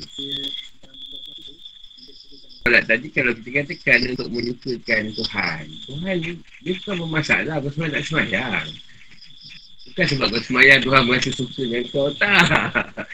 kalau 2.62 2.82
tadi 2.86 3.08
kalau 3.10 3.34
kita 3.42 3.50
katakan 3.66 4.14
untuk 4.14 4.30
menyukakan 4.30 5.10
Tuhan 5.18 5.64
Tuhan 5.90 6.16
ni 6.22 6.32
dia 6.62 6.72
bukan 6.78 6.96
bermasalah 7.06 7.58
kau 7.58 7.74
semayang 7.74 7.94
tak 7.98 8.06
semayang. 8.06 8.68
Bukan 9.90 10.06
sebab 10.06 10.28
kau 10.30 10.42
semayang 10.46 10.80
Tuhan 10.86 11.02
merasa 11.10 11.30
suka 11.34 11.62
dengan 11.66 11.84
kau 11.90 12.14
tak. 12.22 13.06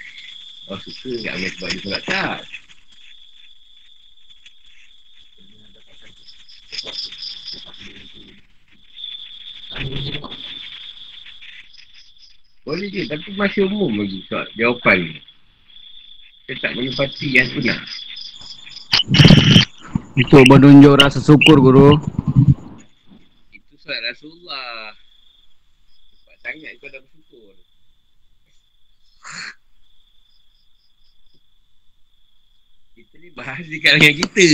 Oh 0.68 0.76
suka 0.84 1.12
tak 1.24 1.34
boleh 1.40 1.52
sebab 1.56 1.68
dia 1.72 1.80
solat 1.80 2.04
tak 2.04 2.40
Boleh 12.68 12.91
je, 12.91 13.07
tapi 13.07 13.31
masih 13.39 13.64
umum 13.64 13.95
lagi 13.95 14.27
soal 14.27 14.44
jawapan 14.60 14.99
ni. 14.99 15.23
Saya 16.44 16.68
tak 16.68 16.72
menepati 16.76 17.27
yang 17.31 17.48
sunnah. 17.48 17.80
Untuk 20.19 20.44
menunjuk 20.52 20.99
rasa 20.99 21.23
syukur 21.23 21.64
guru. 21.64 21.95
Itu 23.56 23.76
soal 23.80 24.03
Rasulullah. 24.03 24.91
Cepat 26.11 26.38
sangat 26.44 26.76
kau 26.84 26.91
dah 26.91 26.99
bersyukur. 26.99 27.56
Kita 32.99 33.15
ni 33.15 33.30
bahas 33.31 33.64
di 33.64 33.80
kalangan 33.80 34.11
kita. 34.11 34.48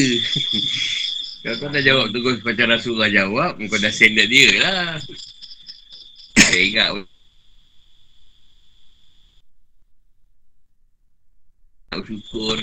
Kalau 1.50 1.56
kau 1.66 1.70
dah 1.74 1.82
jawab 1.82 2.06
terus 2.14 2.46
macam 2.46 2.78
Rasulullah 2.78 3.10
jawab, 3.10 3.58
kau 3.58 3.82
dah 3.82 3.90
send 3.90 4.22
dia 4.22 4.50
lah. 4.62 5.02
Saya 6.38 6.62
ingat 6.62 7.13
nak 11.94 12.02
bersyukur. 12.10 12.58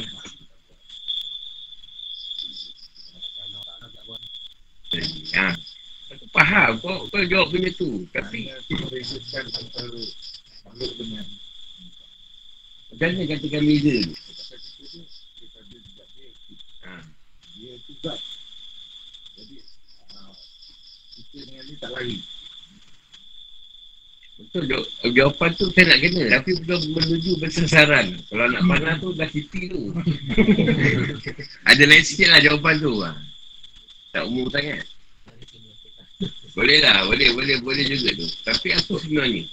Ha. 5.38 5.54
Aku 6.10 6.26
faham 6.34 6.70
kau, 6.82 7.06
kau 7.06 7.22
jawab 7.30 7.54
benda 7.54 7.70
tu. 7.78 8.10
Tapi 8.10 8.50
macam 12.90 13.06
mana 13.14 13.22
katakan 13.30 13.62
beza 13.62 13.96
tu? 14.02 14.14
Ha. 16.82 16.94
Dia 17.54 17.74
juga. 17.86 18.12
Jadi, 19.38 19.56
ah, 20.10 20.34
kita 21.14 21.38
dengan 21.46 21.62
dia 21.70 21.76
tak 21.78 21.90
lari. 21.94 22.18
Betul 24.40 24.64
jaw- 24.72 24.88
jawapan 25.12 25.50
tu 25.52 25.68
saya 25.76 25.92
nak 25.92 25.98
kena. 26.00 26.22
Tapi 26.40 26.50
belum 26.64 26.80
menuju 26.96 27.30
bersasaran. 27.44 28.06
Kalau 28.32 28.46
nak 28.48 28.64
mana 28.64 28.96
tu 28.96 29.12
dah 29.12 29.28
city 29.28 29.68
tu. 29.68 29.92
Ada 31.70 31.82
lain 31.84 32.00
sikit 32.00 32.32
lah 32.32 32.40
jawapan 32.40 32.74
tu. 32.80 32.92
Lah. 33.04 33.14
Tak 34.16 34.24
umum 34.24 34.48
sangat. 34.48 34.80
Boleh 36.56 36.82
lah, 36.82 37.04
boleh, 37.06 37.30
boleh, 37.36 37.56
boleh 37.60 37.84
juga 37.84 38.16
tu. 38.16 38.26
Tapi 38.42 38.72
apa 38.72 38.94
sebenarnya? 38.96 39.44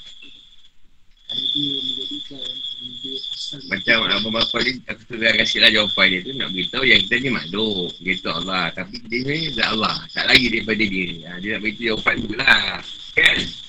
Macam 3.67 3.97
Abang 4.07 4.33
Bapa 4.33 4.57
ni 4.63 4.79
Aku 4.87 5.01
sudah 5.11 5.31
kasih 5.35 5.59
lah 5.59 5.69
jawapan 5.75 6.05
dia 6.15 6.19
tu. 6.23 6.31
Nak 6.39 6.49
beritahu 6.55 6.83
yang 6.87 6.99
kita 7.03 7.15
ni 7.19 7.29
makhluk. 7.35 7.91
Gitu 7.99 8.27
Allah. 8.31 8.71
Tapi 8.71 9.03
dia 9.11 9.19
ni 9.27 9.51
dah 9.51 9.75
Allah. 9.75 9.99
Tak 10.15 10.31
lagi 10.31 10.47
daripada 10.47 10.83
dia. 10.87 11.07
Ha, 11.27 11.37
Dia 11.43 11.59
nak 11.59 11.61
beritahu 11.67 11.85
jawapan 11.91 12.15
tu 12.23 12.33
lah. 12.39 12.79
Kan? 13.13 13.37
dia 13.43 13.66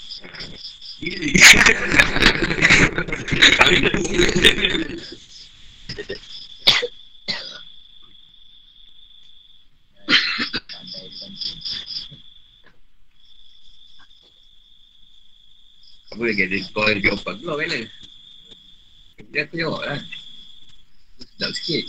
Apa 0.98 1.06
lagi 16.18 16.42
ada 16.42 16.58
kau 16.74 16.82
yang 16.90 16.98
jawapan 16.98 17.34
keluar 17.38 17.62
kan 17.62 17.86
Dia 19.30 19.46
aku 19.46 19.54
jawab 19.54 19.86
lah 19.86 20.02
Sedap 21.22 21.54
sikit 21.54 21.86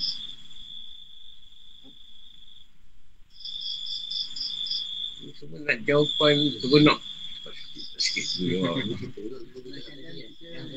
Semua 5.41 5.65
nak 5.65 5.81
jawapan 5.81 6.35
seronok. 6.61 7.08
Sikit 7.99 8.25
dulu. 8.39 8.63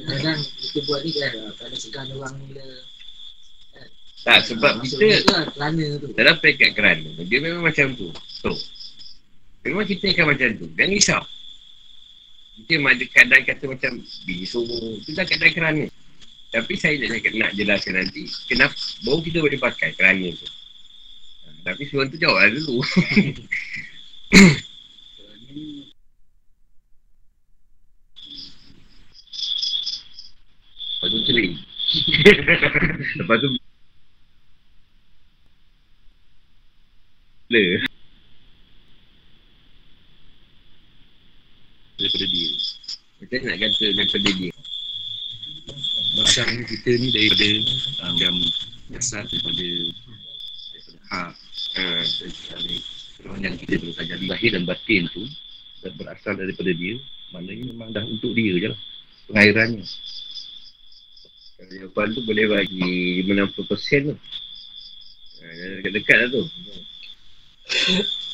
Kadang 0.02 0.38
kita 0.42 0.78
buat 0.84 1.00
ni 1.06 1.10
kan 1.14 1.32
Kadang 1.54 1.80
segan 1.80 2.06
orang 2.18 2.34
bila 2.50 2.66
Tak, 4.22 4.38
sebab 4.46 4.82
kita 4.86 5.26
tu 5.98 6.14
dalam 6.14 6.38
peringkat 6.38 6.78
kerana, 6.78 7.10
dia 7.26 7.42
memang 7.42 7.66
macam 7.66 7.90
tu. 7.98 8.06
So, 8.30 8.54
memang 9.66 9.82
kita 9.82 10.14
akan 10.14 10.26
macam 10.30 10.48
tu. 10.62 10.70
Jangan 10.78 10.94
risau. 10.94 11.22
Kita 12.62 12.78
ada 12.78 13.04
kadang 13.10 13.42
kata 13.42 13.64
macam 13.66 13.92
bisu. 14.22 14.62
Itu 15.02 15.10
dah 15.18 15.26
kadang 15.26 15.50
kerana. 15.50 15.84
Tapi 16.54 16.72
saya 16.78 17.02
nak, 17.02 17.18
nak 17.34 17.50
jelaskan 17.58 17.98
nanti, 17.98 18.30
kenapa 18.46 18.78
baru 19.02 19.20
kita 19.26 19.38
boleh 19.42 19.58
pakai 19.58 19.90
kerana 19.98 20.30
tu. 20.30 20.46
Ha, 20.46 21.74
Tapi 21.74 21.82
sebelum 21.90 22.06
tu 22.14 22.18
jawab 22.22 22.38
lah 22.46 22.50
dulu. 22.54 22.78
Tu 31.12 31.20
celing. 31.28 31.52
Lepas 33.20 33.36
tu 33.44 33.48
Bila 37.52 37.84
Daripada 42.00 42.26
dia. 42.32 42.50
Macam 43.20 43.40
nak 43.44 43.56
kata 43.60 43.86
daripada 43.92 44.30
dia. 44.32 44.52
Ni 46.16 46.64
kita 46.64 46.90
ni 46.96 47.08
daripada 47.12 47.48
um, 48.08 48.16
yang 48.16 48.36
dasar 48.96 49.28
daripada 49.28 49.68
daripada 50.72 50.98
hak 51.12 51.32
ha, 51.76 51.84
dari 52.56 52.76
yang 53.44 53.54
kita 53.60 53.84
pelajari 53.84 54.26
lahir 54.32 54.50
dan 54.56 54.64
batin 54.64 55.04
tu 55.12 55.28
berasal 56.00 56.40
daripada 56.40 56.72
dia. 56.72 56.96
Maknanya 57.36 57.64
memang 57.68 57.92
dah 57.92 58.04
untuk 58.08 58.32
dia 58.32 58.56
je 58.56 58.68
lah 58.72 58.80
pengairannya 59.28 59.84
jawapan 61.70 62.06
tu 62.16 62.20
boleh 62.26 62.46
bagi 62.50 63.22
50% 63.26 64.08
tu. 64.08 64.14
Ha, 65.42 65.46
Dekat-dekat 65.82 66.16
lah 66.18 66.28
tu. 66.32 66.42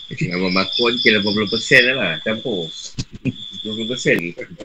Nama 0.32 0.48
makon 0.48 0.96
kira 1.04 1.20
80% 1.20 1.84
lah 1.84 1.96
lah. 2.00 2.14
Campur. 2.24 2.72
20% 3.68 4.16
lagi 4.16 4.32
Keadaan 4.32 4.56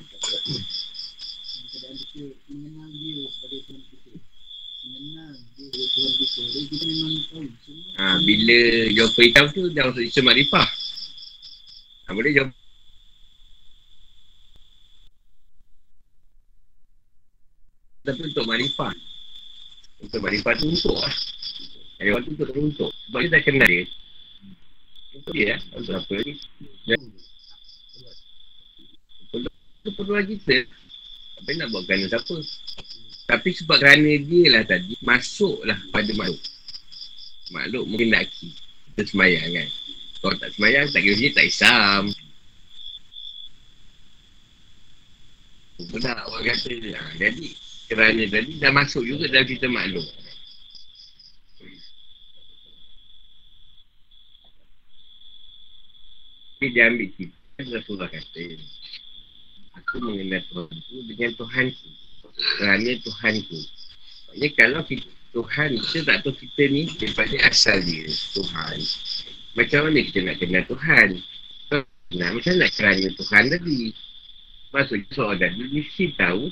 kita 1.98 2.24
mengenal 2.48 2.90
dia 2.94 3.26
sebagai 3.28 3.60
Tuhan 3.66 3.82
kita 3.84 4.10
Mengenal 4.86 5.34
dia 5.34 5.66
sebagai 5.68 5.88
Tuhan 5.92 6.12
kita 6.14 6.42
Jadi 6.46 6.68
kita 6.70 6.86
memang 6.88 7.12
tahu 7.28 7.46
semua 7.66 7.90
ha, 8.00 8.06
Bila 8.22 8.60
jawapan 8.94 9.24
hitam 9.28 9.46
tu 9.52 9.62
Dah 9.74 9.84
masuk 9.90 10.04
isu 10.06 10.22
makrifah 10.22 10.68
ha, 12.06 12.14
Boleh 12.14 12.32
jawab 12.32 12.63
Tapi 18.04 18.20
untuk 18.28 18.44
makrifah 18.44 18.94
Untuk 20.04 20.20
makrifah 20.20 20.54
tu 20.60 20.68
untuk 20.68 20.98
lah 21.00 21.16
Jawapan 22.04 22.22
tu 22.28 22.32
untuk 22.36 22.50
untuk. 22.60 22.92
Sebab 23.08 23.20
dia 23.24 23.32
dah 23.32 23.42
kenal 23.48 23.70
dia. 23.70 23.84
Untuk 25.16 25.32
dia 25.32 25.46
lah 25.56 25.60
Untuk 25.80 25.94
apa 25.96 26.12
lagi 26.20 26.34
Dan 26.84 27.02
Itu 29.84 29.90
perluan 29.96 30.24
kita. 30.28 30.58
Apa 31.40 31.50
nak 31.60 31.68
buat 31.72 31.84
kerana 31.88 32.06
siapa? 32.12 32.36
Tapi 33.24 33.50
sebab 33.56 33.78
kerana 33.80 34.12
dia 34.20 34.44
lah 34.52 34.64
tadi 34.68 35.00
Masuklah 35.00 35.80
pada 35.96 36.12
makhluk. 36.16 36.44
Makhluk 37.56 37.84
mungkin 37.88 38.12
lelaki. 38.12 38.52
Kita 38.92 39.16
semayang 39.16 39.48
kan. 39.48 39.70
Kalau 40.20 40.36
tak 40.40 40.52
semayang 40.56 40.88
tak 40.92 41.02
kira 41.04 41.16
dia 41.16 41.32
tak 41.32 41.48
isam 41.48 42.04
Benar 45.84 46.16
orang 46.28 46.48
kata. 46.52 46.76
Ha, 46.96 47.04
Jadi 47.20 47.73
kerana 47.92 48.24
tadi 48.30 48.52
dah 48.60 48.72
masuk 48.72 49.04
juga 49.04 49.28
dalam 49.30 49.48
kita 49.48 49.68
makhluk 49.68 50.08
Tapi 56.58 56.68
dia 56.72 56.88
ambil 56.88 57.10
kita 57.20 57.60
Rasulullah 57.70 58.08
kata 58.08 58.44
Aku 59.84 60.00
mengenal 60.00 60.42
Tuhan 60.48 60.78
tu 60.88 60.96
dengan 61.12 61.32
Tuhan 61.36 61.66
tu 61.76 61.90
Kerana 62.62 62.92
Tuhan 63.04 63.34
tu 63.52 63.60
Maksudnya 64.34 64.50
kalau 64.58 64.82
kita, 64.90 65.10
Tuhan 65.30 65.70
kita 65.78 66.00
tak 66.10 66.18
tahu 66.26 66.34
kita 66.42 66.64
ni 66.74 66.90
daripada 66.98 67.38
asal 67.46 67.78
dia 67.86 68.10
Tuhan. 68.34 68.78
Macam 69.54 69.80
mana 69.86 70.00
kita 70.10 70.20
nak 70.26 70.38
kenal 70.42 70.64
Tuhan? 70.66 71.10
Nah, 72.18 72.30
macam 72.34 72.54
nak 72.58 72.74
kerana 72.74 73.08
Tuhan 73.14 73.44
tadi? 73.54 73.94
Maksudnya 74.74 75.06
seorang 75.14 75.38
tadi 75.38 75.62
mesti 75.70 76.06
tahu 76.18 76.50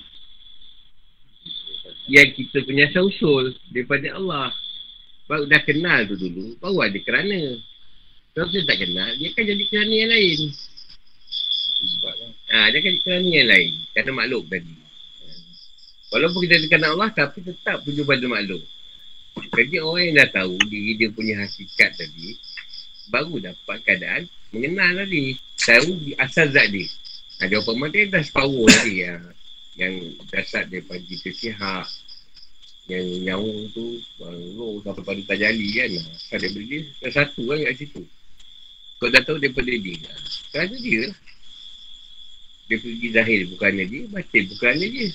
Yang 2.12 2.44
kita 2.44 2.68
punya 2.68 2.92
asal 2.92 3.08
usul 3.08 3.56
daripada 3.72 4.12
Allah. 4.20 4.52
Baru 5.32 5.48
dah 5.48 5.64
kenal 5.64 6.04
tu 6.12 6.20
dulu 6.20 6.60
Baru 6.60 6.84
ada 6.84 7.00
kerana. 7.00 7.56
Kalau 8.36 8.48
kita 8.52 8.68
tak 8.68 8.84
kenal 8.84 9.16
Dia 9.16 9.32
akan 9.32 9.44
jadi 9.48 9.64
kerana 9.72 9.94
yang 9.96 10.12
lain. 10.12 10.40
Ha, 12.52 12.68
dia 12.68 12.78
akan 12.84 12.92
jadi 12.92 13.00
kerana 13.00 13.28
yang 13.32 13.48
lain. 13.48 13.72
Kerana 13.96 14.12
makhluk 14.12 14.44
tadi. 14.52 14.76
Walaupun 16.12 16.40
kita 16.44 16.68
kenal 16.68 17.00
Allah 17.00 17.12
Tapi 17.16 17.40
tetap 17.48 17.80
punya 17.88 18.04
pada 18.04 18.26
makhluk. 18.28 18.64
Jadi 19.56 19.76
orang 19.80 20.04
yang 20.12 20.16
dah 20.20 20.30
tahu 20.36 20.60
Diri 20.68 21.00
dia 21.00 21.08
punya 21.08 21.40
hakikat 21.40 21.96
tadi 21.96 22.36
Baru 23.08 23.40
dapat 23.40 23.80
keadaan 23.88 24.28
Mengenal 24.52 25.08
tadi. 25.08 25.40
Tahu 25.56 26.12
asal 26.20 26.52
zat 26.52 26.68
dia. 26.76 26.84
Ha, 27.40 27.48
Jawapan 27.48 27.88
mata 27.88 28.00
dah 28.12 28.20
separuh 28.20 28.68
tadi 28.68 29.08
ya. 29.08 29.16
Yang 29.80 30.20
dasar 30.32 30.68
daripada 30.68 31.00
kita 31.04 31.32
sihat. 31.32 31.88
Yang 32.90 33.06
nyawa 33.24 33.56
tu 33.72 34.02
Roh 34.58 34.82
sampai 34.84 35.04
pada 35.06 35.22
tajali 35.32 35.68
kan? 35.78 35.92
Asal 36.12 36.38
daripada 36.44 36.66
dia 36.66 36.82
Dah 37.00 37.12
satu 37.14 37.42
kan 37.48 37.58
kat 37.62 37.76
situ. 37.78 38.02
Kau 38.98 39.08
dah 39.08 39.22
tahu 39.24 39.38
daripada 39.38 39.72
dia. 39.72 40.12
Kerana 40.52 40.76
dia. 40.76 41.08
Lah 41.08 41.16
Dia 42.68 42.78
pergi 42.82 43.08
zahir 43.14 43.40
bukannya 43.54 43.86
dia 43.88 44.04
Batin 44.12 44.44
bukannya 44.50 44.88
dia. 44.92 45.08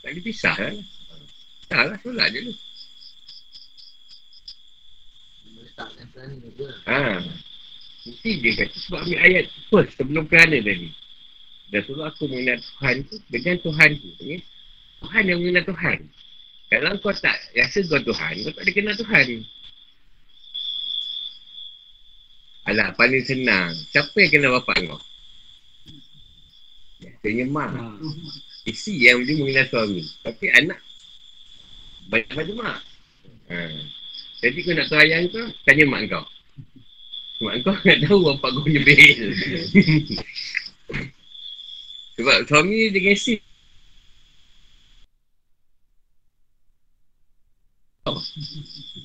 Tak 0.00 0.12
dipisah 0.16 0.56
lah 0.60 0.76
Tak 1.66 1.82
lah 1.88 1.98
solat 2.04 2.28
je 2.36 2.52
juga. 6.40 6.68
Ha. 6.84 7.20
Mesti 8.00 8.30
dia 8.40 8.52
kata 8.56 8.76
sebab 8.80 9.00
ambil 9.04 9.18
ayat 9.20 9.44
first 9.68 9.92
sebelum 9.96 10.24
kerana 10.28 10.56
tadi. 10.60 10.88
Dan 11.70 11.86
suruh 11.86 12.10
aku 12.10 12.26
mengenal 12.26 12.58
Tuhan 12.58 12.94
tu 13.06 13.16
dengan 13.30 13.56
Tuhan 13.62 13.90
tu. 14.02 14.10
Ya? 14.18 14.38
Tuhan 15.06 15.22
yang 15.30 15.38
mengenal 15.38 15.64
Tuhan. 15.70 15.98
Kalau 16.70 16.90
kau 17.02 17.14
tak 17.14 17.38
rasa 17.54 17.78
kau 17.86 18.02
Tuhan, 18.02 18.32
kau 18.42 18.52
tak 18.54 18.62
ada 18.62 18.72
kenal 18.74 18.94
Tuhan. 18.98 19.28
Alah, 22.70 22.88
paling 22.94 23.22
senang. 23.22 23.74
Siapa 23.90 24.14
yang 24.18 24.30
kenal 24.30 24.54
bapak 24.58 24.76
kau? 24.86 25.00
Biasanya 27.00 27.44
mak. 27.48 27.70
Isi 28.66 29.06
yang 29.06 29.22
dia 29.22 29.38
mengenal 29.38 29.66
suami. 29.70 30.02
Tapi 30.26 30.46
anak 30.52 30.78
banyak 32.10 32.30
pada 32.34 32.52
mak. 32.58 32.78
Ha. 33.50 33.58
Jadi 34.42 34.58
kau 34.66 34.74
nak 34.74 34.86
tahu 34.90 35.00
ayah 35.06 35.22
kau, 35.30 35.46
tanya 35.66 35.84
mak 35.86 36.02
kau. 36.10 36.26
Mak 37.46 37.54
kau 37.62 37.74
nak 37.86 37.98
tahu 38.04 38.18
bapak 38.26 38.48
kau 38.58 38.62
punya 38.66 38.82
bil. 38.82 38.98
Sebab 42.20 42.44
suami 42.44 42.92
dia 42.92 43.00
gengsi. 43.00 43.40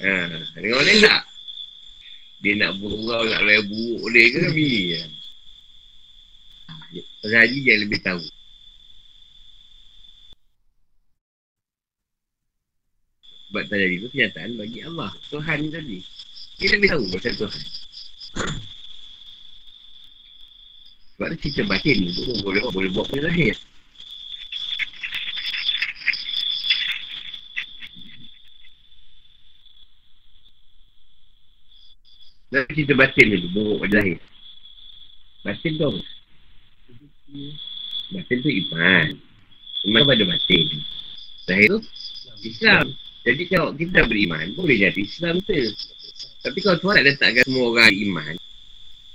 Ha, 0.03 0.11
dengan 0.59 0.75
orang 0.75 0.87
lain? 0.99 1.23
Dia 2.43 2.53
nak 2.59 2.75
bergurau, 2.75 3.23
nak 3.23 3.41
layan 3.47 3.63
buruk 3.71 3.99
boleh 4.03 4.25
ke 4.35 4.39
bini? 4.51 4.99
Pasal 7.23 7.39
Haji 7.39 7.57
dia 7.63 7.75
lebih 7.79 7.99
tahu. 8.03 8.19
Sebab 13.47 13.63
tadi 13.71 14.03
tu 14.03 14.11
kenyataan 14.11 14.59
bagi 14.59 14.83
Allah. 14.83 15.15
Tuhan 15.31 15.71
tadi. 15.71 16.03
Dia 16.59 16.67
lebih 16.75 16.91
tahu 16.91 17.03
pasal 17.15 17.33
Tuhan. 17.39 17.63
Sebab 21.15 21.31
dia 21.31 21.39
cerita 21.39 21.63
batin 21.63 22.11
tu 22.11 22.27
boleh, 22.43 22.59
boleh 22.75 22.91
buat 22.91 23.07
pada 23.07 23.31
lahir. 23.31 23.55
Dan 32.51 32.67
cerita 32.67 32.93
batin 32.99 33.31
tu 33.31 33.49
buruk 33.55 33.87
pada 33.87 34.03
lahir. 34.03 34.19
Batin 35.47 35.71
tu? 35.79 35.91
Batin 38.11 38.37
tu 38.43 38.51
iman. 38.51 39.07
Iman 39.87 40.03
pada 40.03 40.23
batin. 40.27 40.67
Lahir 41.47 41.67
tu 41.79 41.79
Islam. 42.43 42.91
Jadi 43.25 43.43
kalau 43.49 43.71
kita 43.73 44.03
beriman, 44.05 44.51
boleh 44.53 44.77
jadi 44.83 44.99
Islam 44.99 45.39
tu. 45.47 45.55
Tapi 46.43 46.59
kalau 46.61 46.77
Tuhan 46.77 47.01
nak 47.01 47.05
letakkan 47.09 47.43
semua 47.47 47.65
orang 47.73 47.93
iman, 48.05 48.33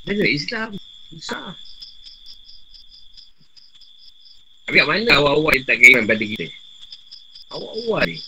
dia 0.08 0.26
Islam. 0.26 0.74
Susah. 1.14 1.54
Tapi 4.70 4.78
kat 4.78 4.86
mana 4.86 5.18
awal-awal 5.18 5.50
yang 5.58 5.66
tak 5.66 5.82
keiman 5.82 6.06
pada 6.06 6.22
kita? 6.22 6.46
Awal-awal 7.50 8.06
ni. 8.06 8.22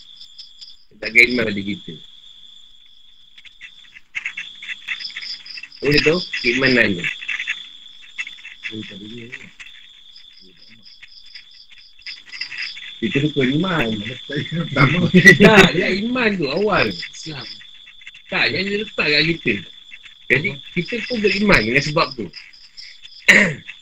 Yang 0.91 0.99
tak 0.99 1.11
keiman 1.15 1.43
pada 1.47 1.61
kita. 1.63 1.93
Boleh 5.79 6.01
tahu 6.03 6.19
keimanan 6.43 6.87
ni. 6.99 7.05
Kita 12.99 13.15
rukun 13.23 13.47
iman. 13.63 13.87
Tak, 15.47 15.67
dia 15.79 15.95
iman 15.95 16.29
tu 16.35 16.51
awal. 16.51 16.91
Islam 16.91 17.47
Tak, 18.27 18.51
yang 18.51 18.67
dia 18.67 18.83
letak 18.83 19.07
kat 19.07 19.23
kita. 19.31 19.53
Jadi, 20.27 20.59
kita 20.75 21.07
pun 21.07 21.23
beriman 21.23 21.63
dengan 21.63 21.83
sebab 21.87 22.07
tu. 22.19 22.27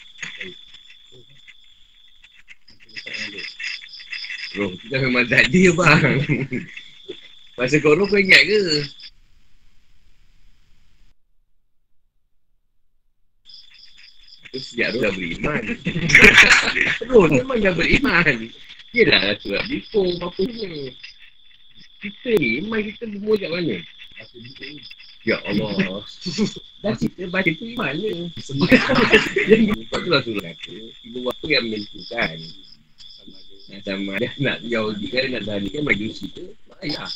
Roh, 4.52 4.72
kita 4.84 4.96
memang 5.00 5.24
tak 5.32 5.48
ada 5.48 5.64
bang. 5.80 6.16
Masa 7.58 7.80
kau 7.80 7.96
roh 7.96 8.04
kau 8.04 8.20
ingat 8.20 8.42
ke? 8.44 8.60
Itu 14.52 14.58
sejak 14.60 15.00
roh 15.00 15.08
dah 15.08 15.14
beriman. 15.16 15.64
roh 17.12 17.26
memang 17.32 17.58
dah 17.64 17.74
beriman. 17.76 18.36
Yelah, 18.92 19.40
tu 19.40 19.56
lah. 19.56 19.64
Bipung 19.72 20.20
apa 20.20 20.36
semua. 20.36 20.92
Kita 22.04 22.32
ni, 22.36 22.60
iman 22.60 22.82
kita 22.84 23.04
bermula 23.08 23.40
kat 23.40 23.52
mana? 23.56 23.78
Ya 25.22 25.38
Allah. 25.46 26.02
Dah 26.82 26.98
kita 26.98 27.30
baca 27.30 27.50
tu 27.54 27.66
iman 27.78 27.94
je. 27.94 28.12
Lepas 28.36 30.00
tu 30.02 30.10
lah 30.10 30.22
suruh 30.26 30.42
kata, 30.42 30.74
ibu 31.06 31.20
bapa 31.22 31.46
yang 31.46 31.70
menentukan. 31.70 32.38
Nak 33.72 33.82
sama 33.88 34.20
ada 34.20 34.28
nak 34.36 34.58
Yahudi 34.68 35.08
kan, 35.08 35.32
nak 35.32 35.48
Zani 35.48 35.72
kan, 35.72 35.82
Majusi 35.88 36.28
ke, 36.28 36.44
mak 36.68 36.80
ayah. 36.84 37.08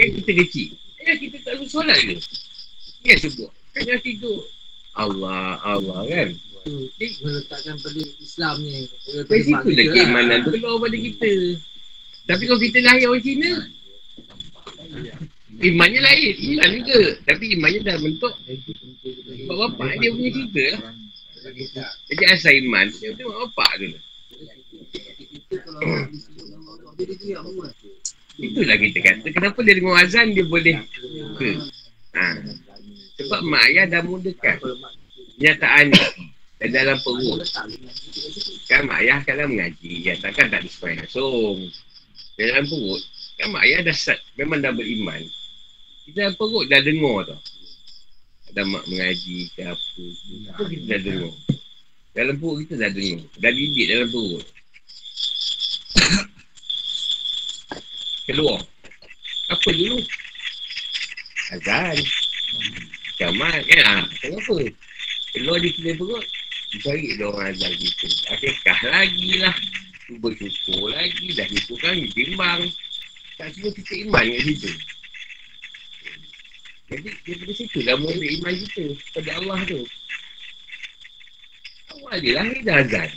Kan 0.00 0.08
kita 0.16 0.30
kecil. 0.40 0.68
Eh, 1.04 1.16
kita 1.20 1.36
tak 1.44 1.52
boleh 1.60 1.68
solat 1.68 1.98
ke? 2.00 2.16
Dia 3.04 3.14
sebut. 3.20 3.52
Kan 3.76 3.82
yang 3.84 4.00
tidur. 4.00 4.40
Allah, 4.96 5.60
Allah 5.60 6.00
kan. 6.08 6.28
meletakkan 6.98 7.76
pada 7.80 8.00
Islam 8.20 8.54
ni 8.60 8.84
Dari 9.24 9.42
situ 9.46 9.68
dah 9.72 9.86
keimanan 9.94 10.38
tu 10.48 10.50
keluar 10.56 10.80
pada 10.80 10.96
kita. 10.96 11.32
Tapi 12.28 12.42
kalau 12.48 12.60
kita 12.60 12.78
lahir 12.84 13.08
orang 13.08 13.24
Cina, 13.24 13.52
imannya 15.60 16.00
lain. 16.02 16.34
Iman 16.40 16.68
juga. 16.80 17.00
Tapi 17.28 17.44
imannya 17.52 17.80
dah 17.84 17.96
bentuk 18.00 18.34
mak 19.48 19.56
bapak 19.60 19.92
dia 20.00 20.08
punya 20.12 20.30
cerita 20.32 20.64
lah. 20.72 20.92
Jadi 22.08 22.22
asal 22.32 22.52
iman, 22.64 22.86
dia 22.96 23.12
tengok 23.12 23.36
bapak 23.48 23.70
tu 23.76 23.86
lah. 23.92 24.02
kita 24.28 24.44
kalau 24.68 24.68
disebut 24.68 24.76
nama 24.76 24.76
Allah 25.08 25.16
dia 25.16 25.16
dia 25.18 25.56
diam 25.56 25.56
pun 25.56 25.64
Itulah 28.38 28.76
kita 28.78 28.98
kata. 29.02 29.26
Kenapa 29.34 29.58
dia 29.66 29.74
dengar 29.74 29.98
azan 30.02 30.34
dia 30.34 30.46
boleh 30.46 30.78
buka. 31.34 31.50
Ha. 32.14 32.26
Sebab 33.18 33.40
mak 33.46 33.62
ayah 33.70 33.84
dah 33.90 34.02
mudahkan. 34.06 34.58
Kenyataan. 35.38 35.90
Dan 36.58 36.74
dalam 36.74 36.98
perut. 37.02 37.42
Kan 38.70 38.86
mak 38.86 39.02
ayah 39.02 39.22
dah 39.26 39.46
mengaji. 39.46 40.06
Ya, 40.06 40.14
takkan 40.18 40.50
tak 40.50 40.62
disepai 40.66 40.98
langsung. 40.98 41.66
Dalam 42.38 42.66
perut. 42.66 43.02
Kan 43.38 43.54
mak 43.54 43.62
ayah 43.66 43.86
dah 43.86 43.94
sat, 43.94 44.18
memang 44.38 44.62
dah 44.62 44.74
beriman. 44.74 45.22
Kita 46.06 46.30
dalam 46.30 46.34
perut 46.38 46.66
dah 46.66 46.82
dengar 46.82 47.18
tau. 47.26 47.40
Ada 48.48 48.62
mak 48.64 48.84
mengaji 48.86 49.38
ke 49.54 49.62
apa. 49.66 50.04
Apa 50.54 50.62
kita 50.66 50.84
dah 50.94 51.00
dengar. 51.02 51.34
Dalam 52.14 52.34
perut 52.38 52.56
kita 52.66 52.74
dah 52.78 52.90
dengar. 52.90 53.22
Dah 53.38 53.52
didik 53.54 53.86
dalam 53.90 54.08
perut. 54.10 54.46
Keluar. 58.28 58.60
Apa 59.48 59.68
dulu? 59.72 59.98
Azan. 61.56 61.96
Jamat 63.16 63.64
kan? 63.64 64.04
Ha, 64.04 64.04
kenapa? 64.20 64.54
Keluar 65.32 65.58
di 65.64 65.70
sini 65.72 65.96
perut. 65.96 66.24
Cari 66.84 67.16
dia 67.16 67.24
orang 67.24 67.56
azan 67.56 67.72
kita. 67.72 68.06
Akikah 68.36 68.80
lagi 68.92 69.40
lah. 69.40 69.56
Cuba 70.04 70.28
syukur 70.36 70.92
lagi. 70.92 71.26
Dah 71.32 71.48
syukur 71.48 71.76
kan 71.80 71.96
ditimbang. 71.96 72.62
Tak 73.40 73.48
semua 73.56 73.70
kita 73.72 73.92
iman 74.04 74.24
kat 74.28 74.42
situ. 74.44 74.70
Jadi 76.88 77.08
daripada 77.24 77.52
situ 77.52 77.78
dah 77.84 77.96
mula 77.96 78.16
iman 78.16 78.54
kita 78.64 78.84
pada 79.16 79.30
Allah 79.40 79.58
tu. 79.64 79.80
Awal 81.96 82.16
dia 82.20 82.32
lahir 82.36 82.60
dah 82.64 82.76
azan. 82.84 83.10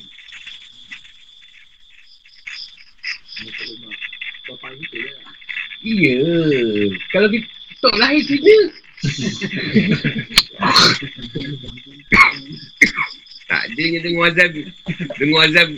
Bapa 4.49 4.67
kita 4.75 4.99
lah 4.99 5.33
Iya. 5.81 6.21
Kalau 7.09 7.27
kita 7.33 7.47
tak 7.81 7.95
lahir 7.97 8.21
sini. 8.21 8.57
tak 13.49 13.61
ada 13.65 13.81
yang 13.81 14.03
dengar 14.05 14.29
azan. 14.29 14.51
Dengar 15.17 15.41
azan. 15.49 15.69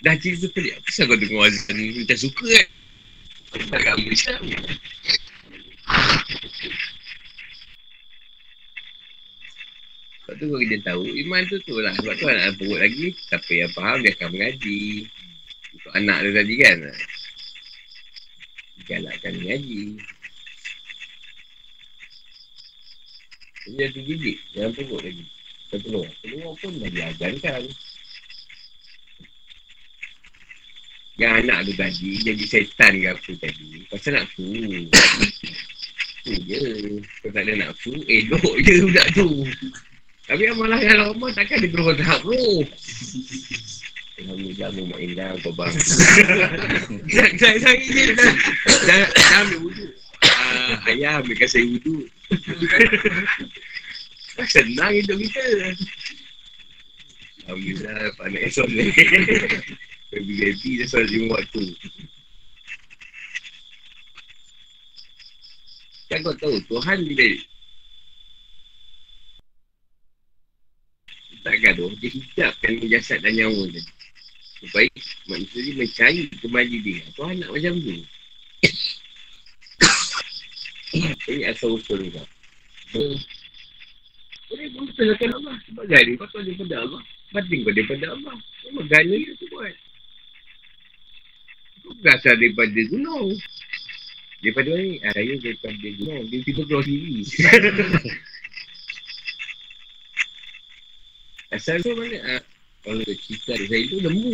Dah 0.00 0.14
cerita 0.16 0.48
pelik. 0.56 0.72
Apa 0.80 0.88
kau 1.04 1.18
dengar 1.20 1.52
azan 1.52 1.74
ni? 1.76 2.00
Macam 2.00 2.16
suka 2.16 2.46
kan? 2.48 2.66
Tak 3.56 3.80
agama 3.84 4.08
Islam. 4.08 4.42
Sebab 10.26 10.34
tu 10.42 10.44
kalau 10.50 10.60
kita 10.64 10.76
tahu, 10.82 11.04
iman 11.06 11.42
tu 11.46 11.56
tu 11.62 11.76
lah. 11.78 11.92
Sebab 11.94 12.14
tu 12.18 12.26
anak 12.26 12.58
perut 12.58 12.80
lagi, 12.82 13.14
siapa 13.14 13.50
yang 13.52 13.70
faham 13.76 14.02
dia 14.02 14.10
akan 14.16 14.28
mengaji. 14.34 15.06
Untuk 15.76 15.92
anak 15.92 16.18
dia 16.24 16.32
tadi 16.40 16.54
kan. 16.56 16.78
Galakkan 18.88 19.32
mengaji. 19.44 20.00
Jadi 23.66 23.74
dia 23.76 23.86
terdidik 23.92 24.36
dalam 24.56 24.72
perut 24.72 25.00
lagi. 25.04 25.26
Dia 25.68 25.76
keluar. 25.84 26.08
Keluar 26.24 26.52
pun 26.56 26.72
dah 26.80 26.88
diajarkan. 26.88 27.62
Yang 31.20 31.32
anak 31.44 31.58
tu 31.68 31.72
tadi 31.76 32.10
jadi 32.24 32.44
setan 32.48 32.92
ke 32.96 33.08
apa 33.12 33.30
tadi. 33.36 33.68
Pasal 33.92 34.12
nafsu. 34.16 34.44
Tu 36.24 36.32
je. 36.46 36.60
Kalau 37.20 37.32
tak 37.36 37.42
ada 37.44 37.52
nafsu, 37.68 37.92
elok 38.06 38.54
je 38.64 38.72
budak 38.80 39.06
tu. 39.12 39.28
Tapi 40.26 40.42
amalah 40.50 40.80
kalau 40.82 41.14
Allah 41.14 41.30
takkan 41.36 41.60
dia 41.62 41.70
berubah 41.70 41.94
tahap 42.00 42.24
roh. 44.16 44.24
Alhamdulillah 44.24 44.68
mu 44.72 44.82
main 44.88 45.10
dah 45.12 45.36
kau 45.44 45.52
bang. 45.52 45.74
Saya 47.12 47.72
ni 47.76 48.02
dah 48.16 48.30
dah 48.88 49.40
ambil 49.44 49.58
wudu. 49.68 49.86
Ah, 50.24 50.88
ayah 50.88 51.20
ambilkan 51.20 51.48
saya 51.48 51.64
wudu. 51.68 52.08
Dah 54.36 54.46
senang 54.48 54.92
hidup 54.96 55.20
kita. 55.20 55.44
Alhamdulillah 57.44 58.16
pandai 58.16 58.48
soleh. 58.48 58.88
Baby-baby 60.12 60.70
dah 60.80 60.86
solat 60.88 61.08
lima 61.12 61.36
waktu. 61.36 61.64
Kan 66.06 66.22
kau 66.22 66.34
tahu 66.38 66.56
Tuhan 66.70 67.02
bila 67.02 67.26
tak 71.46 71.62
gaduh, 71.62 71.94
dia 72.02 72.10
hijabkan 72.10 72.82
jasad 72.90 73.22
dan 73.22 73.38
nyawa 73.38 73.70
dia. 73.70 73.82
Supaya 74.66 74.90
manusia 75.30 75.62
dia 75.62 75.74
mencari 75.78 76.26
kembali 76.42 76.76
dia. 76.82 76.98
Tuhan 77.14 77.38
nak 77.38 77.54
macam 77.54 77.74
tu. 77.78 78.02
Ini 81.30 81.42
asal 81.50 81.78
usul 81.78 82.10
kau. 82.10 82.26
Boleh 84.46 84.66
pun 84.74 84.86
salahkan 84.94 85.30
Allah. 85.38 85.56
Sebab 85.70 85.84
gani 85.86 86.18
kau 86.18 86.26
tahu 86.30 86.42
daripada 86.42 86.74
Allah. 86.82 87.02
Batin 87.34 87.58
kau 87.62 87.74
daripada 87.74 88.06
Allah. 88.14 88.36
Memang 88.66 88.86
gani 88.90 89.16
dia 89.22 89.32
tu 89.38 89.46
buat. 89.54 89.74
Kau 91.86 91.94
berasal 92.02 92.34
daripada 92.38 92.80
gunung. 92.90 93.38
Daripada 94.42 94.68
mana 94.74 94.82
ni? 94.82 94.98
Ah, 95.02 95.12
saya 95.14 95.34
daripada 95.38 95.88
gunung. 95.98 96.24
Dia 96.30 96.38
tiba 96.42 96.62
keluar 96.66 96.82
sendiri. 96.82 97.22
Asal 101.54 101.78
tu 101.78 101.94
mana? 101.94 102.18
Ah, 102.26 102.42
kalau 102.86 103.02
cerita 103.02 103.50
dari 103.58 103.66
saya 103.66 103.84
tu 103.90 103.98
lembu. 103.98 104.30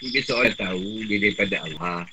Dia 0.00 0.20
seorang 0.24 0.56
tahu 0.56 1.08
dia 1.08 1.16
daripada 1.16 1.56
Allah. 1.64 2.04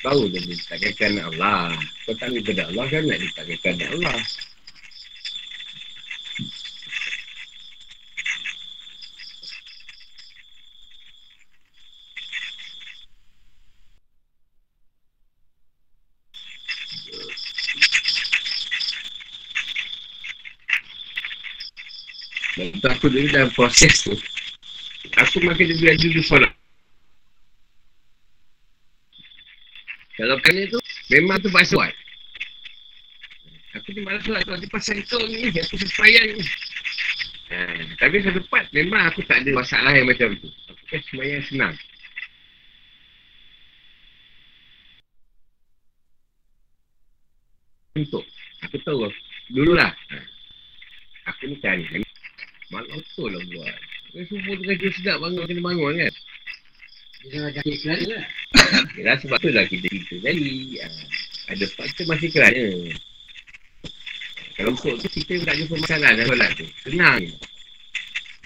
Tahu 0.00 0.32
dia 0.32 0.40
ditakkan 0.40 1.20
Allah. 1.20 1.76
Kau 2.08 2.16
tak 2.16 2.32
daripada 2.32 2.72
Allah 2.72 2.86
kan 2.88 3.02
nak 3.04 3.20
ditakkan 3.20 3.76
Allah. 3.92 4.16
Dan 22.56 22.72
untuk 22.86 23.02
aku 23.02 23.10
dulu 23.10 23.26
dalam 23.34 23.50
proses 23.50 24.06
tu, 24.06 24.14
aku 25.18 25.42
makin 25.42 25.74
lebih 25.74 25.90
ada 25.90 26.06
dulu 26.06 26.22
solat. 26.22 26.52
Kalau 30.14 30.38
kena 30.38 30.70
tu, 30.70 30.78
memang 31.10 31.42
tu 31.42 31.50
bahasa 31.50 31.74
solat. 31.74 31.94
Aku 33.74 33.90
ni 33.90 34.06
malas 34.06 34.22
solat 34.22 34.46
tu, 34.46 34.54
nanti 34.54 34.70
pasal 34.70 35.02
kau 35.10 35.18
ni, 35.26 35.50
aku 35.50 35.74
sesuaian 35.82 36.30
ni. 36.30 36.46
Ha, 37.50 37.58
tapi 37.98 38.22
satu 38.22 38.38
part, 38.46 38.70
memang 38.70 39.10
aku 39.10 39.18
tak 39.26 39.42
ada 39.42 39.50
masalah 39.50 39.90
yang 39.90 40.06
macam 40.06 40.38
tu. 40.38 40.46
Aku 40.70 40.82
kan 40.86 41.00
semuanya 41.10 41.42
senang. 41.42 41.74
Untuk, 47.98 48.22
aku 48.62 48.78
tahu, 48.86 49.10
dululah. 49.50 49.90
Ha. 49.90 50.16
Aku 51.34 51.50
ni 51.50 51.58
kan, 51.58 51.82
malam 52.70 52.98
tu 53.14 53.24
lah 53.30 53.42
buat. 53.52 53.76
Kau 54.16 54.22
semua 54.26 54.52
tu 54.56 54.64
kerja 54.64 54.88
sedap 54.96 55.16
bangun, 55.20 55.44
kena 55.44 55.62
bangun 55.62 55.94
kan. 56.00 56.14
Dia 57.26 57.38
dah 57.42 57.50
jadi 57.58 57.72
kerana 57.82 58.04
lah. 58.14 58.24
Yalah 58.98 59.16
sebab 59.18 59.38
tu 59.42 59.50
lah 59.50 59.64
kita 59.66 59.86
kita 59.90 60.14
tadi. 60.22 60.78
Ha. 60.78 60.88
Ada 61.52 61.64
tu 61.66 62.02
masih 62.06 62.28
kerana. 62.30 62.66
Kalau 64.56 64.70
untuk 64.72 64.94
tu 65.04 65.08
kita 65.10 65.42
tak 65.44 65.54
jumpa 65.58 65.74
masalah 65.84 66.10
dalam 66.16 66.26
solat 66.32 66.50
tu. 66.54 66.66
Senang 66.86 67.18
je. 67.20 67.34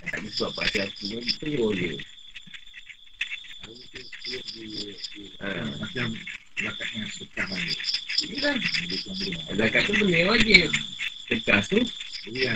Tak 0.01 0.17
ada 0.17 0.29
sebab 0.33 0.53
pasal 0.57 0.89
aku 0.89 1.05
ni 1.13 1.33
terus 1.39 1.73
je. 1.77 1.93
Ha. 5.45 5.49
Macam. 5.77 6.07
Yalah. 6.61 6.77
Dia 8.21 8.97
pun 9.01 9.15
boleh. 9.17 9.37
Zakat 9.57 9.83
tu 9.89 9.93
benda 9.97 10.21
wajib. 10.29 10.69
Tekas 11.29 11.65
tu. 11.69 11.81
Dia 12.21 12.53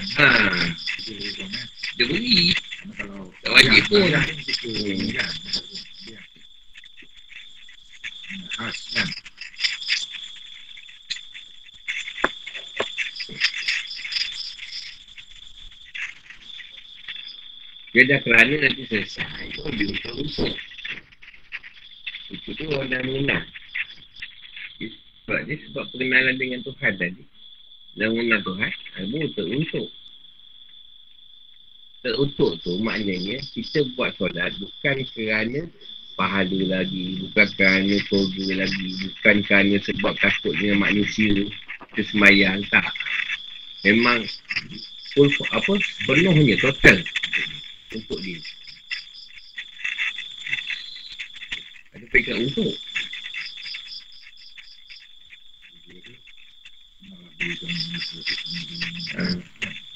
kalau 3.00 3.32
Tak 3.40 3.50
wajib 3.56 3.84
pun. 3.88 4.04
Berian. 4.04 5.32
Dia. 6.04 6.20
Dah 18.04 18.20
kerana 18.20 18.54
nanti 18.68 18.84
selesai. 18.84 19.64
Oh, 19.64 19.72
dia 19.72 19.88
usah-usah. 19.88 20.52
Itu 22.36 22.50
tu 22.52 22.64
orang 22.68 22.90
dah. 23.24 23.42
Dia- 24.76 24.92
Sebab 25.24 25.40
dia 25.48 25.56
sebab 25.72 25.84
pengenalan 25.88 26.36
dengan 26.36 26.60
Tuhan 26.60 27.00
tadi. 27.00 27.24
Mengenal 27.94 28.42
Tuhan, 28.42 28.72
ilmu 29.06 29.30
teruntuk. 29.38 29.88
Teruntuk 32.02 32.52
tu 32.60 32.74
maknanya 32.82 33.38
kita 33.54 33.86
buat 33.94 34.12
solat 34.18 34.50
bukan 34.58 34.96
kerana 35.14 35.62
pahala 36.18 36.82
lagi, 36.82 37.22
bukan 37.22 37.46
kerana 37.54 37.96
toga 38.10 38.44
lagi, 38.54 38.88
bukan 38.98 39.36
kerana 39.46 39.76
sebab 39.78 40.14
takut 40.18 40.54
dengan 40.58 40.90
manusia 40.90 41.46
kesemayang, 41.94 42.66
tak. 42.70 42.90
Memang 43.86 44.26
full, 45.14 45.30
apa, 45.54 45.78
penuhnya, 46.10 46.58
total 46.58 46.98
untuk 47.94 48.18
dia. 48.22 48.42
Ada 51.94 52.04
pegang 52.10 52.42
untuk. 52.42 52.74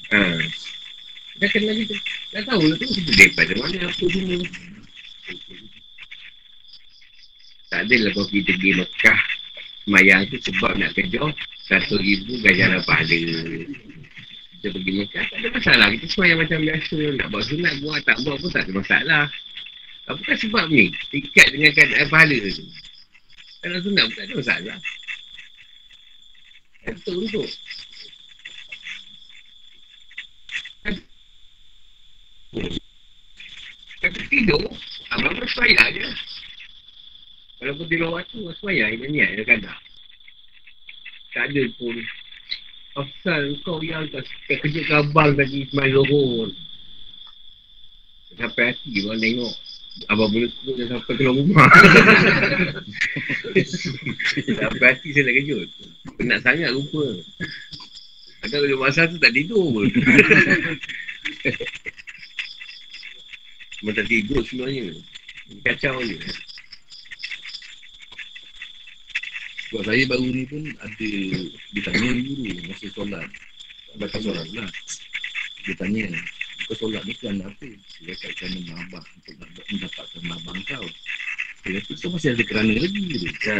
Ha. 0.09 0.19
Dah 1.39 1.49
kenal 1.53 1.75
kita. 1.77 1.95
Dah 2.35 2.41
tahu 2.45 2.63
lah 2.67 2.75
tu 2.77 2.87
kita 2.89 3.11
daripada 3.15 3.53
mana 3.57 3.77
apa 3.87 4.03
semua. 4.05 4.39
Tak 7.69 7.85
adalah 7.85 8.11
kalau 8.17 8.27
kita 8.33 8.51
pergi 8.57 8.71
Mekah 8.81 9.19
Semayang 9.85 10.21
tu 10.33 10.37
sebab 10.41 10.73
nak 10.81 10.91
kejar 10.97 11.29
Satu 11.69 12.01
ribu 12.01 12.41
ganjaran 12.41 12.81
pahala 12.81 13.19
Kita 14.57 14.67
pergi 14.73 14.91
Mekah 15.05 15.23
tak 15.29 15.37
ada 15.37 15.47
masalah 15.53 15.87
Kita 15.93 16.05
semayang 16.09 16.39
macam 16.41 16.59
biasa 16.65 16.97
Nak 17.21 17.27
buat 17.29 17.43
sunat 17.45 17.73
buat 17.85 17.99
tak 18.09 18.17
buat 18.25 18.35
pun 18.41 18.49
tak 18.49 18.65
ada 18.65 18.71
masalah 18.73 19.23
Apa 20.09 20.19
kan 20.25 20.37
sebab 20.41 20.65
ni 20.73 20.89
Ikat 21.13 21.47
dengan 21.53 21.71
keadaan 21.77 22.07
pahala 22.09 22.37
tu 22.41 22.65
Kalau 23.61 23.79
sunat 23.85 24.03
pun 24.09 24.15
tak 24.17 24.25
ada 24.25 24.33
masalah 24.33 24.77
Kan 26.85 26.93
betul. 26.95 27.15
Untuk 27.19 27.47
Tapi 33.99 34.19
tidur 34.31 34.63
Abang 35.11 35.35
semayang 35.43 35.89
je 35.91 36.07
Kalau 37.59 37.73
pun 37.75 37.85
tidur 37.91 38.09
waktu 38.15 38.39
Semayang 38.63 38.95
dia 38.95 39.07
niat 39.11 39.29
dia 39.35 39.43
kata. 39.43 39.73
Tak 41.35 41.51
ada 41.51 41.63
pun. 41.77 41.95
Afsal 42.97 43.53
kau 43.61 43.83
yang 43.83 44.07
tak 44.09 44.25
kerja 44.47 44.81
ke 44.81 44.93
abang 44.95 45.35
tadi 45.35 45.67
Semayang 45.67 45.99
Zohor 45.99 46.49
Sampai 48.39 48.71
hati 48.71 49.03
orang 49.03 49.19
tengok 49.19 49.55
Abang 50.07 50.31
boleh 50.31 50.47
turun 50.61 50.79
dah 50.79 50.87
sampai 50.95 51.13
keluar 51.19 51.35
rumah. 51.35 51.69
Sampai 54.59 54.85
hati 54.95 55.09
saya 55.11 55.23
nak 55.27 55.35
kejut. 55.43 55.67
Penat 56.15 56.39
sangat 56.39 56.71
rupa. 56.71 57.05
Kadang 58.39 58.61
bila 58.63 58.75
masa 58.87 59.11
tu 59.11 59.19
tak 59.19 59.35
tidur 59.35 59.67
pun. 59.75 59.91
Cuma 63.79 63.91
tak 63.91 64.07
tidur 64.07 64.39
sebenarnya. 64.47 64.95
Kacau 65.67 65.99
je. 66.07 66.15
Sebab 69.69 69.85
saya 69.85 70.03
baru 70.09 70.27
ni 70.33 70.49
pun 70.49 70.65
ada 70.81 71.09
Dia 71.77 71.81
tanya 71.85 72.09
guru 72.25 72.57
masa 72.65 72.87
solat. 72.89 73.29
Baca 74.01 74.17
solat 74.17 74.47
lah 74.53 74.69
Dia 75.65 75.73
tanya 75.77 76.09
Kau 76.69 76.85
solat 76.85 77.01
ni 77.01 77.17
kerana 77.17 77.49
apa? 77.49 77.65
Dia 77.97 78.13
kata 78.13 78.45
kerana 78.45 78.61
mahabah 78.69 79.01
Untuk 79.01 79.65
mendapatkan 79.73 80.21
mahabah 80.21 80.53
kau? 80.69 80.85
Dia 81.65 81.81
kata 81.81 81.97
kau 81.97 82.09
masih 82.13 82.29
ada 82.37 82.43
kerana 82.45 82.71
lagi. 82.77 83.01
Ha, 83.49 83.57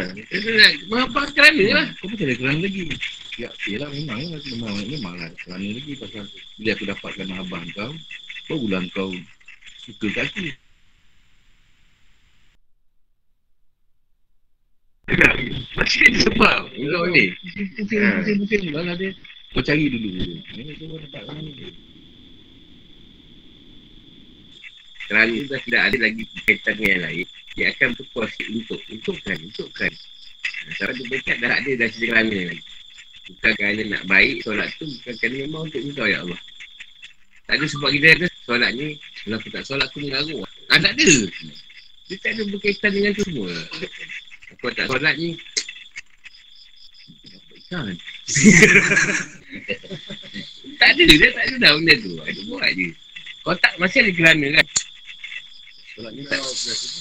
Mengapa 0.86 1.20
kerana 1.34 1.62
lah. 1.74 1.86
Kau 1.98 2.06
masih 2.06 2.30
ada 2.30 2.34
kerana 2.38 2.58
lagi. 2.62 2.86
Ya, 3.34 3.50
yelah 3.66 3.90
memang 3.90 4.30
lah 4.30 4.38
Memang, 4.46 4.74
memang 4.86 5.14
lah 5.18 5.30
kerana 5.42 5.66
lagi 5.74 5.92
Pasal 5.98 6.22
bila 6.54 6.70
aku 6.70 6.84
dapatkan 6.86 7.26
mahabah 7.26 7.62
kau 7.74 7.92
Barulah 8.46 8.82
kau 8.94 9.10
suka 9.82 10.06
kat 10.14 10.30
aku. 10.30 10.46
Masih 15.74 16.00
ada 16.06 16.18
sebab. 16.30 16.62
Kau 16.78 17.04
ni. 17.10 17.24
Pusing-pusing 17.74 18.70
dia 18.70 19.10
Kau 19.50 19.62
cari 19.66 19.84
dulu. 19.90 20.08
Ini 20.54 20.78
kau 20.78 20.94
dapat 20.94 21.22
mana 21.26 21.42
ni 21.42 21.89
Kerana 25.10 25.34
dah 25.50 25.60
tidak 25.66 25.82
ada 25.90 25.96
lagi 25.98 26.22
kaitan 26.46 26.74
dengan 26.78 26.90
yang 26.94 27.02
lain 27.10 27.26
Dia 27.58 27.64
akan 27.74 27.88
berkuasa 27.98 28.42
untuk 28.54 28.78
Untukkan 28.86 29.36
Untukkan 29.42 29.92
Sebab 30.78 30.92
tu 30.94 31.04
berkat 31.10 31.36
dah 31.42 31.50
ada 31.50 31.70
dah 31.74 31.88
cerita 31.90 32.14
kerana 32.14 32.38
lagi 32.54 32.64
Bukan 33.26 33.52
kerana 33.58 33.82
nak 33.90 34.02
baik 34.06 34.36
Solat 34.46 34.70
tu 34.78 34.86
bukan 34.86 35.14
kerana 35.18 35.36
memang 35.42 35.62
untuk 35.66 35.82
engkau 35.82 36.06
ya 36.06 36.22
Allah 36.22 36.40
Tak 37.50 37.54
ada 37.58 37.64
sebab 37.66 37.90
kita 37.90 38.06
kata 38.14 38.26
Solat 38.46 38.70
ni 38.78 38.88
Kalau 39.26 39.36
aku 39.42 39.48
tak 39.50 39.62
solat 39.66 39.86
aku 39.90 39.98
mengaruh 39.98 40.46
Ah 40.70 40.78
tak 40.78 40.94
ada 40.94 41.12
Dia 42.06 42.16
tak 42.22 42.30
ada 42.38 42.42
berkaitan 42.46 42.90
dengan 42.94 43.10
tu 43.18 43.22
semua 43.26 43.50
Aku 44.54 44.70
tak 44.70 44.86
solat 44.86 45.18
ni 45.18 45.34
Kan? 47.70 47.86
tak 50.82 50.90
ada, 50.90 51.02
dia 51.06 51.30
tak 51.30 51.44
ada 51.46 51.54
dah 51.62 51.70
benda 51.78 51.94
tu. 52.02 52.18
Ada 52.18 52.40
buat 52.50 52.66
je. 52.74 52.90
Kau 53.46 53.54
tak, 53.62 53.78
masih 53.78 54.02
ada 54.02 54.10
kerana 54.10 54.46
kan? 54.58 54.66
Solat 56.00 56.16
ni 56.16 56.24
Kalau 56.24 56.48
biasa 56.48 56.72
tu, 56.80 57.00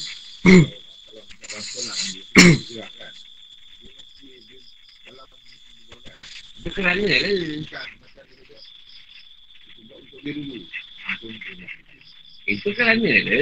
kalau 1.08 1.24
dalam 1.40 1.64
solat 1.64 1.96
ni, 2.04 2.20
dia 2.20 2.52
gerak 2.68 2.92
kan. 3.00 3.14
Dia 3.80 3.96
mesti 3.96 4.28
dia 4.28 4.52
dalam. 5.08 5.28
Itu 6.60 6.70
kerana 6.76 7.08
lah. 7.08 7.32
Pasal 8.04 8.24
dia 8.28 8.44
kita 8.44 9.88
buat 9.88 10.04
untuk 10.04 10.20
dia 10.20 10.32
dulu. 10.36 10.60
Itu 12.44 12.68
kerana 12.76 13.14
lah. 13.24 13.40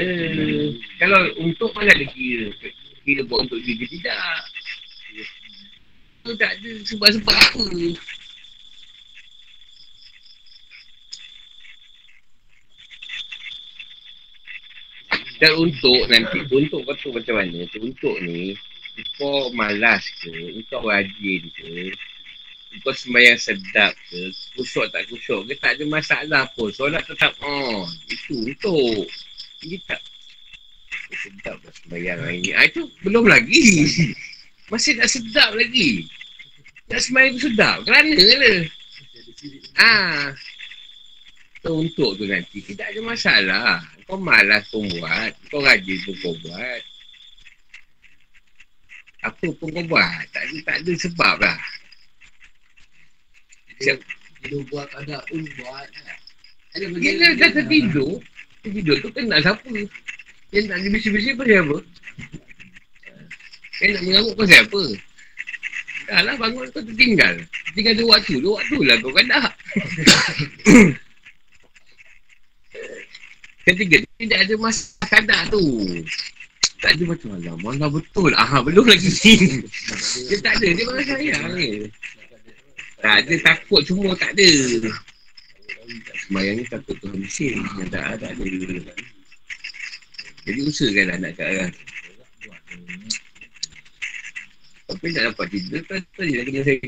Kalau 1.01 1.21
untuk 1.41 1.73
mana 1.73 1.89
ada 1.89 2.05
kira? 2.05 2.53
Kira 3.01 3.21
buat 3.25 3.49
untuk 3.49 3.57
dia 3.65 3.81
tidak. 3.81 4.45
Tu 6.21 6.31
tak 6.37 6.53
ada 6.53 6.69
sebab-sebab 6.85 7.33
apa. 7.33 7.65
Dan 15.37 15.51
untuk 15.57 16.09
nanti, 16.09 16.41
untuk 16.49 16.81
kau 16.81 16.97
tu 16.97 17.13
macam 17.13 17.37
mana? 17.37 17.61
Tu 17.69 17.77
Untuk 17.77 18.17
ni, 18.25 18.57
kau 19.21 19.53
malas 19.53 20.01
ke, 20.17 20.33
kau 20.65 20.81
rajin 20.89 21.45
ke, 21.53 21.93
kau 22.81 22.93
sembahyang 22.93 23.37
sedap 23.37 23.93
ke, 24.09 24.33
kusyuk 24.57 24.89
tak 24.89 25.05
kusyuk 25.09 25.45
ke, 25.45 25.53
tak 25.61 25.77
ada 25.77 25.83
masalah 25.85 26.43
pun. 26.57 26.73
Solat 26.73 27.05
tetap 27.05 27.37
on. 27.45 27.85
Itu 28.09 28.49
untuk. 28.49 29.05
Ini 29.61 29.77
tak. 29.85 30.01
Sedap 31.13 31.61
lah 31.61 31.73
sembahyang 31.85 32.19
hari 32.19 32.37
ni. 32.41 32.51
Ah, 32.57 32.65
itu 32.65 32.89
belum 33.05 33.29
lagi. 33.29 33.63
Masih 34.73 34.97
tak 34.97 35.07
sedap 35.07 35.53
lagi. 35.53 36.09
Nak 36.89 36.99
sembahyang 36.99 37.33
tu 37.37 37.41
sedap. 37.53 37.77
Kerana 37.85 38.17
lah. 38.17 38.59
Ah. 39.77 40.33
Tu 41.65 41.73
untuk 41.73 42.11
tu 42.17 42.25
nanti. 42.29 42.61
Tidak 42.61 42.85
ada 42.85 43.01
masalah. 43.01 43.81
Kau 44.05 44.19
malas 44.19 44.63
pun 44.69 44.85
buat. 44.87 45.33
Kau 45.49 45.61
rajin 45.65 45.97
pun 46.05 46.15
kau 46.21 46.33
buat. 46.45 46.81
Apa 49.25 49.47
pun 49.57 49.67
kau 49.73 49.83
buat. 49.89 50.21
Tak 50.29 50.43
ada, 50.45 50.57
tak 50.63 50.75
ada 50.85 50.91
sebab 51.01 51.35
lah. 51.41 51.59
Siap. 53.81 53.99
Dia 54.45 54.59
buat 54.69 54.89
ada 54.93 55.17
um 55.33 55.43
buat. 55.57 55.87
Ada 56.77 56.85
Gila 56.93 57.27
dah 57.41 57.49
tertidur. 57.51 58.21
Tertidur 58.61 58.97
tu 59.01 59.09
kena 59.11 59.41
siapa? 59.41 59.71
Yang 60.53 60.65
nak 60.69 60.77
bersih-bersih 60.93 61.33
pasal 61.35 61.51
siapa? 61.51 61.77
Yang 63.81 63.91
nak 63.91 64.03
mengamuk 64.05 64.33
pasal 64.37 64.53
siapa? 64.53 64.83
Dah 66.07 66.23
lah 66.23 66.35
bangun 66.39 66.71
kau 66.71 66.79
tertinggal. 66.85 67.35
Tinggal 67.75 67.93
dua 67.97 68.15
waktu. 68.15 68.39
Dua 68.39 68.61
waktu 68.61 68.79
lah 68.85 68.95
kau 69.01 69.11
kena. 69.11 69.41
Ketiga, 73.67 73.99
tidak 74.15 74.39
ada 74.47 74.53
masa 74.55 74.95
kadar 75.03 75.41
tu. 75.51 75.59
Tak 76.79 76.95
ada 76.95 77.03
macam 77.03 77.35
malam. 77.35 77.57
Malam 77.59 77.89
betul. 77.99 78.31
Ah, 78.39 78.63
belum 78.63 78.87
lagi. 78.87 79.11
Dia 80.31 80.37
tak 80.39 80.55
ada. 80.61 80.67
Dia 80.71 80.83
malah 80.87 81.03
sayang 81.03 81.45
ni. 81.51 81.91
Tak 83.03 83.15
ada 83.27 83.33
takut 83.43 83.81
semua 83.83 84.15
tak 84.15 84.31
ada. 84.39 84.49
Semayang 86.23 86.55
ni 86.61 86.63
takut 86.71 86.95
Tuhan 87.03 87.19
mesin. 87.19 87.59
Yang 87.75 87.89
tak 87.91 88.03
ada, 88.07 88.15
tak 88.23 88.31
ada. 88.39 88.45
Jadi 90.47 90.59
usahakanlah 90.63 91.17
nak 91.19 91.31
kat 91.35 91.47
arah. 91.51 91.71
Tapi 94.87 95.05
tak 95.11 95.23
dapat 95.27 95.45
tidur, 95.51 95.81
tahu 95.83 96.23
je 96.23 96.31
nak 96.39 96.45
kena 96.47 96.61
saya. 96.63 96.87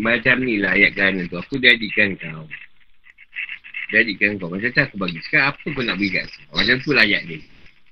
Macam 0.00 0.36
ni 0.42 0.58
lah 0.58 0.74
ayat 0.74 0.98
kerana 0.98 1.22
tu. 1.30 1.38
Aku 1.38 1.58
jadikan 1.62 2.18
kau. 2.18 2.46
Jadikan 3.94 4.38
kau. 4.38 4.50
Macam 4.50 4.70
tu 4.70 4.82
aku 4.82 4.96
bagi. 4.98 5.18
Sekarang 5.26 5.54
apa 5.54 5.66
kau 5.66 5.82
nak 5.86 5.96
beri 5.98 6.10
kat 6.10 6.24
aku? 6.26 6.40
Macam 6.58 6.76
tu 6.82 6.90
lah 6.90 7.04
ayat 7.06 7.22
ni. 7.30 7.38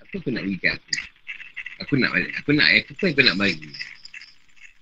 Apa 0.03 0.15
kau 0.19 0.31
nak 0.35 0.43
beri 0.43 0.59
kat 0.59 0.73
aku? 0.75 0.93
Aku 1.79 1.95
nak 1.95 2.11
aku 2.11 2.51
nak 2.59 2.67
aku 2.75 2.91
apa 2.99 3.03
yang 3.07 3.15
kau 3.15 3.25
nak 3.31 3.37
bagi? 3.39 3.71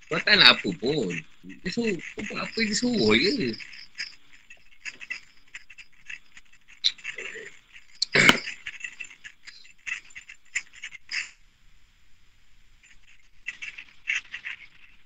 Kau 0.07 0.19
tak 0.23 0.35
nak 0.39 0.49
apa 0.57 0.69
pun. 0.81 1.13
Dia 1.45 1.69
suruh, 1.69 1.93
kau 1.93 2.21
buat 2.31 2.39
apa 2.41 2.59
dia 2.63 2.75
suruh 2.75 3.13
je. 3.13 3.53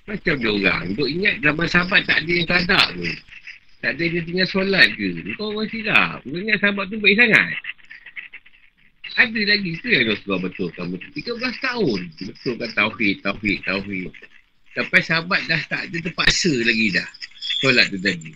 Macam 0.09 0.35
dia 0.41 0.49
orang. 0.49 0.81
Untuk 0.93 1.07
ingat 1.07 1.35
zaman 1.45 1.67
sahabat 1.69 2.01
tak 2.09 2.17
ada 2.25 2.31
yang 2.31 2.47
tak 2.49 2.59
ada 2.65 2.81
ke. 2.97 3.09
Tak 3.81 3.91
ada 3.97 4.03
yang 4.05 4.25
tinggal 4.25 4.47
solat 4.49 4.87
ke. 4.97 5.09
Kau 5.37 5.53
orang 5.53 5.69
silap. 5.69 6.17
Kau 6.25 6.37
ingat 6.37 6.57
sahabat 6.61 6.85
tu 6.89 6.97
baik 6.97 7.17
sangat. 7.17 7.49
Ada 9.11 9.41
lagi 9.43 9.71
tu 9.83 9.87
yang 9.91 10.03
Rasulullah 10.07 10.41
betulkan 10.47 10.85
betul. 10.95 11.11
13 11.19 11.65
tahun. 11.67 11.99
Betulkan 12.31 12.69
tauhid, 12.73 13.15
tauhid, 13.21 13.59
tauhid. 13.67 14.11
Sampai 14.71 14.99
sahabat 15.03 15.41
dah 15.51 15.61
tak 15.67 15.81
ada 15.91 15.97
terpaksa 15.99 16.53
lagi 16.63 16.95
dah. 16.95 17.09
Solat 17.59 17.91
tu 17.91 17.99
tadi. 17.99 18.31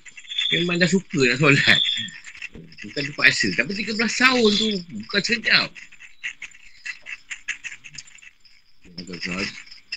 Memang 0.52 0.78
dah 0.78 0.90
suka 0.90 1.20
nak 1.32 1.40
solat. 1.40 1.80
Bukan 2.84 3.02
terpaksa. 3.08 3.48
Tapi 3.56 3.72
13 3.72 3.98
tahun 3.98 4.50
tu 4.54 4.70
bukan 5.02 5.22
sekejap. 5.24 5.70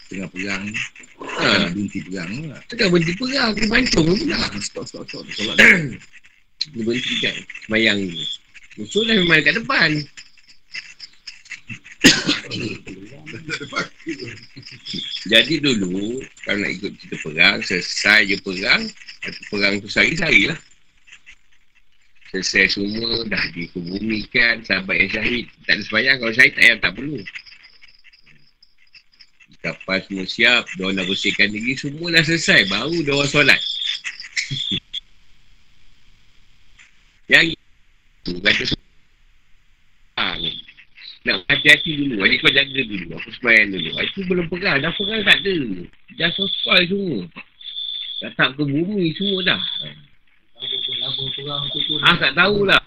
Tengah 0.08 0.28
perang. 0.32 0.66
Ha. 0.72 0.97
Ha. 1.38 1.70
Berhenti 1.70 2.02
perang 2.02 2.50
lah. 2.50 2.60
Tengah 2.66 2.88
berhenti 2.90 3.14
perang. 3.14 3.50
Dia 3.54 3.66
mancung 3.70 4.06
pula. 4.10 4.38
Stop, 4.58 4.84
stop, 4.90 5.04
stop. 5.06 5.24
Solat. 5.30 5.56
Dia 5.58 6.82
berhenti 6.82 7.14
kat 7.22 7.34
semayang 7.66 7.98
tu. 8.10 8.22
Musuh 8.78 9.02
dah 9.06 9.14
memang 9.14 9.42
kat 9.46 9.54
depan. 9.58 9.90
Jadi 15.28 15.54
dulu, 15.60 16.22
kalau 16.46 16.58
nak 16.62 16.72
ikut 16.78 16.92
cerita 16.98 17.16
perang, 17.26 17.58
selesai 17.62 18.30
je 18.30 18.36
perang, 18.40 18.82
atau 19.26 19.42
perang 19.50 19.74
tu 19.82 19.90
sehari-sehari 19.90 20.50
lah. 20.50 20.58
Selesai 22.30 22.78
semua, 22.78 23.24
dah 23.26 23.44
dikebumikan, 23.52 24.62
sahabat 24.64 24.94
yang 24.94 25.10
syahid. 25.10 25.46
Tak 25.66 25.74
ada 25.76 25.82
semayang, 25.84 26.16
kalau 26.22 26.32
syahid 26.32 26.52
tak 26.54 26.62
payah, 26.62 26.76
tak 26.78 26.92
perlu. 26.96 27.20
Kapal 29.58 29.98
semua 30.06 30.24
siap, 30.24 30.70
diorang 30.78 30.96
dah 30.98 31.06
bersihkan 31.06 31.50
diri, 31.50 31.74
semua 31.74 32.14
dah 32.14 32.22
selesai, 32.22 32.70
baru 32.70 33.02
diorang 33.02 33.26
solat. 33.26 33.58
yang 37.32 37.50
itu, 37.50 38.32
kata 38.38 38.64
semua. 38.64 38.78
Nak 41.28 41.44
hati-hati 41.44 41.92
dulu. 41.92 42.24
Adik 42.24 42.40
kau 42.40 42.48
jaga 42.48 42.80
dulu. 42.88 43.06
Aku 43.20 43.28
sembahyang 43.36 43.68
dulu. 43.76 43.88
Ah, 44.00 44.04
Itu 44.08 44.20
belum 44.24 44.46
perang. 44.48 44.80
Dah 44.80 44.92
perang 44.96 45.20
tak 45.28 45.36
ada. 45.44 45.56
Dah 46.16 46.30
selesai 46.32 46.80
semua. 46.88 47.20
Dah 48.24 48.30
tak 48.32 48.48
ke 48.56 48.64
bumi 48.64 49.12
semua 49.12 49.44
dah. 49.44 49.62
Ah 52.08 52.16
tak 52.16 52.32
tahulah. 52.32 52.80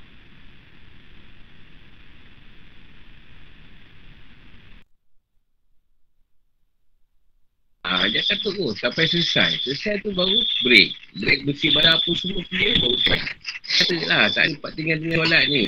Ah, 7.91 8.07
dia 8.07 8.23
kata 8.23 8.55
tu 8.55 8.71
sampai 8.79 9.03
selesai. 9.03 9.67
Selesai 9.67 9.99
tu 9.99 10.15
baru 10.15 10.39
break. 10.63 10.95
Break 11.19 11.39
bersih 11.43 11.75
barang 11.75 11.99
apa 11.99 12.09
semua 12.15 12.39
clear 12.47 12.71
baru 12.79 12.95
start. 13.03 13.23
Kata 13.67 13.91
je 13.99 14.05
lah, 14.07 14.31
tak 14.31 14.47
ada 14.47 14.51
tempat 14.55 14.71
tinggal 14.79 14.97
dengan 15.03 15.27
solat 15.27 15.43
ni. 15.51 15.63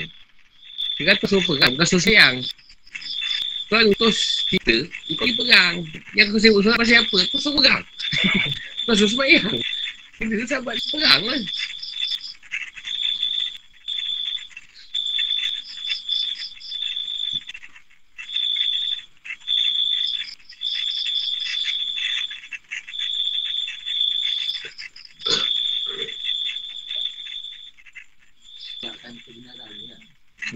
Dia 0.96 1.04
kata 1.12 1.24
suruh 1.28 1.44
perang, 1.44 1.76
bukan 1.76 2.00
sayang. 2.00 2.36
Tuan 3.68 3.92
utus 3.92 4.48
kita, 4.48 4.88
kau 4.88 5.14
pergi 5.20 5.36
perang. 5.36 5.74
Yang 6.16 6.26
aku 6.32 6.38
sibuk 6.40 6.62
solat 6.64 6.78
pasal 6.80 7.04
apa? 7.04 7.18
Kau 7.28 7.38
suruh 7.44 7.56
perang. 7.60 7.82
Kau 8.88 8.92
suruh 8.96 9.10
sembahyang. 9.12 9.56
Kita 10.16 10.32
tu 10.32 10.46
sahabat 10.48 10.76
perang 10.92 11.22
lah. 11.28 11.40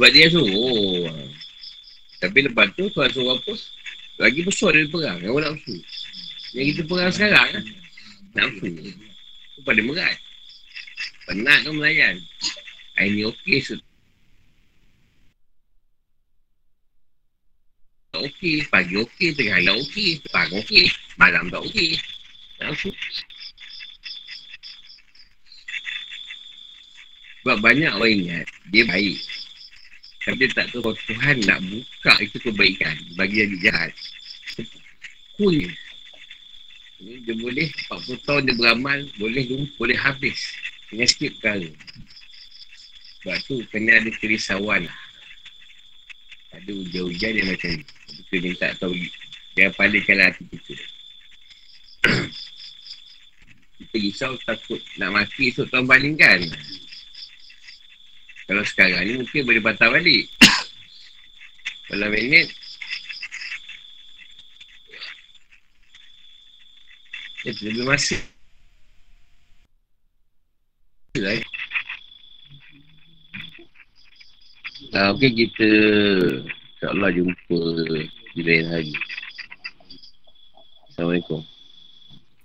Sebab 0.08 0.16
dia 0.16 0.32
suruh. 0.32 1.04
Tapi 2.16 2.48
lepas 2.48 2.64
tu 2.72 2.88
Tuhan 2.88 3.12
suruh 3.12 3.36
apa? 3.36 3.52
Lagi 4.24 4.40
besar 4.40 4.72
dari 4.72 4.88
perang. 4.88 5.20
Yang 5.20 5.36
orang 5.36 5.52
nafsu. 5.52 5.76
Yang 6.56 6.64
kita 6.72 6.82
perang 6.88 7.12
sekarang 7.12 7.48
kan? 7.52 7.64
Nafsu. 8.32 8.72
Itu 8.72 9.60
pada 9.68 9.80
berat. 9.84 10.16
Penat 11.28 11.60
tu 11.60 11.76
melayan. 11.76 12.16
Hari 12.96 13.20
ni 13.20 13.22
okey. 13.28 13.60
So, 13.60 13.76
tak 18.08 18.24
okey. 18.32 18.64
Pagi 18.72 18.96
okey. 18.96 19.36
Tengah 19.36 19.60
hari 19.60 19.68
tak 19.68 19.76
okey. 19.76 20.10
Pagi 20.32 20.54
okey. 20.56 20.84
Malam 21.20 21.52
tak 21.52 21.60
okey. 21.68 22.00
Nafsu. 22.64 22.88
Sebab 27.44 27.60
banyak 27.60 27.92
orang 27.92 28.12
ingat 28.24 28.48
dia 28.72 28.88
baik. 28.88 29.37
Tapi 30.24 30.34
dia 30.44 30.50
tak 30.50 30.66
tahu 30.74 30.82
kalau 30.82 30.98
Tuhan 31.06 31.36
nak 31.46 31.60
buka 31.70 32.14
itu 32.20 32.36
kebaikan 32.42 32.96
bagi 33.14 33.46
yang 33.46 33.52
jahat. 33.62 33.92
Je. 35.38 35.70
Ini 36.98 37.22
Dia 37.22 37.34
boleh 37.38 37.70
40 37.70 38.26
tahun 38.26 38.42
dia 38.50 38.54
beramal, 38.58 38.98
boleh 39.22 39.46
boleh 39.78 39.94
habis 39.94 40.50
dengan 40.90 41.06
sikit 41.06 41.38
perkara. 41.38 41.70
Sebab 43.22 43.36
tu 43.46 43.54
kena 43.70 44.02
ada 44.02 44.10
kerisauan 44.18 44.90
lah. 44.90 44.98
Ada 46.58 46.70
hujan-hujan 46.74 47.32
yang 47.38 47.48
macam 47.54 47.70
ni. 47.76 47.84
Kita 48.08 48.36
minta 48.42 48.66
tahu 48.82 48.94
dia 49.54 49.70
palingkanlah 49.74 50.34
hati 50.34 50.42
kita. 50.50 50.74
kita 53.78 53.96
risau 53.98 54.34
takut 54.42 54.82
nak 54.98 55.10
mati 55.14 55.54
esok 55.54 55.70
Tuhan 55.70 55.86
palingkan. 55.86 56.40
Kalau 58.48 58.64
sekarang 58.64 59.04
ni 59.04 59.20
mungkin 59.20 59.44
boleh 59.44 59.60
patah 59.60 59.92
balik. 59.92 60.24
Kalau 61.92 62.08
minit. 62.08 62.48
Eh, 67.44 67.54
lebih 67.62 67.86
masih 67.86 68.18
Ha, 71.18 71.34
ah, 74.94 75.08
okay, 75.10 75.34
kita 75.34 75.66
InsyaAllah 76.78 77.10
jumpa 77.10 77.60
di 78.38 78.42
lain 78.46 78.66
hari. 78.70 78.94
Assalamualaikum. 80.88 81.42